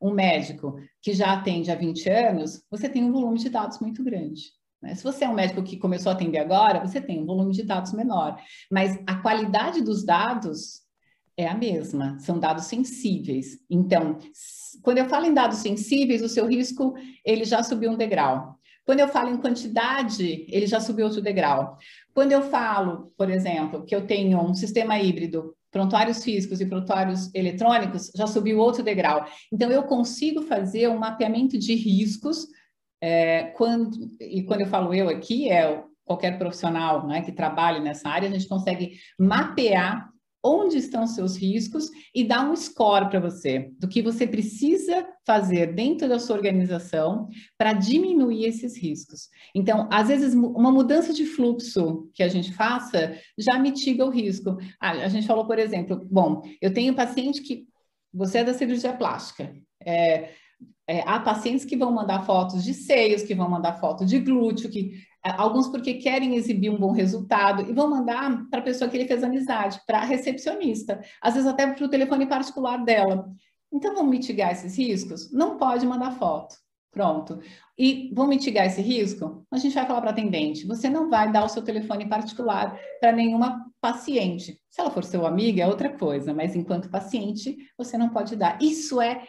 um, 0.00 0.12
médico 0.12 0.78
que 1.02 1.12
já 1.12 1.32
atende 1.32 1.70
há 1.70 1.74
20 1.74 2.08
anos, 2.08 2.62
você 2.70 2.88
tem 2.88 3.04
um 3.04 3.12
volume 3.12 3.38
de 3.38 3.48
dados 3.48 3.78
muito 3.80 4.02
grande. 4.02 4.52
Né? 4.80 4.94
Se 4.94 5.02
você 5.02 5.24
é 5.24 5.28
um 5.28 5.34
médico 5.34 5.62
que 5.62 5.76
começou 5.76 6.10
a 6.10 6.14
atender 6.14 6.38
agora, 6.38 6.80
você 6.80 7.00
tem 7.00 7.22
um 7.22 7.26
volume 7.26 7.52
de 7.52 7.62
dados 7.62 7.92
menor, 7.92 8.40
mas 8.70 8.98
a 9.06 9.16
qualidade 9.16 9.82
dos 9.82 10.04
dados 10.04 10.86
é 11.36 11.46
a 11.46 11.54
mesma, 11.54 12.18
são 12.18 12.38
dados 12.38 12.64
sensíveis. 12.64 13.58
Então, 13.68 14.18
quando 14.82 14.98
eu 14.98 15.08
falo 15.08 15.26
em 15.26 15.34
dados 15.34 15.58
sensíveis, 15.58 16.22
o 16.22 16.28
seu 16.28 16.46
risco 16.46 16.94
ele 17.24 17.44
já 17.44 17.62
subiu 17.62 17.90
um 17.90 17.96
degrau. 17.96 18.56
Quando 18.86 19.00
eu 19.00 19.08
falo 19.08 19.30
em 19.30 19.36
quantidade, 19.36 20.46
ele 20.48 20.66
já 20.66 20.78
subiu 20.78 21.06
outro 21.06 21.20
degrau. 21.20 21.76
Quando 22.14 22.30
eu 22.30 22.42
falo, 22.42 23.12
por 23.18 23.28
exemplo, 23.28 23.84
que 23.84 23.94
eu 23.94 24.06
tenho 24.06 24.40
um 24.40 24.54
sistema 24.54 24.98
híbrido, 24.98 25.55
prontuários 25.76 26.24
físicos 26.24 26.58
e 26.58 26.64
prontuários 26.64 27.30
eletrônicos, 27.34 28.10
já 28.16 28.26
subiu 28.26 28.58
outro 28.58 28.82
degrau. 28.82 29.26
Então, 29.52 29.70
eu 29.70 29.82
consigo 29.82 30.40
fazer 30.40 30.88
um 30.88 30.96
mapeamento 30.96 31.58
de 31.58 31.74
riscos 31.74 32.46
é, 32.98 33.52
quando, 33.54 34.10
e 34.18 34.42
quando 34.44 34.62
eu 34.62 34.66
falo 34.68 34.94
eu 34.94 35.10
aqui, 35.10 35.50
é 35.50 35.84
qualquer 36.02 36.38
profissional 36.38 37.06
né, 37.06 37.20
que 37.20 37.30
trabalhe 37.30 37.78
nessa 37.80 38.08
área, 38.08 38.26
a 38.26 38.32
gente 38.32 38.48
consegue 38.48 38.98
mapear 39.18 40.08
onde 40.46 40.78
estão 40.78 41.06
seus 41.06 41.36
riscos 41.36 41.90
e 42.14 42.22
dar 42.22 42.48
um 42.48 42.54
score 42.54 43.08
para 43.08 43.18
você 43.18 43.70
do 43.78 43.88
que 43.88 44.00
você 44.00 44.26
precisa 44.26 45.06
fazer 45.26 45.74
dentro 45.74 46.08
da 46.08 46.20
sua 46.20 46.36
organização 46.36 47.28
para 47.58 47.72
diminuir 47.72 48.44
esses 48.44 48.80
riscos. 48.80 49.28
Então, 49.54 49.88
às 49.90 50.08
vezes, 50.08 50.34
uma 50.34 50.70
mudança 50.70 51.12
de 51.12 51.26
fluxo 51.26 52.08
que 52.14 52.22
a 52.22 52.28
gente 52.28 52.52
faça 52.52 53.16
já 53.36 53.58
mitiga 53.58 54.04
o 54.04 54.10
risco. 54.10 54.56
Ah, 54.80 54.92
a 54.92 55.08
gente 55.08 55.26
falou, 55.26 55.46
por 55.46 55.58
exemplo, 55.58 56.06
bom, 56.10 56.42
eu 56.60 56.72
tenho 56.72 56.94
paciente 56.94 57.42
que 57.42 57.66
você 58.14 58.38
é 58.38 58.44
da 58.44 58.54
cirurgia 58.54 58.92
plástica. 58.92 59.52
É, 59.84 60.30
é, 60.88 61.00
há 61.00 61.18
pacientes 61.18 61.64
que 61.64 61.76
vão 61.76 61.90
mandar 61.92 62.24
fotos 62.24 62.62
de 62.62 62.72
seios, 62.72 63.22
que 63.22 63.34
vão 63.34 63.50
mandar 63.50 63.80
foto 63.80 64.06
de 64.06 64.20
glúteo, 64.20 64.70
que 64.70 64.92
alguns 65.36 65.68
porque 65.68 65.94
querem 65.94 66.36
exibir 66.36 66.70
um 66.70 66.78
bom 66.78 66.92
resultado 66.92 67.62
e 67.68 67.72
vão 67.72 67.88
mandar 67.88 68.48
para 68.50 68.60
a 68.60 68.62
pessoa 68.62 68.90
que 68.90 68.96
ele 68.96 69.08
fez 69.08 69.22
amizade, 69.22 69.80
para 69.86 69.98
a 69.98 70.04
recepcionista, 70.04 71.00
às 71.20 71.34
vezes 71.34 71.48
até 71.48 71.66
para 71.66 71.84
o 71.84 71.88
telefone 71.88 72.26
particular 72.26 72.78
dela. 72.84 73.28
Então, 73.72 73.94
vamos 73.94 74.10
mitigar 74.10 74.52
esses 74.52 74.76
riscos? 74.76 75.32
Não 75.32 75.56
pode 75.56 75.86
mandar 75.86 76.12
foto. 76.12 76.54
Pronto. 76.90 77.40
E 77.78 78.10
vamos 78.14 78.36
mitigar 78.36 78.64
esse 78.64 78.80
risco? 78.80 79.44
A 79.50 79.58
gente 79.58 79.74
vai 79.74 79.84
falar 79.86 80.00
para 80.00 80.10
a 80.10 80.12
atendente: 80.12 80.66
você 80.66 80.88
não 80.88 81.10
vai 81.10 81.30
dar 81.30 81.44
o 81.44 81.48
seu 81.48 81.62
telefone 81.62 82.08
particular 82.08 82.78
para 83.00 83.12
nenhuma 83.12 83.66
paciente. 83.82 84.58
Se 84.70 84.80
ela 84.80 84.90
for 84.90 85.04
seu 85.04 85.26
amigo, 85.26 85.60
é 85.60 85.66
outra 85.66 85.90
coisa, 85.90 86.32
mas 86.32 86.56
enquanto 86.56 86.88
paciente, 86.88 87.54
você 87.76 87.98
não 87.98 88.08
pode 88.08 88.34
dar. 88.34 88.58
Isso 88.62 88.98
é 89.00 89.22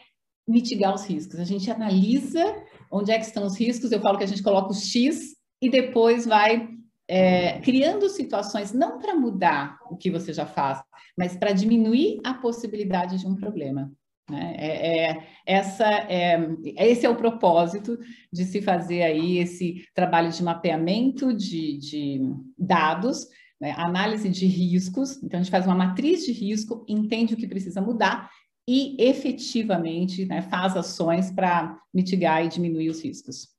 mitigar 0.47 0.95
os 0.95 1.05
riscos. 1.05 1.39
A 1.39 1.43
gente 1.43 1.69
analisa 1.69 2.55
onde 2.89 3.11
é 3.11 3.19
que 3.19 3.25
estão 3.25 3.45
os 3.45 3.57
riscos, 3.57 3.91
eu 3.91 3.99
falo 3.99 4.17
que 4.17 4.23
a 4.23 4.27
gente 4.27 4.41
coloca 4.41 4.71
o 4.71 4.73
X 4.73 5.35
e 5.61 5.69
depois 5.69 6.25
vai 6.25 6.69
é, 7.07 7.59
criando 7.61 8.09
situações, 8.09 8.73
não 8.73 8.99
para 8.99 9.15
mudar 9.15 9.79
o 9.89 9.95
que 9.95 10.11
você 10.11 10.33
já 10.33 10.45
faz, 10.45 10.81
mas 11.17 11.35
para 11.35 11.53
diminuir 11.53 12.19
a 12.23 12.33
possibilidade 12.33 13.17
de 13.17 13.25
um 13.25 13.35
problema. 13.35 13.91
Né? 14.29 14.55
É, 14.57 15.09
é, 15.09 15.27
essa 15.45 15.85
é, 16.09 16.37
esse 16.75 17.05
é 17.05 17.09
o 17.09 17.15
propósito 17.15 17.97
de 18.31 18.43
se 18.43 18.61
fazer 18.61 19.03
aí 19.03 19.37
esse 19.37 19.85
trabalho 19.95 20.31
de 20.31 20.43
mapeamento 20.43 21.33
de, 21.33 21.77
de 21.77 22.21
dados, 22.57 23.27
né? 23.59 23.73
análise 23.77 24.27
de 24.27 24.45
riscos. 24.45 25.21
Então, 25.23 25.39
a 25.39 25.43
gente 25.43 25.51
faz 25.51 25.65
uma 25.65 25.75
matriz 25.75 26.25
de 26.25 26.33
risco, 26.33 26.85
entende 26.87 27.33
o 27.33 27.37
que 27.37 27.47
precisa 27.47 27.81
mudar 27.81 28.29
e 28.67 28.97
efetivamente 28.99 30.25
né, 30.25 30.41
faz 30.41 30.75
ações 30.75 31.31
para 31.31 31.79
mitigar 31.93 32.43
e 32.43 32.49
diminuir 32.49 32.89
os 32.89 33.01
riscos. 33.01 33.56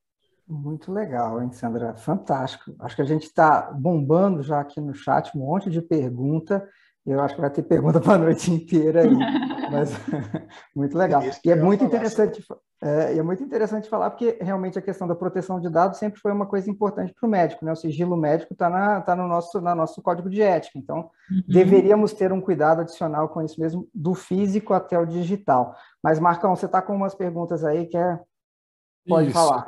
Muito 0.48 0.90
legal, 0.90 1.42
hein, 1.42 1.52
Sandra? 1.52 1.94
Fantástico. 1.94 2.74
Acho 2.78 2.96
que 2.96 3.02
a 3.02 3.06
gente 3.06 3.24
está 3.24 3.70
bombando 3.70 4.42
já 4.42 4.60
aqui 4.60 4.80
no 4.80 4.94
chat 4.94 5.36
um 5.36 5.40
monte 5.40 5.68
de 5.68 5.82
pergunta. 5.82 6.66
Eu 7.04 7.20
acho 7.20 7.34
que 7.34 7.40
vai 7.40 7.50
ter 7.50 7.62
pergunta 7.62 8.00
para 8.00 8.14
a 8.14 8.18
noite 8.18 8.50
inteira 8.50 9.02
aí. 9.02 9.16
Mas 9.70 9.90
muito 10.74 10.96
legal. 10.96 11.22
E 11.44 11.50
é 11.50 11.54
muito 11.54 11.84
interessante. 11.84 12.42
É, 12.80 13.14
e 13.14 13.18
é 13.18 13.22
muito 13.22 13.42
interessante 13.42 13.88
falar, 13.88 14.08
porque 14.10 14.38
realmente 14.40 14.78
a 14.78 14.82
questão 14.82 15.06
da 15.06 15.14
proteção 15.14 15.60
de 15.60 15.68
dados 15.68 15.98
sempre 15.98 16.20
foi 16.20 16.32
uma 16.32 16.46
coisa 16.46 16.70
importante 16.70 17.12
para 17.12 17.26
o 17.26 17.30
médico, 17.30 17.64
né? 17.64 17.72
O 17.72 17.76
sigilo 17.76 18.16
médico 18.16 18.52
está 18.54 18.70
na, 18.70 19.00
tá 19.02 19.16
no 19.16 19.26
nosso, 19.26 19.60
na 19.60 19.74
nosso 19.74 20.00
código 20.00 20.30
de 20.30 20.40
ética. 20.40 20.78
Então, 20.78 21.10
uhum. 21.30 21.42
deveríamos 21.46 22.12
ter 22.12 22.32
um 22.32 22.40
cuidado 22.40 22.82
adicional 22.82 23.28
com 23.28 23.42
isso 23.42 23.60
mesmo, 23.60 23.86
do 23.92 24.14
físico 24.14 24.72
até 24.72 24.98
o 24.98 25.04
digital. 25.04 25.74
Mas, 26.02 26.18
Marcão, 26.18 26.54
você 26.54 26.66
está 26.66 26.80
com 26.80 26.94
umas 26.94 27.14
perguntas 27.14 27.64
aí 27.64 27.86
que 27.86 27.98
é. 27.98 28.18
Pode 29.06 29.28
isso. 29.28 29.34
falar. 29.34 29.66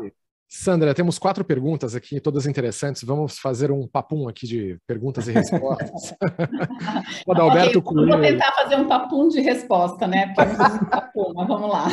Sandra, 0.53 0.93
temos 0.93 1.17
quatro 1.17 1.45
perguntas 1.45 1.95
aqui, 1.95 2.19
todas 2.21 2.45
interessantes. 2.45 3.05
Vamos 3.05 3.39
fazer 3.39 3.71
um 3.71 3.87
papum 3.87 4.29
aqui 4.29 4.49
de 4.49 4.79
perguntas 4.85 5.29
e 5.29 5.31
respostas. 5.31 6.13
o 7.25 7.33
Adalberto 7.33 7.79
okay, 7.79 7.83
Coelho. 7.95 8.09
Vou 8.11 8.21
tentar 8.21 8.51
fazer 8.53 8.75
um 8.75 8.89
papum 8.89 9.29
de 9.29 9.41
resposta, 9.41 10.09
né? 10.09 10.35
Porque 10.35 10.53
não 10.57 10.75
um 10.75 10.85
papum, 10.87 11.33
mas 11.37 11.47
vamos 11.47 11.71
lá. 11.71 11.87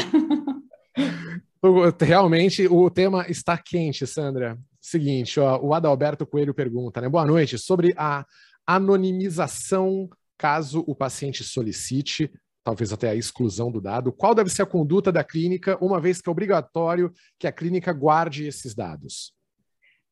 Realmente 2.01 2.65
o 2.67 2.89
tema 2.89 3.27
está 3.29 3.55
quente, 3.59 4.07
Sandra. 4.07 4.57
Seguinte, 4.81 5.39
ó, 5.39 5.59
o 5.61 5.75
Adalberto 5.75 6.25
Coelho 6.25 6.51
pergunta, 6.51 6.99
né? 6.99 7.07
Boa 7.07 7.25
noite, 7.25 7.59
sobre 7.59 7.93
a 7.95 8.25
anonimização 8.65 10.09
caso 10.35 10.83
o 10.87 10.95
paciente 10.95 11.43
solicite, 11.43 12.31
talvez 12.67 12.91
até 12.91 13.09
a 13.09 13.15
exclusão 13.15 13.71
do 13.71 13.79
dado. 13.79 14.11
Qual 14.11 14.35
deve 14.35 14.49
ser 14.49 14.63
a 14.63 14.65
conduta 14.65 15.09
da 15.09 15.23
clínica, 15.23 15.77
uma 15.81 16.01
vez 16.01 16.19
que 16.19 16.27
é 16.27 16.31
obrigatório 16.31 17.13
que 17.39 17.47
a 17.47 17.51
clínica 17.51 17.93
guarde 17.93 18.45
esses 18.45 18.75
dados? 18.75 19.31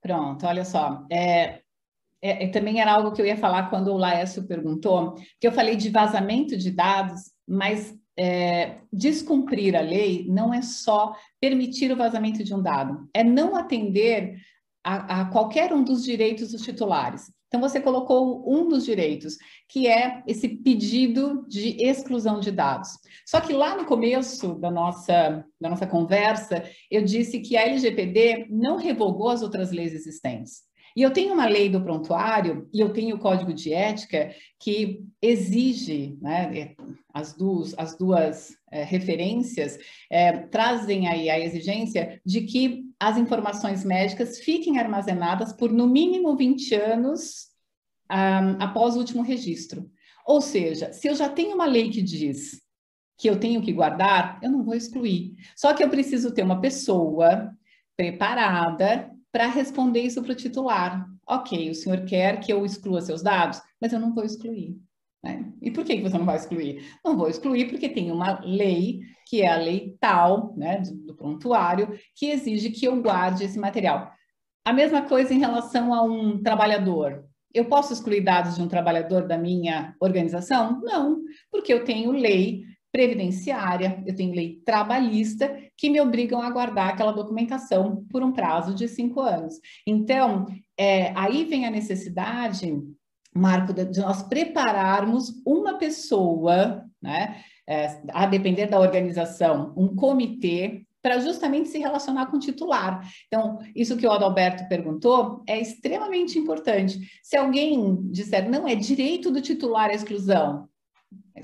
Pronto, 0.01 0.47
olha 0.47 0.63
só. 0.63 1.05
É, 1.11 1.59
é, 2.21 2.47
também 2.47 2.79
era 2.79 2.93
algo 2.93 3.11
que 3.11 3.21
eu 3.21 3.25
ia 3.25 3.35
falar 3.35 3.69
quando 3.69 3.91
o 3.91 3.97
Laércio 3.97 4.47
perguntou, 4.47 5.15
que 5.37 5.45
eu 5.45 5.51
falei 5.51 5.75
de 5.75 5.89
vazamento 5.89 6.55
de 6.55 6.71
dados, 6.71 7.23
mas 7.45 7.93
é, 8.17 8.77
descumprir 8.91 9.75
a 9.75 9.81
lei 9.81 10.25
não 10.29 10.53
é 10.53 10.61
só 10.61 11.13
permitir 11.41 11.91
o 11.91 11.97
vazamento 11.97 12.41
de 12.41 12.53
um 12.53 12.61
dado, 12.61 13.05
é 13.13 13.21
não 13.21 13.57
atender 13.57 14.37
a, 14.81 15.23
a, 15.23 15.25
qualquer 15.25 15.73
um 15.73 15.83
dos 15.83 16.05
direitos 16.05 16.53
dos 16.53 16.61
titulares. 16.61 17.29
Então, 17.55 17.69
você 17.69 17.79
colocou 17.79 18.43
um 18.45 18.67
dos 18.67 18.83
direitos, 18.83 19.37
que 19.69 19.87
é 19.87 20.21
esse 20.27 20.49
pedido 20.49 21.45
de 21.47 21.81
exclusão 21.81 22.41
de 22.41 22.51
dados. 22.51 22.89
Só 23.25 23.39
que 23.39 23.53
lá 23.53 23.77
no 23.77 23.85
começo 23.85 24.55
da 24.55 24.69
nossa, 24.69 25.45
da 25.59 25.69
nossa 25.69 25.87
conversa, 25.87 26.69
eu 26.91 27.01
disse 27.01 27.39
que 27.39 27.55
a 27.55 27.61
LGPD 27.61 28.47
não 28.49 28.75
revogou 28.75 29.29
as 29.29 29.41
outras 29.41 29.71
leis 29.71 29.93
existentes. 29.93 30.63
E 30.95 31.01
eu 31.01 31.11
tenho 31.11 31.33
uma 31.33 31.45
lei 31.45 31.69
do 31.69 31.81
prontuário 31.81 32.69
e 32.73 32.79
eu 32.79 32.93
tenho 32.93 33.17
o 33.17 33.19
código 33.19 33.53
de 33.53 33.73
ética 33.73 34.33
que 34.57 35.03
exige, 35.21 36.17
né, 36.21 36.57
é, 36.57 36.75
as 37.13 37.33
duas, 37.33 37.77
as 37.77 37.97
duas 37.97 38.57
é, 38.71 38.83
referências 38.83 39.77
é, 40.09 40.31
trazem 40.31 41.07
aí 41.07 41.29
a 41.29 41.39
exigência 41.39 42.21
de 42.25 42.41
que 42.41 42.85
as 42.99 43.17
informações 43.17 43.83
médicas 43.83 44.39
fiquem 44.39 44.79
armazenadas 44.79 45.51
por 45.51 45.71
no 45.71 45.85
mínimo 45.85 46.35
20 46.35 46.75
anos 46.75 47.47
um, 48.09 48.63
após 48.63 48.95
o 48.95 48.99
último 48.99 49.21
registro. 49.21 49.89
Ou 50.25 50.39
seja, 50.41 50.93
se 50.93 51.07
eu 51.07 51.15
já 51.15 51.27
tenho 51.27 51.55
uma 51.55 51.65
lei 51.65 51.89
que 51.89 52.01
diz 52.01 52.61
que 53.17 53.29
eu 53.29 53.39
tenho 53.39 53.61
que 53.61 53.71
guardar, 53.71 54.39
eu 54.41 54.51
não 54.51 54.63
vou 54.63 54.75
excluir. 54.75 55.35
Só 55.55 55.73
que 55.73 55.83
eu 55.83 55.89
preciso 55.89 56.33
ter 56.33 56.43
uma 56.43 56.59
pessoa 56.59 57.51
preparada 57.95 59.14
para 59.35 59.47
responder 59.47 59.99
isso 59.99 60.23
para 60.23 60.31
o 60.31 60.35
titular. 60.35 61.05
Ok, 61.27 61.69
o 61.69 61.75
senhor 61.75 62.05
quer 62.05 62.39
que 62.39 62.53
eu 62.53 62.65
exclua 62.65 63.01
seus 63.01 63.21
dados, 63.21 63.61
mas 63.81 63.91
eu 63.91 63.99
não 63.99 64.13
vou 64.13 64.23
excluir. 64.23 64.77
Né? 65.21 65.51
E 65.61 65.69
por 65.69 65.83
que 65.83 65.99
você 65.99 66.17
não 66.17 66.25
vai 66.25 66.37
excluir? 66.37 66.89
Não 67.03 67.17
vou 67.17 67.27
excluir 67.27 67.67
porque 67.67 67.89
tem 67.89 68.13
uma 68.13 68.39
lei, 68.45 69.01
que 69.27 69.41
é 69.41 69.51
a 69.51 69.57
lei 69.57 69.93
tal, 69.99 70.55
né, 70.55 70.79
do, 70.79 70.95
do 71.07 71.15
prontuário, 71.17 71.99
que 72.15 72.27
exige 72.27 72.69
que 72.69 72.85
eu 72.85 73.01
guarde 73.01 73.43
esse 73.43 73.59
material. 73.59 74.09
A 74.63 74.71
mesma 74.71 75.01
coisa 75.01 75.33
em 75.33 75.39
relação 75.39 75.93
a 75.93 76.01
um 76.01 76.41
trabalhador. 76.41 77.25
Eu 77.53 77.65
posso 77.65 77.91
excluir 77.91 78.21
dados 78.21 78.55
de 78.55 78.61
um 78.61 78.69
trabalhador 78.69 79.27
da 79.27 79.37
minha 79.37 79.93
organização? 79.99 80.79
Não, 80.81 81.21
porque 81.51 81.73
eu 81.73 81.83
tenho 81.83 82.13
lei 82.13 82.63
previdenciária, 82.95 84.01
eu 84.07 84.15
tenho 84.15 84.33
lei 84.33 84.61
trabalhista 84.63 85.53
que 85.75 85.89
me 85.89 85.99
obrigam 85.99 86.41
a 86.41 86.49
guardar 86.49 86.87
aquela 86.87 87.11
documentação 87.11 88.05
por 88.09 88.23
um 88.23 88.31
prazo 88.31 88.73
de 88.73 88.87
cinco 88.87 89.19
anos. 89.19 89.55
Então, 89.85 90.45
é, 90.77 91.11
aí 91.13 91.43
vem 91.43 91.65
a 91.65 91.69
necessidade, 91.69 92.73
Marco, 93.35 93.73
de 93.73 93.99
nós 93.99 94.23
prepararmos 94.23 95.41
uma 95.45 95.77
pessoa, 95.77 96.85
né, 97.01 97.43
é, 97.67 98.01
a 98.13 98.25
depender 98.27 98.67
da 98.67 98.79
organização, 98.79 99.73
um 99.75 99.93
comitê 99.93 100.85
para 101.01 101.19
justamente 101.19 101.67
se 101.67 101.77
relacionar 101.77 102.27
com 102.27 102.37
o 102.37 102.39
titular. 102.39 103.05
Então, 103.27 103.59
isso 103.75 103.97
que 103.97 104.07
o 104.07 104.11
Adalberto 104.11 104.69
perguntou 104.69 105.43
é 105.45 105.59
extremamente 105.59 106.39
importante. 106.39 106.97
Se 107.21 107.35
alguém 107.35 108.09
disser, 108.09 108.49
não, 108.49 108.65
é 108.65 108.73
direito 108.73 109.29
do 109.29 109.41
titular 109.41 109.89
a 109.89 109.93
exclusão, 109.93 110.69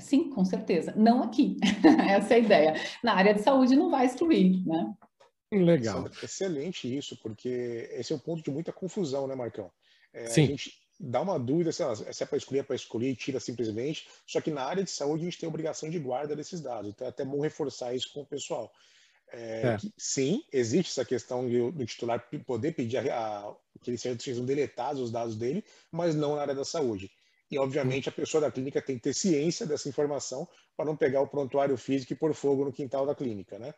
sim, 0.00 0.30
com 0.30 0.44
certeza. 0.44 0.94
Não 0.96 1.22
aqui. 1.22 1.56
Essa 2.08 2.34
é 2.34 2.36
a 2.36 2.40
ideia. 2.40 2.74
Na 3.02 3.14
área 3.14 3.34
de 3.34 3.42
saúde 3.42 3.76
não 3.76 3.90
vai 3.90 4.06
excluir, 4.06 4.64
né? 4.66 4.94
Legal. 5.52 6.08
Excelente 6.22 6.96
isso, 6.96 7.16
porque 7.18 7.88
esse 7.92 8.12
é 8.12 8.16
um 8.16 8.18
ponto 8.18 8.42
de 8.42 8.50
muita 8.50 8.72
confusão, 8.72 9.26
né, 9.26 9.34
Marcão? 9.34 9.70
É, 10.12 10.26
Sim. 10.26 10.44
A 10.44 10.46
gente 10.46 10.82
dá 10.98 11.20
uma 11.20 11.38
dúvida 11.38 11.72
se, 11.72 11.82
se 12.12 12.22
é 12.22 12.26
para 12.26 12.38
escolher, 12.38 12.60
é 12.60 12.62
para 12.62 12.76
escolher, 12.76 13.14
tira 13.16 13.38
simplesmente. 13.38 14.08
Só 14.26 14.40
que 14.40 14.50
na 14.50 14.62
área 14.62 14.82
de 14.82 14.90
saúde 14.90 15.22
a 15.22 15.24
gente 15.24 15.38
tem 15.38 15.48
obrigação 15.48 15.90
de 15.90 15.98
guarda 15.98 16.34
desses 16.34 16.60
dados. 16.60 16.90
Então 16.90 17.06
é 17.06 17.10
até 17.10 17.24
bom 17.24 17.40
reforçar 17.40 17.94
isso 17.94 18.10
com 18.12 18.22
o 18.22 18.26
pessoal. 18.26 18.72
É, 19.32 19.74
é. 19.74 19.76
Que, 19.78 19.92
sim, 19.96 20.42
existe 20.52 20.90
essa 20.90 21.04
questão 21.04 21.48
do 21.48 21.84
titular 21.86 22.26
poder 22.46 22.72
pedir 22.72 22.98
a, 22.98 23.40
a, 23.40 23.54
que 23.82 23.90
eles 23.90 24.00
sejam 24.00 24.44
deletados 24.44 25.02
os 25.02 25.10
dados 25.10 25.36
dele, 25.36 25.64
mas 25.90 26.14
não 26.14 26.36
na 26.36 26.42
área 26.42 26.54
da 26.54 26.64
saúde. 26.64 27.10
E, 27.52 27.58
obviamente, 27.58 28.08
a 28.08 28.12
pessoa 28.12 28.40
da 28.40 28.50
clínica 28.50 28.80
tem 28.80 28.96
que 28.96 29.02
ter 29.02 29.12
ciência 29.12 29.66
dessa 29.66 29.86
informação 29.86 30.48
para 30.74 30.86
não 30.86 30.96
pegar 30.96 31.20
o 31.20 31.28
prontuário 31.28 31.76
físico 31.76 32.14
e 32.14 32.16
pôr 32.16 32.32
fogo 32.32 32.64
no 32.64 32.72
quintal 32.72 33.04
da 33.04 33.14
clínica, 33.14 33.58
né? 33.58 33.74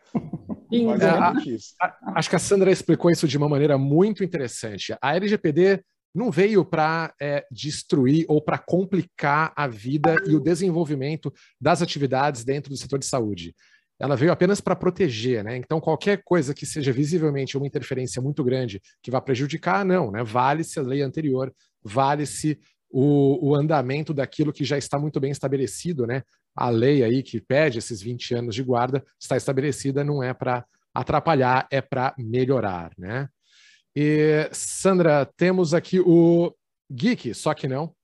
Mas 0.70 1.01
é, 1.03 1.09
a, 1.09 1.35
acho 2.14 2.31
que 2.31 2.37
a 2.37 2.39
Sandra 2.39 2.70
explicou 2.70 3.11
isso 3.11 3.27
de 3.27 3.37
uma 3.37 3.49
maneira 3.49 3.77
muito 3.77 4.22
interessante. 4.22 4.97
A 5.03 5.16
LGPD 5.16 5.83
não 6.14 6.31
veio 6.31 6.64
para 6.64 7.12
é, 7.20 7.45
destruir 7.51 8.25
ou 8.29 8.41
para 8.41 8.59
complicar 8.59 9.53
a 9.57 9.66
vida 9.66 10.14
e 10.25 10.37
o 10.37 10.41
desenvolvimento 10.41 11.33
das 11.61 11.83
atividades 11.83 12.45
dentro 12.45 12.70
do 12.70 12.77
setor 12.77 13.01
de 13.01 13.07
saúde 13.07 13.55
ela 13.99 14.16
veio 14.16 14.33
apenas 14.33 14.61
para 14.61 14.75
proteger, 14.75 15.45
né? 15.45 15.57
Então, 15.57 15.81
qualquer 15.81 16.22
coisa 16.25 16.53
que 16.53 16.66
seja 16.66 16.93
visivelmente 16.93 17.57
uma 17.57 17.66
interferência 17.66 18.20
muito 18.20 18.43
grande 18.43 18.83
que 19.01 19.11
vá 19.11 19.20
prejudicar, 19.20 19.85
não, 19.85 20.11
né? 20.11 20.22
Vale-se 20.25 20.79
a 20.79 20.83
lei 20.83 21.01
anterior, 21.01 21.55
vale-se 21.83 22.59
o, 22.91 23.51
o, 23.51 23.55
andamento 23.55 24.14
daquilo 24.14 24.53
que 24.53 24.64
já 24.64 24.78
está 24.78 24.99
muito 24.99 25.18
bem 25.18 25.30
estabelecido, 25.30 26.07
né? 26.07 26.22
A 26.55 26.70
lei 26.70 27.03
aí 27.03 27.22
que 27.22 27.41
pede 27.41 27.78
esses 27.78 28.01
20 28.01 28.35
anos 28.35 28.55
de 28.55 28.62
guarda 28.62 29.05
está 29.20 29.37
estabelecida, 29.37 30.05
não 30.05 30.22
é 30.22 30.32
para 30.32 30.64
atrapalhar, 30.95 31.66
é 31.70 31.80
para 31.80 32.14
melhorar, 32.16 32.93
né? 32.97 33.28
E, 33.97 34.49
Sandra, 34.53 35.28
temos 35.37 35.74
aqui 35.74 36.01
o 36.01 36.55
Geek, 36.91 37.35
só 37.35 37.55
que 37.55 37.66
não. 37.66 37.95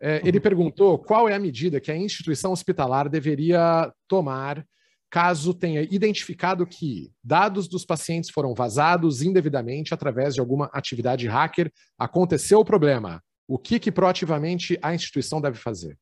É, 0.00 0.20
ele 0.24 0.38
uhum. 0.38 0.42
perguntou 0.42 0.98
qual 0.98 1.28
é 1.28 1.34
a 1.34 1.38
medida 1.38 1.80
que 1.80 1.90
a 1.90 1.96
instituição 1.96 2.52
hospitalar 2.52 3.08
deveria 3.08 3.92
tomar 4.06 4.64
caso 5.10 5.54
tenha 5.54 5.82
identificado 5.82 6.66
que 6.66 7.10
dados 7.22 7.68
dos 7.68 7.84
pacientes 7.84 8.30
foram 8.30 8.54
vazados 8.54 9.22
indevidamente 9.22 9.94
através 9.94 10.34
de 10.34 10.40
alguma 10.40 10.68
atividade 10.72 11.26
hacker, 11.26 11.72
aconteceu 11.98 12.60
o 12.60 12.64
problema. 12.64 13.22
O 13.48 13.58
que, 13.58 13.78
que 13.78 13.92
proativamente 13.92 14.78
a 14.82 14.94
instituição 14.94 15.40
deve 15.40 15.58
fazer? 15.58 15.98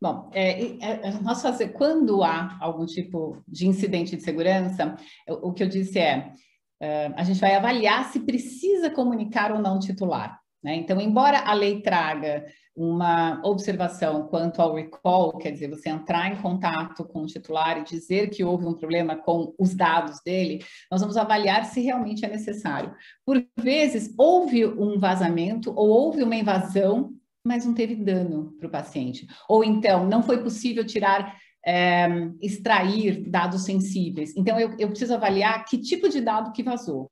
Bom, 0.00 0.30
é, 0.32 0.62
é, 0.62 1.00
é, 1.04 1.10
nós 1.20 1.40
fazer, 1.40 1.68
quando 1.68 2.24
há 2.24 2.58
algum 2.60 2.84
tipo 2.84 3.40
de 3.46 3.68
incidente 3.68 4.16
de 4.16 4.22
segurança, 4.22 4.96
o, 5.28 5.50
o 5.50 5.52
que 5.52 5.62
eu 5.62 5.68
disse 5.68 5.98
é, 5.98 6.32
uh, 6.82 7.14
a 7.16 7.22
gente 7.22 7.38
vai 7.38 7.54
avaliar 7.54 8.10
se 8.10 8.18
precisa 8.18 8.90
comunicar 8.90 9.52
ou 9.52 9.60
não 9.60 9.76
o 9.76 9.80
titular. 9.80 10.40
Né? 10.62 10.74
Então, 10.74 11.00
embora 11.00 11.38
a 11.38 11.52
lei 11.52 11.80
traga 11.82 12.44
uma 12.74 13.40
observação 13.44 14.26
quanto 14.28 14.62
ao 14.62 14.74
recall, 14.74 15.36
quer 15.36 15.50
dizer, 15.50 15.68
você 15.68 15.90
entrar 15.90 16.32
em 16.32 16.40
contato 16.40 17.04
com 17.04 17.22
o 17.22 17.26
titular 17.26 17.78
e 17.78 17.84
dizer 17.84 18.30
que 18.30 18.42
houve 18.42 18.66
um 18.66 18.72
problema 18.72 19.14
com 19.14 19.54
os 19.58 19.74
dados 19.74 20.20
dele, 20.24 20.64
nós 20.90 21.00
vamos 21.00 21.16
avaliar 21.16 21.66
se 21.66 21.80
realmente 21.80 22.24
é 22.24 22.28
necessário. 22.28 22.94
Por 23.26 23.44
vezes, 23.58 24.14
houve 24.16 24.66
um 24.66 24.98
vazamento 24.98 25.70
ou 25.76 25.88
houve 25.88 26.22
uma 26.22 26.36
invasão, 26.36 27.12
mas 27.44 27.66
não 27.66 27.74
teve 27.74 27.94
dano 27.94 28.52
para 28.58 28.68
o 28.68 28.70
paciente. 28.70 29.26
Ou 29.48 29.62
então, 29.62 30.06
não 30.06 30.22
foi 30.22 30.42
possível 30.42 30.86
tirar 30.86 31.36
é, 31.64 32.08
extrair 32.40 33.28
dados 33.28 33.64
sensíveis. 33.64 34.34
Então, 34.36 34.58
eu, 34.58 34.74
eu, 34.78 34.88
preciso 34.88 35.14
avaliar 35.14 35.64
que 35.64 35.78
tipo 35.78 36.08
de 36.08 36.20
dado 36.20 36.52
que 36.52 36.62
vazou. 36.62 37.10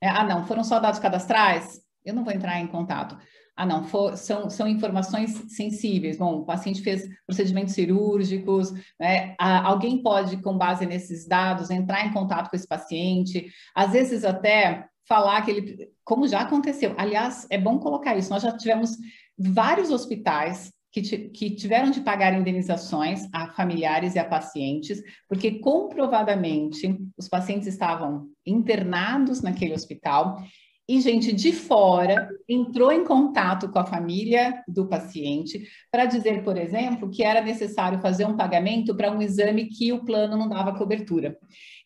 É, 0.00 0.08
ah, 0.08 0.24
não, 0.24 0.46
foram 0.46 0.64
só 0.64 0.80
dados 0.80 0.98
cadastrais? 0.98 1.80
Eu 2.04 2.14
não 2.14 2.24
vou 2.24 2.32
entrar 2.32 2.58
em 2.60 2.66
contato. 2.66 3.16
Ah, 3.56 3.64
não, 3.64 3.84
for, 3.84 4.16
são, 4.16 4.50
são 4.50 4.66
informações 4.66 5.30
sensíveis. 5.48 6.18
Bom, 6.18 6.40
o 6.40 6.44
paciente 6.44 6.82
fez 6.82 7.08
procedimentos 7.26 7.74
cirúrgicos, 7.74 8.72
né? 8.98 9.34
Ah, 9.38 9.64
alguém 9.66 10.02
pode, 10.02 10.38
com 10.38 10.58
base 10.58 10.84
nesses 10.86 11.26
dados, 11.26 11.70
entrar 11.70 12.04
em 12.04 12.12
contato 12.12 12.50
com 12.50 12.56
esse 12.56 12.66
paciente, 12.66 13.46
às 13.74 13.92
vezes 13.92 14.24
até 14.24 14.88
falar 15.06 15.42
que 15.42 15.50
ele, 15.50 15.88
como 16.02 16.26
já 16.26 16.40
aconteceu. 16.40 16.94
Aliás, 16.98 17.46
é 17.50 17.58
bom 17.58 17.78
colocar 17.78 18.16
isso. 18.16 18.30
Nós 18.30 18.42
já 18.42 18.56
tivemos 18.56 18.96
vários 19.38 19.90
hospitais 19.90 20.72
que, 20.90 21.02
que, 21.28 21.50
tiveram 21.50 21.90
de 21.90 22.00
pagar 22.00 22.34
indenizações 22.34 23.28
a 23.32 23.52
familiares 23.52 24.14
e 24.14 24.18
a 24.18 24.24
pacientes, 24.24 25.02
porque 25.28 25.58
comprovadamente 25.58 26.96
os 27.16 27.28
pacientes 27.28 27.66
estavam 27.66 28.28
internados 28.46 29.42
naquele 29.42 29.74
hospital 29.74 30.40
e 30.88 31.00
gente 31.00 31.32
de 31.32 31.52
fora 31.52 32.28
entrou 32.48 32.92
em 32.92 33.04
contato 33.04 33.70
com 33.70 33.78
a 33.78 33.86
família 33.86 34.62
do 34.68 34.86
paciente 34.86 35.66
para 35.90 36.04
dizer, 36.04 36.42
por 36.42 36.56
exemplo, 36.56 37.10
que 37.10 37.22
era 37.22 37.40
necessário 37.40 38.00
fazer 38.00 38.26
um 38.26 38.36
pagamento 38.36 38.94
para 38.94 39.10
um 39.10 39.22
exame 39.22 39.66
que 39.66 39.92
o 39.92 40.04
plano 40.04 40.36
não 40.36 40.48
dava 40.48 40.76
cobertura. 40.76 41.38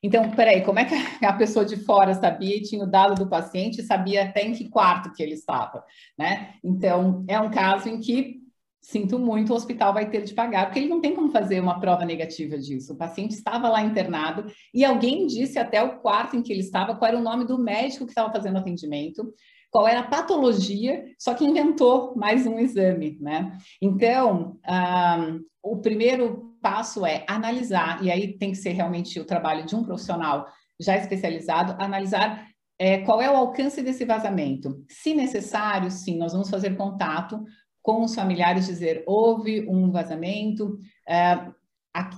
Então, 0.03 0.31
peraí, 0.31 0.63
como 0.63 0.79
é 0.79 0.85
que 0.85 0.95
a 1.25 1.33
pessoa 1.33 1.65
de 1.65 1.77
fora 1.77 2.15
sabia 2.15 2.57
e 2.57 2.63
tinha 2.63 2.85
o 2.85 2.91
dado 2.91 3.15
do 3.15 3.29
paciente, 3.29 3.83
sabia 3.83 4.25
até 4.25 4.45
em 4.45 4.53
que 4.53 4.69
quarto 4.69 5.13
que 5.13 5.23
ele 5.23 5.35
estava, 5.35 5.85
né? 6.17 6.55
Então, 6.63 7.25
é 7.29 7.39
um 7.41 7.51
caso 7.51 7.89
em 7.89 8.01
que 8.01 8.48
sinto 8.89 9.19
muito, 9.19 9.53
o 9.53 9.57
hospital 9.57 9.93
vai 9.93 10.09
ter 10.09 10.25
de 10.25 10.33
pagar, 10.33 10.65
porque 10.65 10.79
ele 10.79 10.89
não 10.89 11.03
tem 11.03 11.15
como 11.15 11.31
fazer 11.31 11.61
uma 11.61 11.79
prova 11.79 12.07
negativa 12.07 12.57
disso. 12.57 12.95
O 12.95 12.97
paciente 12.97 13.33
estava 13.33 13.69
lá 13.69 13.83
internado 13.83 14.51
e 14.73 14.83
alguém 14.83 15.27
disse 15.27 15.59
até 15.59 15.83
o 15.83 15.99
quarto 15.99 16.37
em 16.37 16.43
que 16.43 16.51
ele 16.51 16.63
estava 16.63 16.97
qual 16.97 17.11
era 17.11 17.19
o 17.19 17.23
nome 17.23 17.45
do 17.45 17.59
médico 17.59 18.07
que 18.07 18.13
estava 18.13 18.33
fazendo 18.33 18.57
atendimento, 18.57 19.31
qual 19.71 19.87
era 19.87 20.01
a 20.01 20.07
patologia, 20.09 21.05
só 21.19 21.35
que 21.35 21.45
inventou 21.45 22.17
mais 22.17 22.47
um 22.47 22.59
exame, 22.59 23.19
né? 23.21 23.59
Então, 23.83 24.59
um, 24.67 25.45
o 25.63 25.77
primeiro 25.83 26.57
passo 26.63 27.05
é 27.05 27.27
analisar, 27.29 28.03
e 28.03 28.11
aí 28.11 28.39
tem 28.39 28.53
que 28.53 28.57
ser 28.57 28.71
realmente 28.71 29.21
o 29.21 29.27
trabalho 29.27 29.67
de 29.67 29.77
um 29.77 29.85
profissional 29.85 30.47
já 30.81 30.97
especializado, 30.97 31.77
analisar 31.79 32.49
é, 32.79 32.99
qual 32.99 33.21
é 33.21 33.31
o 33.31 33.37
alcance 33.37 33.83
desse 33.83 34.07
vazamento. 34.07 34.83
Se 34.89 35.13
necessário, 35.13 35.91
sim, 35.91 36.17
nós 36.17 36.33
vamos 36.33 36.49
fazer 36.49 36.75
contato 36.75 37.45
com 37.89 38.05
os 38.05 38.15
familiares 38.15 38.67
dizer 38.67 39.03
houve 39.07 39.67
um 39.67 39.91
vazamento, 39.91 40.79
é, 41.09 41.49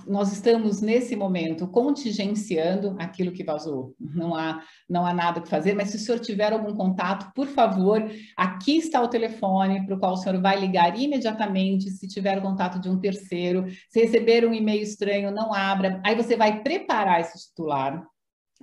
nós 0.05 0.33
estamos 0.33 0.81
nesse 0.81 1.15
momento 1.15 1.65
contingenciando 1.65 2.97
aquilo 2.99 3.31
que 3.31 3.41
vazou. 3.41 3.95
Não 3.97 4.35
há, 4.35 4.61
não 4.89 5.05
há 5.05 5.13
nada 5.13 5.39
que 5.39 5.47
fazer, 5.47 5.73
mas 5.73 5.87
se 5.87 5.95
o 5.95 5.99
senhor 5.99 6.19
tiver 6.19 6.51
algum 6.51 6.75
contato, 6.75 7.31
por 7.33 7.47
favor, 7.47 8.05
aqui 8.35 8.79
está 8.79 9.01
o 9.01 9.07
telefone 9.07 9.85
para 9.85 9.95
o 9.95 9.97
qual 9.97 10.11
o 10.11 10.17
senhor 10.17 10.41
vai 10.41 10.59
ligar 10.59 10.99
imediatamente. 10.99 11.89
Se 11.89 12.05
tiver 12.05 12.41
contato 12.41 12.77
de 12.77 12.89
um 12.89 12.99
terceiro, 12.99 13.65
se 13.89 14.01
receber 14.01 14.45
um 14.45 14.53
e-mail 14.53 14.83
estranho, 14.83 15.31
não 15.31 15.53
abra. 15.53 16.01
Aí 16.05 16.15
você 16.15 16.35
vai 16.35 16.61
preparar 16.61 17.21
esse 17.21 17.47
titular 17.47 18.05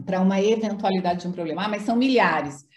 para 0.05 0.21
uma 0.21 0.39
eventualidade 0.43 1.23
de 1.23 1.29
um 1.29 1.33
problema. 1.33 1.65
Ah, 1.65 1.69
mas 1.69 1.85
são 1.85 1.97
milhares. 1.97 2.68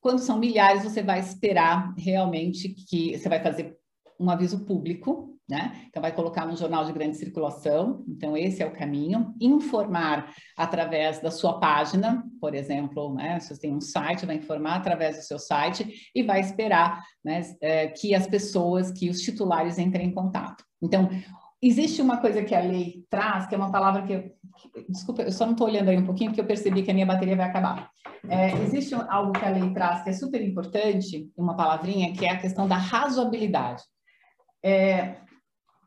Quando 0.00 0.20
são 0.20 0.38
milhares, 0.38 0.82
você 0.82 1.02
vai 1.02 1.20
esperar 1.20 1.94
realmente 1.96 2.68
que 2.70 3.18
você 3.18 3.28
vai 3.28 3.42
fazer 3.42 3.76
um 4.18 4.30
aviso 4.30 4.64
público, 4.64 5.30
né? 5.48 5.84
Então, 5.88 6.00
vai 6.00 6.14
colocar 6.14 6.46
no 6.46 6.56
jornal 6.56 6.84
de 6.84 6.92
grande 6.92 7.16
circulação. 7.16 8.04
Então, 8.06 8.36
esse 8.36 8.62
é 8.62 8.66
o 8.66 8.72
caminho. 8.72 9.34
Informar 9.40 10.32
através 10.56 11.20
da 11.20 11.30
sua 11.30 11.58
página, 11.58 12.24
por 12.40 12.54
exemplo, 12.54 13.14
né? 13.14 13.40
Se 13.40 13.54
você 13.54 13.62
tem 13.62 13.74
um 13.74 13.80
site, 13.80 14.26
vai 14.26 14.36
informar 14.36 14.76
através 14.76 15.16
do 15.16 15.22
seu 15.22 15.38
site 15.38 16.10
e 16.14 16.22
vai 16.22 16.40
esperar 16.40 17.02
né, 17.24 17.40
é, 17.60 17.88
que 17.88 18.14
as 18.14 18.26
pessoas, 18.28 18.92
que 18.92 19.10
os 19.10 19.20
titulares 19.20 19.78
entrem 19.78 20.08
em 20.08 20.14
contato. 20.14 20.64
Então, 20.80 21.10
existe 21.60 22.00
uma 22.00 22.18
coisa 22.18 22.44
que 22.44 22.54
a 22.54 22.60
lei 22.60 23.04
traz, 23.10 23.46
que 23.46 23.54
é 23.54 23.58
uma 23.58 23.72
palavra 23.72 24.02
que 24.02 24.32
Desculpa, 24.88 25.22
eu 25.22 25.32
só 25.32 25.44
não 25.44 25.52
estou 25.52 25.66
olhando 25.66 25.88
aí 25.88 25.98
um 25.98 26.06
pouquinho 26.06 26.30
porque 26.30 26.40
eu 26.40 26.46
percebi 26.46 26.82
que 26.82 26.90
a 26.90 26.94
minha 26.94 27.06
bateria 27.06 27.36
vai 27.36 27.46
acabar. 27.46 27.90
É, 28.28 28.52
existe 28.62 28.94
algo 28.94 29.32
que 29.32 29.44
a 29.44 29.50
lei 29.50 29.70
traz 29.72 30.02
que 30.02 30.10
é 30.10 30.12
super 30.12 30.42
importante, 30.42 31.30
uma 31.36 31.56
palavrinha, 31.56 32.12
que 32.12 32.24
é 32.24 32.30
a 32.30 32.40
questão 32.40 32.68
da 32.68 32.76
razoabilidade. 32.76 33.82
É, 34.62 35.16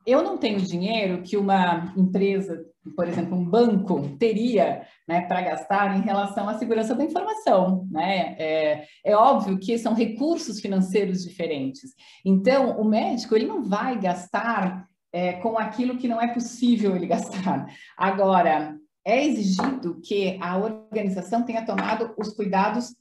eu 0.05 0.21
não 0.21 0.37
tenho 0.37 0.59
dinheiro 0.59 1.21
que 1.21 1.37
uma 1.37 1.93
empresa, 1.95 2.65
por 2.95 3.07
exemplo, 3.07 3.37
um 3.37 3.45
banco, 3.45 4.17
teria 4.17 4.85
né, 5.07 5.21
para 5.21 5.41
gastar 5.41 5.97
em 5.97 6.01
relação 6.01 6.49
à 6.49 6.55
segurança 6.55 6.93
da 6.93 7.03
informação. 7.03 7.87
Né? 7.89 8.35
É, 8.37 8.85
é, 9.05 9.15
óbvio 9.15 9.57
que 9.57 9.77
são 9.77 9.93
recursos 9.93 10.59
financeiros 10.59 11.23
diferentes. 11.23 11.91
Então, 12.25 12.79
o 12.79 12.83
médico 12.83 13.35
ele 13.35 13.45
não 13.45 13.63
vai 13.63 13.97
gastar 13.99 14.87
é, 15.13 15.33
com 15.33 15.57
aquilo 15.57 15.97
que 15.97 16.07
não 16.07 16.19
é 16.19 16.33
possível 16.33 16.95
ele 16.95 17.05
gastar. 17.05 17.67
Agora, 17.95 18.75
é 19.05 19.23
exigido 19.23 20.01
que 20.01 20.39
a 20.41 20.57
organização 20.57 21.43
tenha 21.43 21.65
tomado 21.65 22.13
os 22.17 22.33
cuidados 22.33 22.95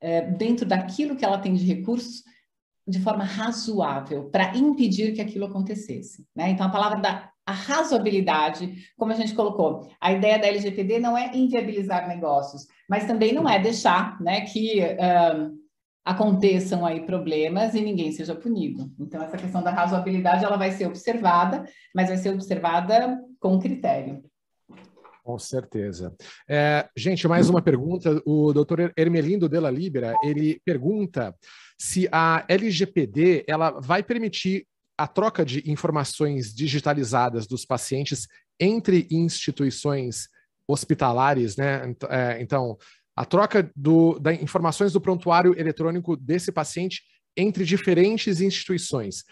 é, 0.00 0.22
dentro 0.22 0.66
daquilo 0.66 1.16
que 1.16 1.24
ela 1.24 1.38
tem 1.38 1.54
de 1.54 1.64
recursos 1.64 2.22
de 2.86 3.00
forma 3.00 3.24
razoável 3.24 4.28
para 4.30 4.56
impedir 4.56 5.12
que 5.12 5.20
aquilo 5.20 5.46
acontecesse. 5.46 6.26
Né? 6.34 6.50
Então, 6.50 6.66
a 6.66 6.70
palavra 6.70 7.00
da 7.00 7.30
a 7.46 7.52
razoabilidade, 7.52 8.76
como 8.96 9.10
a 9.10 9.16
gente 9.16 9.34
colocou, 9.34 9.88
a 10.00 10.12
ideia 10.12 10.38
da 10.38 10.46
LGPD 10.46 11.00
não 11.00 11.18
é 11.18 11.34
inviabilizar 11.34 12.06
negócios, 12.06 12.68
mas 12.88 13.06
também 13.06 13.32
não 13.32 13.48
é 13.48 13.58
deixar 13.58 14.20
né, 14.20 14.42
que 14.42 14.80
uh, 14.80 15.59
aconteçam 16.04 16.84
aí 16.84 17.04
problemas 17.04 17.74
e 17.74 17.80
ninguém 17.80 18.10
seja 18.12 18.34
punido. 18.34 18.90
Então, 18.98 19.22
essa 19.22 19.36
questão 19.36 19.62
da 19.62 19.70
razoabilidade 19.70 20.44
ela 20.44 20.56
vai 20.56 20.72
ser 20.72 20.86
observada, 20.86 21.64
mas 21.94 22.08
vai 22.08 22.16
ser 22.16 22.30
observada 22.30 23.18
com 23.38 23.58
critério. 23.58 24.22
Com 25.22 25.38
certeza. 25.38 26.14
É, 26.48 26.88
gente, 26.96 27.28
mais 27.28 27.48
uma 27.48 27.62
pergunta. 27.62 28.20
O 28.24 28.52
doutor 28.52 28.92
Hermelindo 28.96 29.48
Della 29.48 29.70
Libera, 29.70 30.14
ele 30.24 30.60
pergunta 30.64 31.34
se 31.78 32.08
a 32.10 32.44
LGPD 32.48 33.44
ela 33.46 33.70
vai 33.70 34.02
permitir 34.02 34.66
a 34.98 35.06
troca 35.06 35.44
de 35.44 35.70
informações 35.70 36.54
digitalizadas 36.54 37.46
dos 37.46 37.64
pacientes 37.64 38.26
entre 38.58 39.06
instituições 39.10 40.28
hospitalares, 40.66 41.56
né? 41.56 41.94
É, 42.08 42.40
então, 42.40 42.76
a 43.20 43.24
troca 43.26 43.70
do, 43.76 44.18
da 44.18 44.32
informações 44.32 44.94
do 44.94 45.00
prontuário 45.00 45.54
eletrônico 45.60 46.16
desse 46.16 46.50
paciente 46.50 47.02
entre 47.36 47.66
diferentes 47.66 48.40
instituições, 48.40 49.24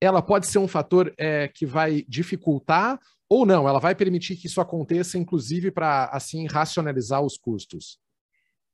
ela 0.00 0.22
pode 0.22 0.46
ser 0.46 0.56
um 0.56 0.66
fator 0.66 1.12
é, 1.18 1.46
que 1.48 1.66
vai 1.66 2.06
dificultar 2.08 2.98
ou 3.28 3.44
não? 3.44 3.68
Ela 3.68 3.78
vai 3.78 3.94
permitir 3.94 4.36
que 4.36 4.46
isso 4.46 4.62
aconteça, 4.62 5.18
inclusive, 5.18 5.70
para 5.70 6.06
assim 6.06 6.46
racionalizar 6.46 7.20
os 7.20 7.36
custos? 7.36 7.98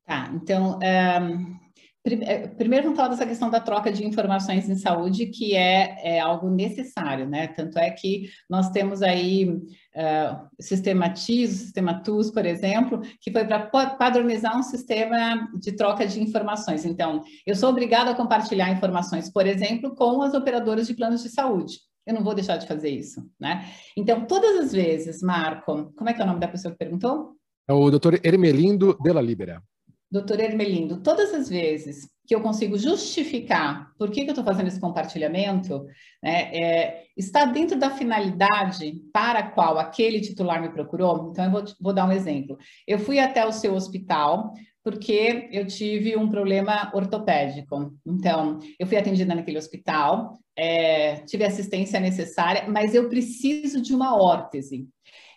Tá, 0.07 0.31
então. 0.33 0.79
Um 0.79 1.59
primeiro 2.03 2.85
vamos 2.85 2.97
falar 2.97 3.09
dessa 3.09 3.27
questão 3.27 3.51
da 3.51 3.61
troca 3.61 3.93
de 3.93 4.07
informações 4.07 4.69
em 4.69 4.77
saúde, 4.77 5.27
que 5.27 5.55
é, 5.55 6.17
é 6.17 6.21
algo 6.21 6.49
necessário, 6.49 7.29
né? 7.29 7.49
Tanto 7.49 7.79
é 7.79 7.91
que 7.91 8.31
nós 8.49 8.71
temos 8.71 9.03
aí 9.03 9.51
uh, 9.51 10.49
sistema 10.59 11.11
TIS, 11.11 11.51
sistema 11.51 12.03
TUS, 12.03 12.31
por 12.31 12.47
exemplo, 12.47 13.03
que 13.21 13.31
foi 13.31 13.45
para 13.45 13.67
padronizar 13.97 14.59
um 14.59 14.63
sistema 14.63 15.47
de 15.61 15.73
troca 15.73 16.07
de 16.07 16.23
informações. 16.23 16.87
Então, 16.87 17.23
eu 17.47 17.55
sou 17.55 17.69
obrigada 17.69 18.13
a 18.13 18.17
compartilhar 18.17 18.71
informações, 18.71 19.31
por 19.31 19.47
exemplo, 19.47 19.95
com 19.95 20.23
as 20.23 20.33
operadoras 20.33 20.87
de 20.87 20.95
planos 20.95 21.23
de 21.23 21.29
saúde. 21.29 21.81
Eu 22.07 22.15
não 22.15 22.25
vou 22.25 22.35
deixar 22.35 22.57
de 22.57 22.67
fazer 22.67 22.89
isso, 22.89 23.23
né? 23.39 23.67
Então, 23.95 24.25
todas 24.27 24.57
as 24.59 24.73
vezes, 24.73 25.23
Marco, 25.23 25.93
como 25.95 26.09
é 26.09 26.15
que 26.15 26.21
é 26.21 26.25
o 26.25 26.27
nome 26.27 26.41
da 26.41 26.49
pessoa 26.49 26.73
que 26.73 26.79
perguntou? 26.79 27.37
É 27.69 27.75
o 27.75 27.91
doutor 27.91 28.19
Ermelindo 28.25 28.97
Della 29.03 29.21
Libera 29.21 29.63
doutor 30.11 30.41
Ermelindo, 30.41 31.03
todas 31.03 31.33
as 31.33 31.49
vezes 31.49 32.09
que 32.27 32.35
eu 32.35 32.41
consigo 32.41 32.79
justificar 32.79 33.93
por 33.99 34.11
que, 34.11 34.23
que 34.23 34.31
eu 34.31 34.33
estou 34.33 34.45
fazendo 34.45 34.69
esse 34.69 34.81
compartilhamento, 34.81 35.85
né, 36.23 36.55
é, 36.55 37.05
está 37.17 37.45
dentro 37.45 37.77
da 37.77 37.91
finalidade 37.91 39.01
para 39.13 39.41
a 39.41 39.51
qual 39.51 39.79
aquele 39.79 40.21
titular 40.21 40.63
me 40.63 40.69
procurou. 40.69 41.31
Então, 41.31 41.45
eu 41.45 41.51
vou, 41.51 41.65
vou 41.81 41.93
dar 41.93 42.07
um 42.07 42.13
exemplo. 42.13 42.57
Eu 42.87 43.01
fui 43.01 43.19
até 43.19 43.45
o 43.45 43.53
seu 43.53 43.75
hospital 43.75 44.53
porque 44.83 45.49
eu 45.53 45.67
tive 45.67 46.17
um 46.17 46.29
problema 46.29 46.91
ortopédico. 46.95 47.93
Então, 48.07 48.59
eu 48.79 48.87
fui 48.87 48.97
atendida 48.97 49.35
naquele 49.35 49.59
hospital, 49.59 50.39
é, 50.57 51.17
tive 51.27 51.45
assistência 51.45 52.01
necessária, 52.01 52.69
mas 52.69 52.95
eu 52.95 53.09
preciso 53.09 53.83
de 53.83 53.95
uma 53.95 54.17
órtese. 54.17 54.89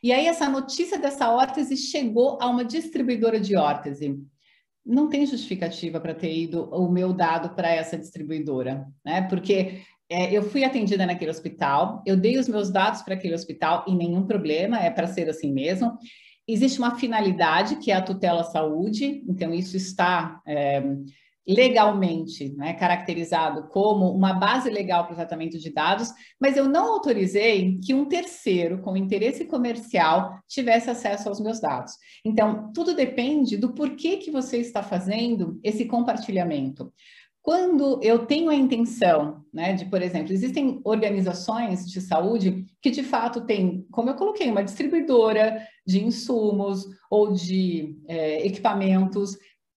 E 0.01 0.11
aí, 0.11 0.27
essa 0.27 0.47
notícia 0.47 0.99
dessa 0.99 1.31
órtese 1.31 1.75
chegou 1.75 2.37
a 2.39 2.47
uma 2.47 2.63
distribuidora 2.63 3.39
de 3.39 3.57
órtese 3.57 4.23
não 4.85 5.09
tem 5.09 5.25
justificativa 5.25 5.99
para 5.99 6.13
ter 6.13 6.35
ido 6.35 6.65
o 6.71 6.89
meu 6.89 7.13
dado 7.13 7.55
para 7.55 7.69
essa 7.69 7.97
distribuidora, 7.97 8.85
né? 9.05 9.21
Porque 9.23 9.81
é, 10.09 10.31
eu 10.31 10.43
fui 10.43 10.63
atendida 10.63 11.05
naquele 11.05 11.31
hospital, 11.31 12.03
eu 12.05 12.17
dei 12.17 12.37
os 12.37 12.47
meus 12.47 12.69
dados 12.69 13.01
para 13.01 13.13
aquele 13.13 13.33
hospital 13.33 13.85
e 13.87 13.95
nenhum 13.95 14.25
problema, 14.25 14.77
é 14.77 14.89
para 14.89 15.07
ser 15.07 15.29
assim 15.29 15.51
mesmo. 15.51 15.97
Existe 16.47 16.77
uma 16.77 16.97
finalidade 16.97 17.77
que 17.77 17.89
é 17.89 17.95
a 17.95 18.01
tutela 18.01 18.43
saúde, 18.43 19.23
então 19.27 19.53
isso 19.53 19.77
está 19.77 20.41
é, 20.45 20.83
legalmente 21.47 22.53
né, 22.55 22.73
caracterizado 22.73 23.67
como 23.67 24.11
uma 24.11 24.33
base 24.33 24.69
legal 24.69 25.05
para 25.05 25.13
o 25.13 25.15
tratamento 25.15 25.59
de 25.59 25.73
dados, 25.73 26.09
mas 26.39 26.55
eu 26.55 26.67
não 26.67 26.93
autorizei 26.93 27.79
que 27.83 27.93
um 27.93 28.05
terceiro 28.05 28.81
com 28.81 28.95
interesse 28.95 29.45
comercial 29.45 30.39
tivesse 30.47 30.89
acesso 30.89 31.27
aos 31.27 31.39
meus 31.39 31.59
dados. 31.59 31.93
Então, 32.25 32.71
tudo 32.73 32.95
depende 32.95 33.57
do 33.57 33.73
porquê 33.73 34.17
que 34.17 34.31
você 34.31 34.57
está 34.57 34.81
fazendo 34.81 35.59
esse 35.63 35.85
compartilhamento. 35.85 36.93
Quando 37.43 37.99
eu 38.01 38.25
tenho 38.25 38.49
a 38.49 38.55
intenção, 38.55 39.43
né, 39.53 39.73
de, 39.73 39.83
por 39.83 40.01
exemplo, 40.01 40.31
existem 40.31 40.79
organizações 40.85 41.85
de 41.85 41.99
saúde 41.99 42.63
que 42.81 42.89
de 42.89 43.03
fato 43.03 43.41
têm, 43.41 43.85
como 43.91 44.09
eu 44.09 44.15
coloquei, 44.15 44.49
uma 44.49 44.63
distribuidora 44.63 45.61
de 45.85 46.01
insumos 46.01 46.85
ou 47.11 47.33
de 47.33 47.97
é, 48.07 48.47
equipamentos 48.47 49.37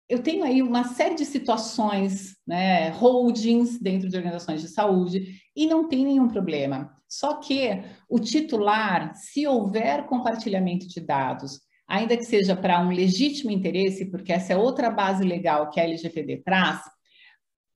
eu 0.08 0.22
tenho 0.22 0.44
aí 0.44 0.62
uma 0.62 0.84
série 0.84 1.14
de 1.14 1.24
situações, 1.24 2.36
né, 2.46 2.90
holdings 2.90 3.78
dentro 3.80 4.08
de 4.08 4.16
organizações 4.16 4.60
de 4.60 4.68
saúde, 4.68 5.40
e 5.56 5.66
não 5.66 5.88
tem 5.88 6.04
nenhum 6.04 6.28
problema. 6.28 6.94
Só 7.08 7.34
que 7.40 7.82
o 8.08 8.18
titular, 8.18 9.14
se 9.14 9.46
houver 9.46 10.06
compartilhamento 10.06 10.86
de 10.88 11.00
dados, 11.00 11.60
ainda 11.86 12.16
que 12.16 12.24
seja 12.24 12.56
para 12.56 12.80
um 12.80 12.90
legítimo 12.90 13.50
interesse, 13.50 14.10
porque 14.10 14.32
essa 14.32 14.52
é 14.52 14.56
outra 14.56 14.90
base 14.90 15.22
legal 15.24 15.70
que 15.70 15.80
a 15.80 15.84
LGPD 15.84 16.38
traz, 16.38 16.80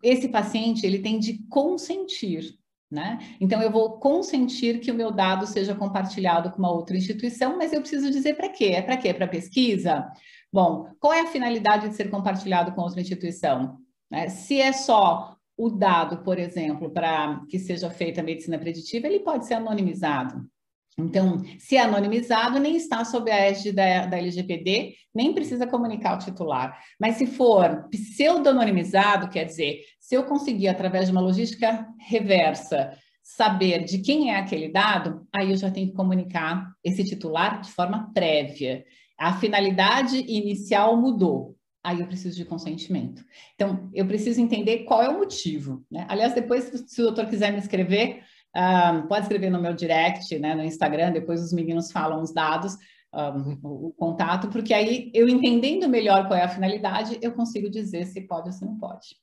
esse 0.03 0.29
paciente 0.29 0.87
ele 0.87 0.99
tem 1.01 1.19
de 1.19 1.47
consentir, 1.49 2.55
né? 2.91 3.19
Então 3.41 3.61
eu 3.61 3.71
vou 3.71 3.99
consentir 3.99 4.81
que 4.81 4.91
o 4.91 4.95
meu 4.95 5.11
dado 5.11 5.47
seja 5.47 5.75
compartilhado 5.75 6.51
com 6.51 6.59
uma 6.59 6.73
outra 6.73 6.97
instituição, 6.97 7.57
mas 7.57 7.73
eu 7.73 7.81
preciso 7.81 8.11
dizer 8.11 8.35
para 8.35 8.49
quê? 8.49 8.67
É 8.67 8.83
para 8.83 8.97
quê? 8.97 9.13
Para 9.13 9.27
pesquisa? 9.27 10.07
Bom, 10.53 10.89
qual 10.99 11.13
é 11.13 11.21
a 11.21 11.27
finalidade 11.27 11.89
de 11.89 11.95
ser 11.95 12.11
compartilhado 12.11 12.73
com 12.73 12.81
outra 12.81 13.01
instituição? 13.01 13.79
Né? 14.11 14.29
Se 14.29 14.61
é 14.61 14.73
só 14.73 15.37
o 15.57 15.69
dado, 15.69 16.19
por 16.23 16.39
exemplo, 16.39 16.91
para 16.91 17.43
que 17.49 17.59
seja 17.59 17.91
feita 17.91 18.21
a 18.21 18.25
medicina 18.25 18.59
preditiva, 18.59 19.07
ele 19.07 19.21
pode 19.21 19.47
ser 19.47 19.55
anonimizado. 19.55 20.49
Então, 20.97 21.39
se 21.59 21.77
é 21.77 21.83
anonimizado, 21.83 22.59
nem 22.59 22.75
está 22.77 23.05
sob 23.05 23.31
a 23.31 23.37
égide 23.37 23.73
da, 23.73 24.07
da 24.07 24.19
LGPD, 24.19 24.95
nem 25.15 25.33
precisa 25.33 25.67
comunicar 25.67 26.17
o 26.17 26.19
titular. 26.19 26.77
Mas 26.99 27.17
se 27.17 27.27
for 27.27 27.89
pseudo-anonimizado, 27.89 29.29
quer 29.29 29.45
dizer, 29.45 29.81
se 30.01 30.17
eu 30.17 30.25
conseguir, 30.25 30.67
através 30.67 31.07
de 31.07 31.13
uma 31.13 31.21
logística 31.21 31.87
reversa, 32.01 32.97
saber 33.23 33.85
de 33.85 33.99
quem 33.99 34.33
é 34.33 34.39
aquele 34.39 34.73
dado, 34.73 35.25
aí 35.33 35.51
eu 35.51 35.57
já 35.57 35.71
tenho 35.71 35.89
que 35.89 35.95
comunicar 35.95 36.69
esse 36.83 37.05
titular 37.05 37.61
de 37.61 37.71
forma 37.71 38.11
prévia 38.13 38.85
a 39.19 39.35
finalidade 39.35 40.17
inicial 40.17 40.97
mudou. 40.97 41.57
Aí 41.83 42.01
eu 42.01 42.07
preciso 42.07 42.37
de 42.37 42.45
consentimento. 42.45 43.25
Então, 43.55 43.89
eu 43.95 44.07
preciso 44.07 44.41
entender 44.41 44.85
qual 44.85 45.03
é 45.03 45.09
o 45.09 45.19
motivo. 45.19 45.85
Né? 45.91 46.07
Aliás, 46.09 46.35
depois, 46.35 46.65
se 46.87 47.01
o 47.01 47.05
doutor 47.05 47.27
quiser 47.27 47.53
me 47.53 47.59
escrever, 47.59 48.23
um, 48.55 49.07
pode 49.07 49.23
escrever 49.23 49.51
no 49.51 49.61
meu 49.61 49.75
direct, 49.75 50.39
né, 50.39 50.55
no 50.55 50.63
Instagram, 50.63 51.13
depois 51.13 51.43
os 51.43 51.53
meninos 51.53 51.93
falam 51.93 52.21
os 52.21 52.33
dados, 52.33 52.77
um, 53.15 53.59
o, 53.63 53.87
o, 53.89 53.93
contato, 53.93 54.49
porque 54.49 54.75
aí 54.75 55.11
eu 55.15 55.29
entendendo 55.29 55.89
melhor 55.89 56.27
qual 56.27 56.39
é 56.39 56.43
a 56.43 56.49
finalidade, 56.49 57.19
eu 57.23 57.33
consigo 57.33 57.71
dizer 57.71 58.07
se 58.07 58.21
pode 58.23 58.49
ou 58.49 58.53
se 58.53 58.65
não 58.65 58.77
pode. 58.77 59.17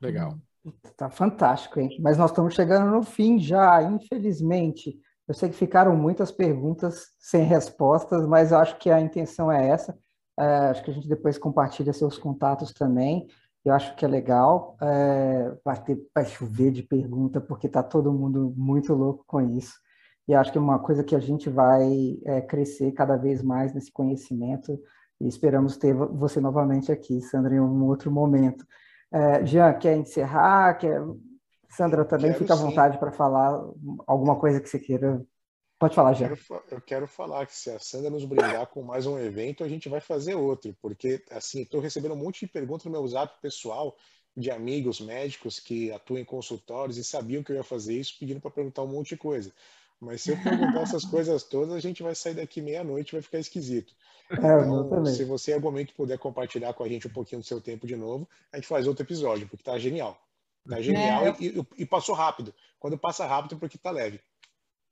Legal. 0.00 0.38
Tá 0.96 1.10
fantástico, 1.10 1.80
hein? 1.80 1.96
Mas 2.00 2.16
nós 2.18 2.30
estamos 2.30 2.54
chegando 2.54 2.90
no 2.90 3.02
fim 3.02 3.38
já, 3.38 3.82
infelizmente. 3.82 4.96
Eu 5.32 5.34
sei 5.34 5.48
que 5.48 5.56
ficaram 5.56 5.96
muitas 5.96 6.30
perguntas 6.30 7.06
sem 7.18 7.42
respostas, 7.42 8.26
mas 8.26 8.52
eu 8.52 8.58
acho 8.58 8.76
que 8.76 8.90
a 8.90 9.00
intenção 9.00 9.50
é 9.50 9.66
essa. 9.66 9.98
É, 10.38 10.44
acho 10.44 10.84
que 10.84 10.90
a 10.90 10.92
gente 10.94 11.08
depois 11.08 11.38
compartilha 11.38 11.90
seus 11.94 12.18
contatos 12.18 12.70
também. 12.74 13.26
Eu 13.64 13.72
acho 13.72 13.96
que 13.96 14.04
é 14.04 14.08
legal. 14.08 14.76
É, 14.82 15.56
vai, 15.64 15.82
ter, 15.82 15.98
vai 16.14 16.26
chover 16.26 16.70
de 16.70 16.82
pergunta, 16.82 17.40
porque 17.40 17.66
está 17.66 17.82
todo 17.82 18.12
mundo 18.12 18.52
muito 18.54 18.92
louco 18.92 19.24
com 19.26 19.40
isso. 19.40 19.72
E 20.28 20.34
acho 20.34 20.52
que 20.52 20.58
é 20.58 20.60
uma 20.60 20.78
coisa 20.78 21.02
que 21.02 21.16
a 21.16 21.18
gente 21.18 21.48
vai 21.48 22.18
é, 22.26 22.42
crescer 22.42 22.92
cada 22.92 23.16
vez 23.16 23.42
mais 23.42 23.72
nesse 23.72 23.90
conhecimento. 23.90 24.78
E 25.18 25.26
esperamos 25.26 25.78
ter 25.78 25.94
você 25.94 26.42
novamente 26.42 26.92
aqui, 26.92 27.22
Sandra, 27.22 27.54
em 27.54 27.60
um 27.60 27.86
outro 27.86 28.12
momento. 28.12 28.66
É, 29.10 29.46
Jean, 29.46 29.72
quer 29.72 29.96
encerrar? 29.96 30.74
Quer 30.74 31.00
Sandra, 31.76 32.04
também 32.04 32.32
fica 32.34 32.52
à 32.52 32.56
vontade 32.56 32.98
para 32.98 33.12
falar 33.12 33.48
alguma 34.06 34.38
coisa 34.38 34.60
que 34.60 34.68
você 34.68 34.78
queira. 34.78 35.24
Pode 35.78 35.94
falar, 35.94 36.10
Eu 36.12 36.16
já. 36.16 36.26
quero, 36.26 36.36
fa- 36.36 36.62
eu 36.70 36.80
quero 36.80 37.06
falar 37.08 37.46
que 37.46 37.54
se 37.56 37.70
a 37.70 37.78
Sandra 37.78 38.10
nos 38.10 38.24
brindar 38.24 38.66
com 38.68 38.82
mais 38.82 39.06
um 39.06 39.18
evento, 39.18 39.64
a 39.64 39.68
gente 39.68 39.88
vai 39.88 40.00
fazer 40.00 40.34
outro, 40.34 40.76
porque 40.80 41.22
assim, 41.30 41.62
estou 41.62 41.80
recebendo 41.80 42.12
um 42.12 42.16
monte 42.16 42.40
de 42.46 42.52
perguntas 42.52 42.84
no 42.84 42.90
meu 42.92 43.06
zap 43.08 43.40
pessoal 43.40 43.96
de 44.36 44.50
amigos 44.50 45.00
médicos 45.00 45.58
que 45.60 45.90
atuam 45.92 46.18
em 46.20 46.24
consultórios 46.24 46.96
e 46.96 47.04
sabiam 47.04 47.42
que 47.42 47.52
eu 47.52 47.56
ia 47.56 47.64
fazer 47.64 47.94
isso, 47.98 48.16
pedindo 48.18 48.40
para 48.40 48.50
perguntar 48.50 48.82
um 48.82 48.86
monte 48.86 49.10
de 49.10 49.16
coisa. 49.16 49.52
Mas 50.00 50.22
se 50.22 50.30
eu 50.30 50.36
perguntar 50.36 50.82
essas 50.82 51.04
coisas 51.04 51.42
todas, 51.44 51.74
a 51.74 51.80
gente 51.80 52.02
vai 52.02 52.14
sair 52.14 52.34
daqui 52.34 52.60
meia-noite, 52.60 53.12
vai 53.12 53.22
ficar 53.22 53.38
esquisito. 53.38 53.94
É, 54.30 54.36
Então, 54.36 55.04
se 55.04 55.24
você 55.24 55.52
em 55.52 55.54
algum 55.54 55.68
momento 55.68 55.94
puder 55.94 56.18
compartilhar 56.18 56.72
com 56.74 56.82
a 56.84 56.88
gente 56.88 57.06
um 57.06 57.10
pouquinho 57.12 57.40
do 57.40 57.46
seu 57.46 57.60
tempo 57.60 57.86
de 57.86 57.96
novo, 57.96 58.28
a 58.52 58.56
gente 58.56 58.66
faz 58.68 58.86
outro 58.86 59.04
episódio, 59.04 59.48
porque 59.48 59.62
tá 59.64 59.78
genial. 59.78 60.18
Tá 60.68 60.80
genial 60.80 61.26
É, 61.26 61.36
e, 61.40 61.66
e- 61.78 61.86
passou 61.86 62.14
rápido. 62.14 62.54
Quando 62.78 62.98
passa 62.98 63.26
rápido, 63.26 63.54
é 63.56 63.58
porque 63.58 63.78
tá 63.78 63.90
leve. 63.90 64.20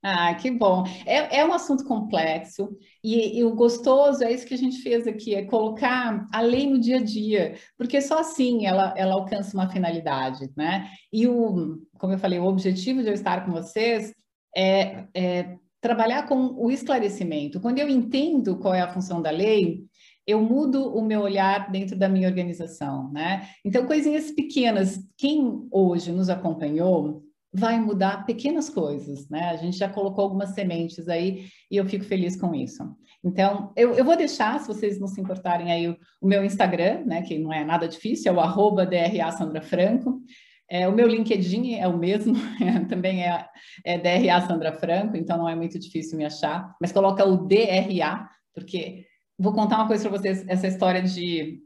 Ah, 0.03 0.35
que 0.35 0.51
bom. 0.51 0.83
É, 1.07 1.41
é 1.41 1.45
um 1.45 1.53
assunto 1.53 1.85
complexo 1.85 2.75
e, 3.05 3.39
e 3.39 3.45
o 3.45 3.55
gostoso 3.55 4.25
é 4.25 4.33
isso 4.33 4.47
que 4.47 4.55
a 4.55 4.57
gente 4.57 4.81
fez 4.83 5.07
aqui, 5.07 5.35
é 5.35 5.45
colocar 5.45 6.27
a 6.33 6.41
lei 6.41 6.67
no 6.67 6.79
dia 6.81 6.97
a 6.97 7.03
dia, 7.05 7.55
porque 7.77 8.01
só 8.01 8.21
assim 8.21 8.65
ela, 8.65 8.95
ela 8.97 9.13
alcança 9.13 9.55
uma 9.55 9.69
finalidade, 9.69 10.49
né? 10.57 10.89
E 11.13 11.27
o, 11.29 11.83
como 11.99 12.15
eu 12.15 12.19
falei, 12.19 12.39
o 12.39 12.47
objetivo 12.47 13.03
de 13.03 13.09
eu 13.11 13.15
estar 13.15 13.45
com 13.45 13.53
vocês 13.53 14.15
é, 14.57 15.05
é 15.15 15.59
trabalhar 15.83 16.27
com 16.27 16.47
o 16.57 16.71
esclarecimento. 16.71 17.61
Quando 17.61 17.79
eu 17.79 17.89
entendo 17.89 18.59
qual 18.59 18.73
é 18.75 18.81
a 18.81 18.93
função 18.93 19.21
da 19.21 19.31
lei, 19.31 19.85
eu 20.31 20.41
mudo 20.41 20.95
o 20.95 21.03
meu 21.03 21.21
olhar 21.21 21.71
dentro 21.71 21.97
da 21.97 22.09
minha 22.09 22.29
organização, 22.29 23.11
né? 23.13 23.49
Então, 23.65 23.87
coisinhas 23.87 24.31
pequenas. 24.31 24.99
Quem 25.17 25.67
hoje 25.71 26.13
nos 26.13 26.29
acompanhou 26.29 27.23
vai 27.53 27.81
mudar 27.81 28.25
pequenas 28.25 28.71
coisas, 28.71 29.29
né? 29.29 29.51
A 29.51 29.57
gente 29.57 29.77
já 29.77 29.89
colocou 29.89 30.25
algumas 30.25 30.51
sementes 30.51 31.09
aí 31.09 31.47
e 31.71 31.77
eu 31.77 31.85
fico 31.85 32.05
feliz 32.05 32.37
com 32.37 32.55
isso. 32.55 32.85
Então, 33.25 33.73
eu, 33.77 33.93
eu 33.95 34.05
vou 34.05 34.17
deixar, 34.17 34.59
se 34.61 34.69
vocês 34.69 34.99
não 34.99 35.09
se 35.09 35.21
importarem 35.21 35.71
aí, 35.71 35.89
o, 35.89 35.97
o 36.21 36.27
meu 36.27 36.45
Instagram, 36.45 37.05
né? 37.05 37.23
Que 37.23 37.39
não 37.39 37.53
é 37.53 37.65
nada 37.65 37.89
difícil, 37.89 38.33
é 38.33 38.35
o 38.35 38.41
arroba 38.41 38.87
DRA 38.87 39.31
Sandra 39.33 39.61
Franco. 39.61 40.23
É, 40.71 40.87
o 40.87 40.93
meu 40.93 41.09
LinkedIn 41.09 41.75
é 41.75 41.89
o 41.89 41.99
mesmo, 41.99 42.35
também 42.89 43.25
é, 43.25 43.45
é 43.85 43.99
DRA 43.99 44.41
Sandra 44.47 44.73
Franco, 44.73 45.17
então 45.17 45.37
não 45.37 45.49
é 45.49 45.57
muito 45.57 45.77
difícil 45.81 46.17
me 46.17 46.25
achar, 46.25 46.73
mas 46.81 46.93
coloca 46.93 47.25
o 47.25 47.49
DRA, 47.49 48.29
porque 48.55 49.05
vou 49.41 49.55
contar 49.55 49.77
uma 49.77 49.87
coisa 49.87 50.09
para 50.09 50.19
vocês, 50.19 50.45
essa 50.47 50.69
história 50.69 51.03
de, 51.03 51.63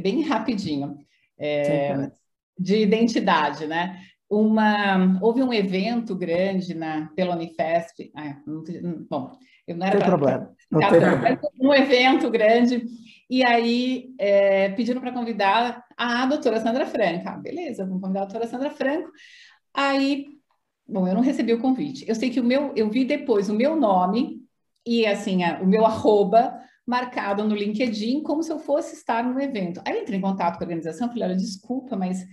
bem 0.00 0.22
rapidinho, 0.22 0.96
é, 1.36 2.10
de 2.56 2.76
identidade, 2.76 3.66
né? 3.66 4.00
Uma, 4.30 5.18
houve 5.20 5.42
um 5.42 5.52
evento 5.52 6.14
grande 6.14 6.72
na, 6.72 7.10
pela 7.16 7.34
Unifesp, 7.34 8.10
ah, 8.14 8.36
não, 8.46 8.62
bom, 9.10 9.32
eu 9.66 9.76
não 9.76 9.86
era 9.86 9.94
Não 9.94 10.00
tem 10.00 10.08
pra, 10.08 10.18
problema. 10.18 10.56
Não 10.70 10.80
pra, 10.80 10.90
tem 10.90 11.00
problema. 11.00 11.40
um 11.60 11.74
evento 11.74 12.30
grande, 12.30 12.86
e 13.28 13.44
aí 13.44 14.14
é, 14.18 14.68
pediram 14.70 15.00
para 15.00 15.12
convidar 15.12 15.84
a 15.96 16.26
doutora 16.26 16.60
Sandra 16.60 16.86
Franco. 16.86 17.28
Ah, 17.28 17.36
beleza, 17.36 17.84
vamos 17.84 18.00
convidar 18.00 18.22
a 18.22 18.24
doutora 18.26 18.46
Sandra 18.46 18.70
Franco. 18.70 19.10
Aí, 19.74 20.26
bom, 20.88 21.08
eu 21.08 21.14
não 21.14 21.22
recebi 21.22 21.52
o 21.52 21.60
convite. 21.60 22.04
Eu 22.08 22.14
sei 22.14 22.30
que 22.30 22.38
o 22.38 22.44
meu, 22.44 22.72
eu 22.76 22.88
vi 22.88 23.04
depois 23.04 23.48
o 23.48 23.54
meu 23.54 23.74
nome 23.74 24.42
e 24.86 25.04
assim, 25.06 25.42
a, 25.42 25.60
o 25.60 25.66
meu 25.66 25.84
arroba 25.84 26.56
marcado 26.86 27.44
no 27.44 27.54
LinkedIn 27.54 28.22
como 28.22 28.42
se 28.42 28.52
eu 28.52 28.58
fosse 28.58 28.94
estar 28.94 29.24
no 29.24 29.40
evento. 29.40 29.80
Aí 29.84 29.94
eu 29.94 30.02
entrei 30.02 30.18
em 30.18 30.22
contato 30.22 30.56
com 30.56 30.64
a 30.64 30.66
organização, 30.66 31.08
falei, 31.08 31.24
olha, 31.24 31.36
desculpa, 31.36 31.96
mas 31.96 32.24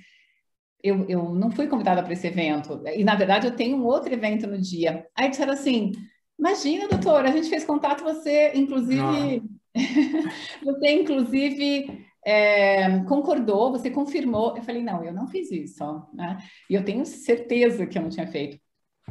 eu, 0.83 1.05
eu 1.09 1.33
não 1.33 1.49
fui 1.49 1.67
convidada 1.67 2.03
para 2.03 2.13
esse 2.13 2.27
evento. 2.27 2.81
E, 2.93 3.03
na 3.03 3.15
verdade, 3.15 3.47
eu 3.47 3.55
tenho 3.55 3.77
um 3.77 3.85
outro 3.85 4.13
evento 4.13 4.45
no 4.45 4.59
dia. 4.59 5.07
Aí 5.15 5.29
disseram 5.29 5.53
assim, 5.53 5.91
imagina, 6.37 6.87
doutora, 6.87 7.29
a 7.29 7.31
gente 7.31 7.49
fez 7.49 7.63
contato, 7.63 8.03
você, 8.03 8.51
inclusive... 8.53 9.43
você, 10.63 10.91
inclusive, 10.91 12.05
é, 12.25 12.99
concordou, 13.05 13.71
você 13.71 13.89
confirmou. 13.89 14.55
Eu 14.55 14.61
falei, 14.61 14.83
não, 14.83 15.03
eu 15.03 15.13
não 15.13 15.27
fiz 15.27 15.51
isso. 15.51 15.83
Né? 16.13 16.37
E 16.69 16.75
eu 16.75 16.85
tenho 16.85 17.05
certeza 17.05 17.87
que 17.87 17.97
eu 17.97 18.01
não 18.03 18.09
tinha 18.09 18.27
feito. 18.27 18.59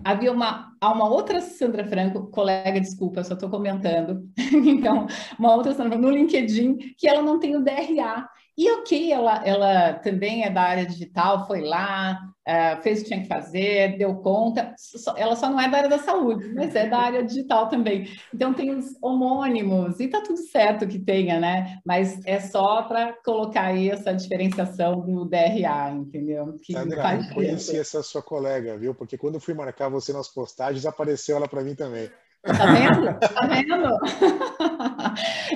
Havia 0.04 0.32
uma, 0.32 0.72
uma 0.82 1.08
outra 1.08 1.40
Sandra 1.40 1.84
Franco, 1.84 2.28
colega, 2.28 2.80
desculpa, 2.80 3.20
eu 3.20 3.24
só 3.24 3.34
estou 3.34 3.50
comentando. 3.50 4.28
então, 4.36 5.06
uma 5.38 5.54
outra 5.54 5.74
Sandra 5.74 5.98
no 5.98 6.10
LinkedIn, 6.10 6.94
que 6.96 7.06
ela 7.06 7.22
não 7.22 7.38
tem 7.38 7.56
o 7.56 7.62
DRA. 7.62 8.28
E 8.56 8.70
ok, 8.70 9.10
ela, 9.10 9.42
ela 9.46 9.94
também 9.94 10.44
é 10.44 10.50
da 10.50 10.62
área 10.62 10.84
digital, 10.84 11.46
foi 11.46 11.62
lá, 11.62 12.20
uh, 12.46 12.82
fez 12.82 13.00
o 13.00 13.02
que 13.02 13.08
tinha 13.08 13.22
que 13.22 13.28
fazer, 13.28 13.96
deu 13.96 14.16
conta. 14.16 14.74
Só, 14.76 15.14
ela 15.16 15.34
só 15.34 15.48
não 15.48 15.58
é 15.58 15.68
da 15.70 15.78
área 15.78 15.88
da 15.88 15.98
saúde, 15.98 16.52
mas 16.54 16.74
é 16.74 16.86
da 16.86 16.98
área 16.98 17.24
digital 17.24 17.68
também. 17.68 18.08
Então 18.34 18.52
tem 18.52 18.70
os 18.70 18.94
homônimos 19.00 19.98
e 20.00 20.08
tá 20.08 20.20
tudo 20.20 20.38
certo 20.38 20.86
que 20.86 20.98
tenha, 20.98 21.40
né? 21.40 21.78
Mas 21.84 22.20
é 22.26 22.40
só 22.40 22.82
para 22.82 23.14
colocar 23.24 23.66
aí 23.66 23.88
essa 23.88 24.12
diferenciação 24.12 25.00
do 25.00 25.24
DRA, 25.24 25.90
entendeu? 25.90 26.58
Que 26.62 26.74
Sandra, 26.74 27.02
faz 27.02 27.28
eu 27.28 27.34
conheci 27.34 27.78
essa 27.78 28.02
sua 28.02 28.22
colega, 28.22 28.76
viu? 28.76 28.94
Porque 28.94 29.16
quando 29.16 29.36
eu 29.36 29.40
fui 29.40 29.54
marcar 29.54 29.88
você 29.88 30.12
nas 30.12 30.28
postagens, 30.28 30.84
apareceu 30.84 31.36
ela 31.36 31.48
para 31.48 31.64
mim 31.64 31.74
também. 31.74 32.10
Tá 32.44 32.66
vendo? 32.66 33.18
Tá 33.20 33.46
vendo? 33.46 33.98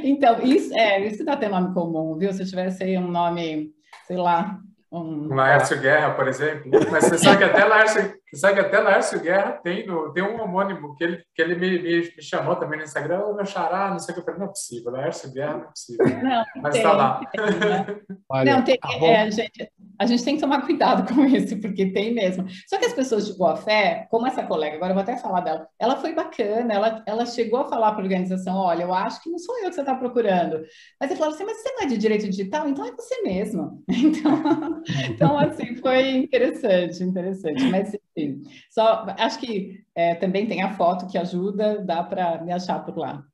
então, 0.05 0.41
isso, 0.43 0.73
é, 0.77 1.05
isso 1.07 1.25
dá 1.25 1.33
até 1.33 1.49
nome 1.49 1.75
comum, 1.75 2.17
viu? 2.17 2.33
Se 2.33 2.43
eu 2.43 2.47
tivesse 2.47 2.85
aí 2.85 2.97
um 2.97 3.09
nome, 3.09 3.73
sei 4.07 4.17
lá, 4.17 4.61
um... 4.91 5.35
Laércio 5.35 5.81
Guerra, 5.81 6.15
por 6.15 6.29
exemplo. 6.29 6.71
Mas 6.91 7.05
você 7.05 7.19
sabe 7.19 7.39
que 7.39 7.45
até 7.45 7.65
Laércio, 7.65 8.15
você 8.31 8.37
sabe 8.37 8.55
que 8.55 8.61
até 8.61 8.79
Laércio 8.79 9.21
Guerra 9.21 9.53
tem, 9.53 9.87
no, 9.87 10.13
tem 10.13 10.23
um 10.23 10.41
homônimo 10.41 10.95
que 10.95 11.05
ele, 11.05 11.23
que 11.35 11.43
ele 11.43 11.57
me, 11.57 11.83
me, 11.83 12.01
me 12.01 12.23
chamou 12.23 12.55
também 12.57 12.79
no 12.79 12.85
Instagram, 12.85 13.25
oh, 13.27 13.35
meu 13.35 13.45
xará, 13.45 13.91
não 13.91 13.99
sei 13.99 14.13
o 14.13 14.15
que, 14.15 14.21
eu 14.21 14.25
falei, 14.25 14.41
não 14.41 14.47
é 14.47 14.51
possível, 14.51 14.93
Laércio 14.93 15.33
Guerra 15.33 15.55
não 15.55 15.65
é 15.65 15.69
possível. 15.69 16.07
Não, 16.23 16.45
Mas 16.63 16.75
tem, 16.75 16.83
tá 16.83 16.93
lá. 16.93 17.21
Tem, 17.33 17.45
né? 17.45 18.01
Olha, 18.29 18.57
não, 18.57 18.65
tem, 18.65 18.79
tá 18.79 18.89
é, 19.03 19.31
gente, 19.31 19.71
a 19.99 20.07
gente 20.07 20.25
tem 20.25 20.35
que 20.35 20.41
tomar 20.41 20.63
cuidado 20.65 21.13
com 21.13 21.25
isso, 21.27 21.61
porque 21.61 21.93
tem 21.93 22.15
mesmo. 22.15 22.47
Só 22.69 22.79
que 22.79 22.87
as 22.87 22.93
pessoas 22.93 23.27
de 23.27 23.37
boa 23.37 23.57
fé, 23.57 24.07
como 24.11 24.27
essa 24.27 24.45
colega, 24.45 24.77
agora 24.77 24.91
eu 24.91 24.95
vou 24.95 25.03
até 25.03 25.17
falar 25.17 25.41
dela, 25.41 25.69
ela 25.79 25.97
foi 25.97 26.15
bacana, 26.15 26.73
ela, 26.73 27.05
ela 27.07 27.27
chegou 27.27 27.61
a 27.61 27.69
falar 27.69 27.93
para 27.93 28.01
a 28.01 28.05
organização, 28.05 28.57
olha, 28.57 28.83
eu 28.83 28.95
acho 28.95 29.23
que 29.23 29.31
não 29.31 29.39
sou 29.39 29.57
eu 29.59 29.69
que 29.69 29.75
você 29.75 29.81
está 29.81 29.95
procurando. 29.95 30.63
Mas 31.01 31.11
ele 31.11 31.19
falou 31.19 31.35
assim, 31.35 31.45
mas 31.45 31.59
você 31.63 31.73
não 31.73 31.83
é 31.83 31.87
de 31.87 31.99
direito 31.99 32.29
digital? 32.29 32.69
Então 32.69 32.85
é 32.85 32.93
você 32.93 33.23
mesmo. 33.23 33.85
Então, 34.07 34.83
então 35.11 35.39
assim, 35.39 35.77
foi 35.77 36.11
interessante, 36.11 37.03
interessante. 37.03 37.65
Mas, 37.65 37.93
enfim, 37.95 38.43
só, 38.71 39.05
acho 39.19 39.39
que 39.39 39.85
é, 39.95 40.15
também 40.15 40.47
tem 40.47 40.63
a 40.63 40.75
foto 40.75 41.07
que 41.07 41.19
ajuda, 41.19 41.85
dá 41.85 42.03
para 42.03 42.43
me 42.43 42.53
achar 42.53 42.85
por 42.85 42.97
lá. 42.97 43.25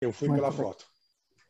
Eu 0.00 0.12
fui 0.12 0.28
Muito 0.28 0.40
pela 0.40 0.52
bem. 0.52 0.64
foto. 0.64 0.89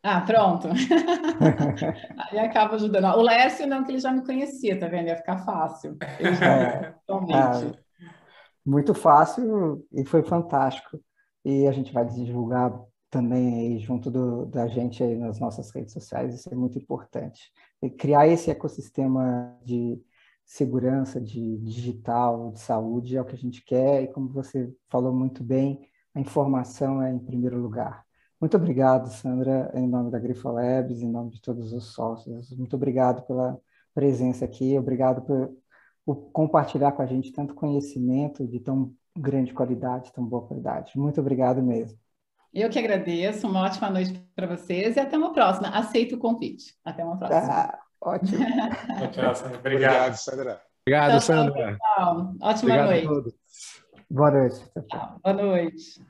Ah, 0.02 0.20
pronto. 0.22 0.68
Aí 2.16 2.38
acaba 2.38 2.76
ajudando. 2.76 3.04
O 3.18 3.22
Lécio 3.22 3.66
não, 3.66 3.84
que 3.84 3.92
ele 3.92 3.98
já 4.00 4.12
me 4.12 4.24
conhecia, 4.24 4.78
tá 4.78 4.88
vendo? 4.88 5.08
Ia 5.08 5.16
ficar 5.16 5.38
fácil. 5.44 5.96
Ele 6.18 6.34
já, 6.34 6.54
É, 6.54 6.94
totalmente. 7.06 7.66
ah, 7.68 7.74
muito 8.64 8.94
fácil 8.94 9.86
e 9.92 10.04
foi 10.04 10.22
fantástico. 10.22 11.00
E 11.44 11.66
a 11.66 11.72
gente 11.72 11.92
vai 11.92 12.06
divulgar 12.06 12.72
também 13.10 13.78
junto 13.80 14.10
do, 14.10 14.46
da 14.46 14.68
gente 14.68 15.02
nas 15.16 15.40
nossas 15.40 15.70
redes 15.72 15.92
sociais, 15.92 16.34
isso 16.34 16.48
é 16.52 16.54
muito 16.56 16.78
importante. 16.78 17.50
E 17.82 17.90
criar 17.90 18.28
esse 18.28 18.50
ecossistema 18.50 19.58
de 19.64 20.00
segurança, 20.44 21.20
de 21.20 21.58
digital, 21.58 22.52
de 22.52 22.60
saúde 22.60 23.16
é 23.16 23.22
o 23.22 23.24
que 23.24 23.34
a 23.34 23.38
gente 23.38 23.64
quer 23.64 24.02
e 24.02 24.08
como 24.08 24.28
você 24.30 24.72
falou 24.88 25.12
muito 25.14 25.42
bem, 25.42 25.80
a 26.14 26.20
informação 26.20 27.02
é 27.02 27.10
em 27.12 27.18
primeiro 27.18 27.58
lugar. 27.60 28.04
Muito 28.40 28.56
obrigado, 28.56 29.08
Sandra, 29.08 29.70
em 29.74 29.86
nome 29.86 30.10
da 30.10 30.18
Grifa 30.18 30.50
Labs, 30.50 31.02
em 31.02 31.10
nome 31.10 31.30
de 31.30 31.42
todos 31.42 31.72
os 31.74 31.92
sócios. 31.92 32.50
Muito 32.56 32.74
obrigado 32.74 33.22
pela 33.26 33.58
presença 33.94 34.46
aqui, 34.46 34.78
obrigado 34.78 35.20
por, 35.22 35.54
por 36.06 36.16
compartilhar 36.32 36.92
com 36.92 37.02
a 37.02 37.06
gente 37.06 37.32
tanto 37.32 37.54
conhecimento 37.54 38.46
de 38.46 38.58
tão 38.58 38.94
grande 39.16 39.52
qualidade, 39.52 40.12
tão 40.12 40.24
boa 40.24 40.46
qualidade. 40.46 40.92
Muito 40.96 41.20
obrigado 41.20 41.62
mesmo. 41.62 41.98
Eu 42.52 42.70
que 42.70 42.78
agradeço, 42.78 43.46
uma 43.46 43.62
ótima 43.64 43.90
noite 43.90 44.18
para 44.34 44.46
vocês 44.46 44.96
e 44.96 45.00
até 45.00 45.18
uma 45.18 45.32
próxima. 45.32 45.68
Aceito 45.68 46.16
o 46.16 46.18
convite. 46.18 46.74
Até 46.84 47.04
uma 47.04 47.18
próxima. 47.18 47.52
Ah, 47.52 47.78
ótimo. 48.00 48.38
Tchau, 49.12 49.34
Sandra. 49.34 49.58
Obrigado, 49.58 49.92
Obrigado. 49.92 50.16
Sandra. 50.16 50.62
Obrigado, 50.80 51.10
Tchau, 51.10 51.20
Sandra. 51.20 51.76
Tchau. 51.76 52.34
Ótima 52.40 52.74
Obrigado 52.74 52.80
a 52.80 52.90
noite. 52.90 53.06
todos. 53.06 53.34
Boa 54.10 54.30
noite. 54.30 54.56
Tchau, 54.56 54.82
tchau. 54.82 54.84
Tchau. 54.88 55.20
Boa 55.22 55.34
noite. 55.34 56.00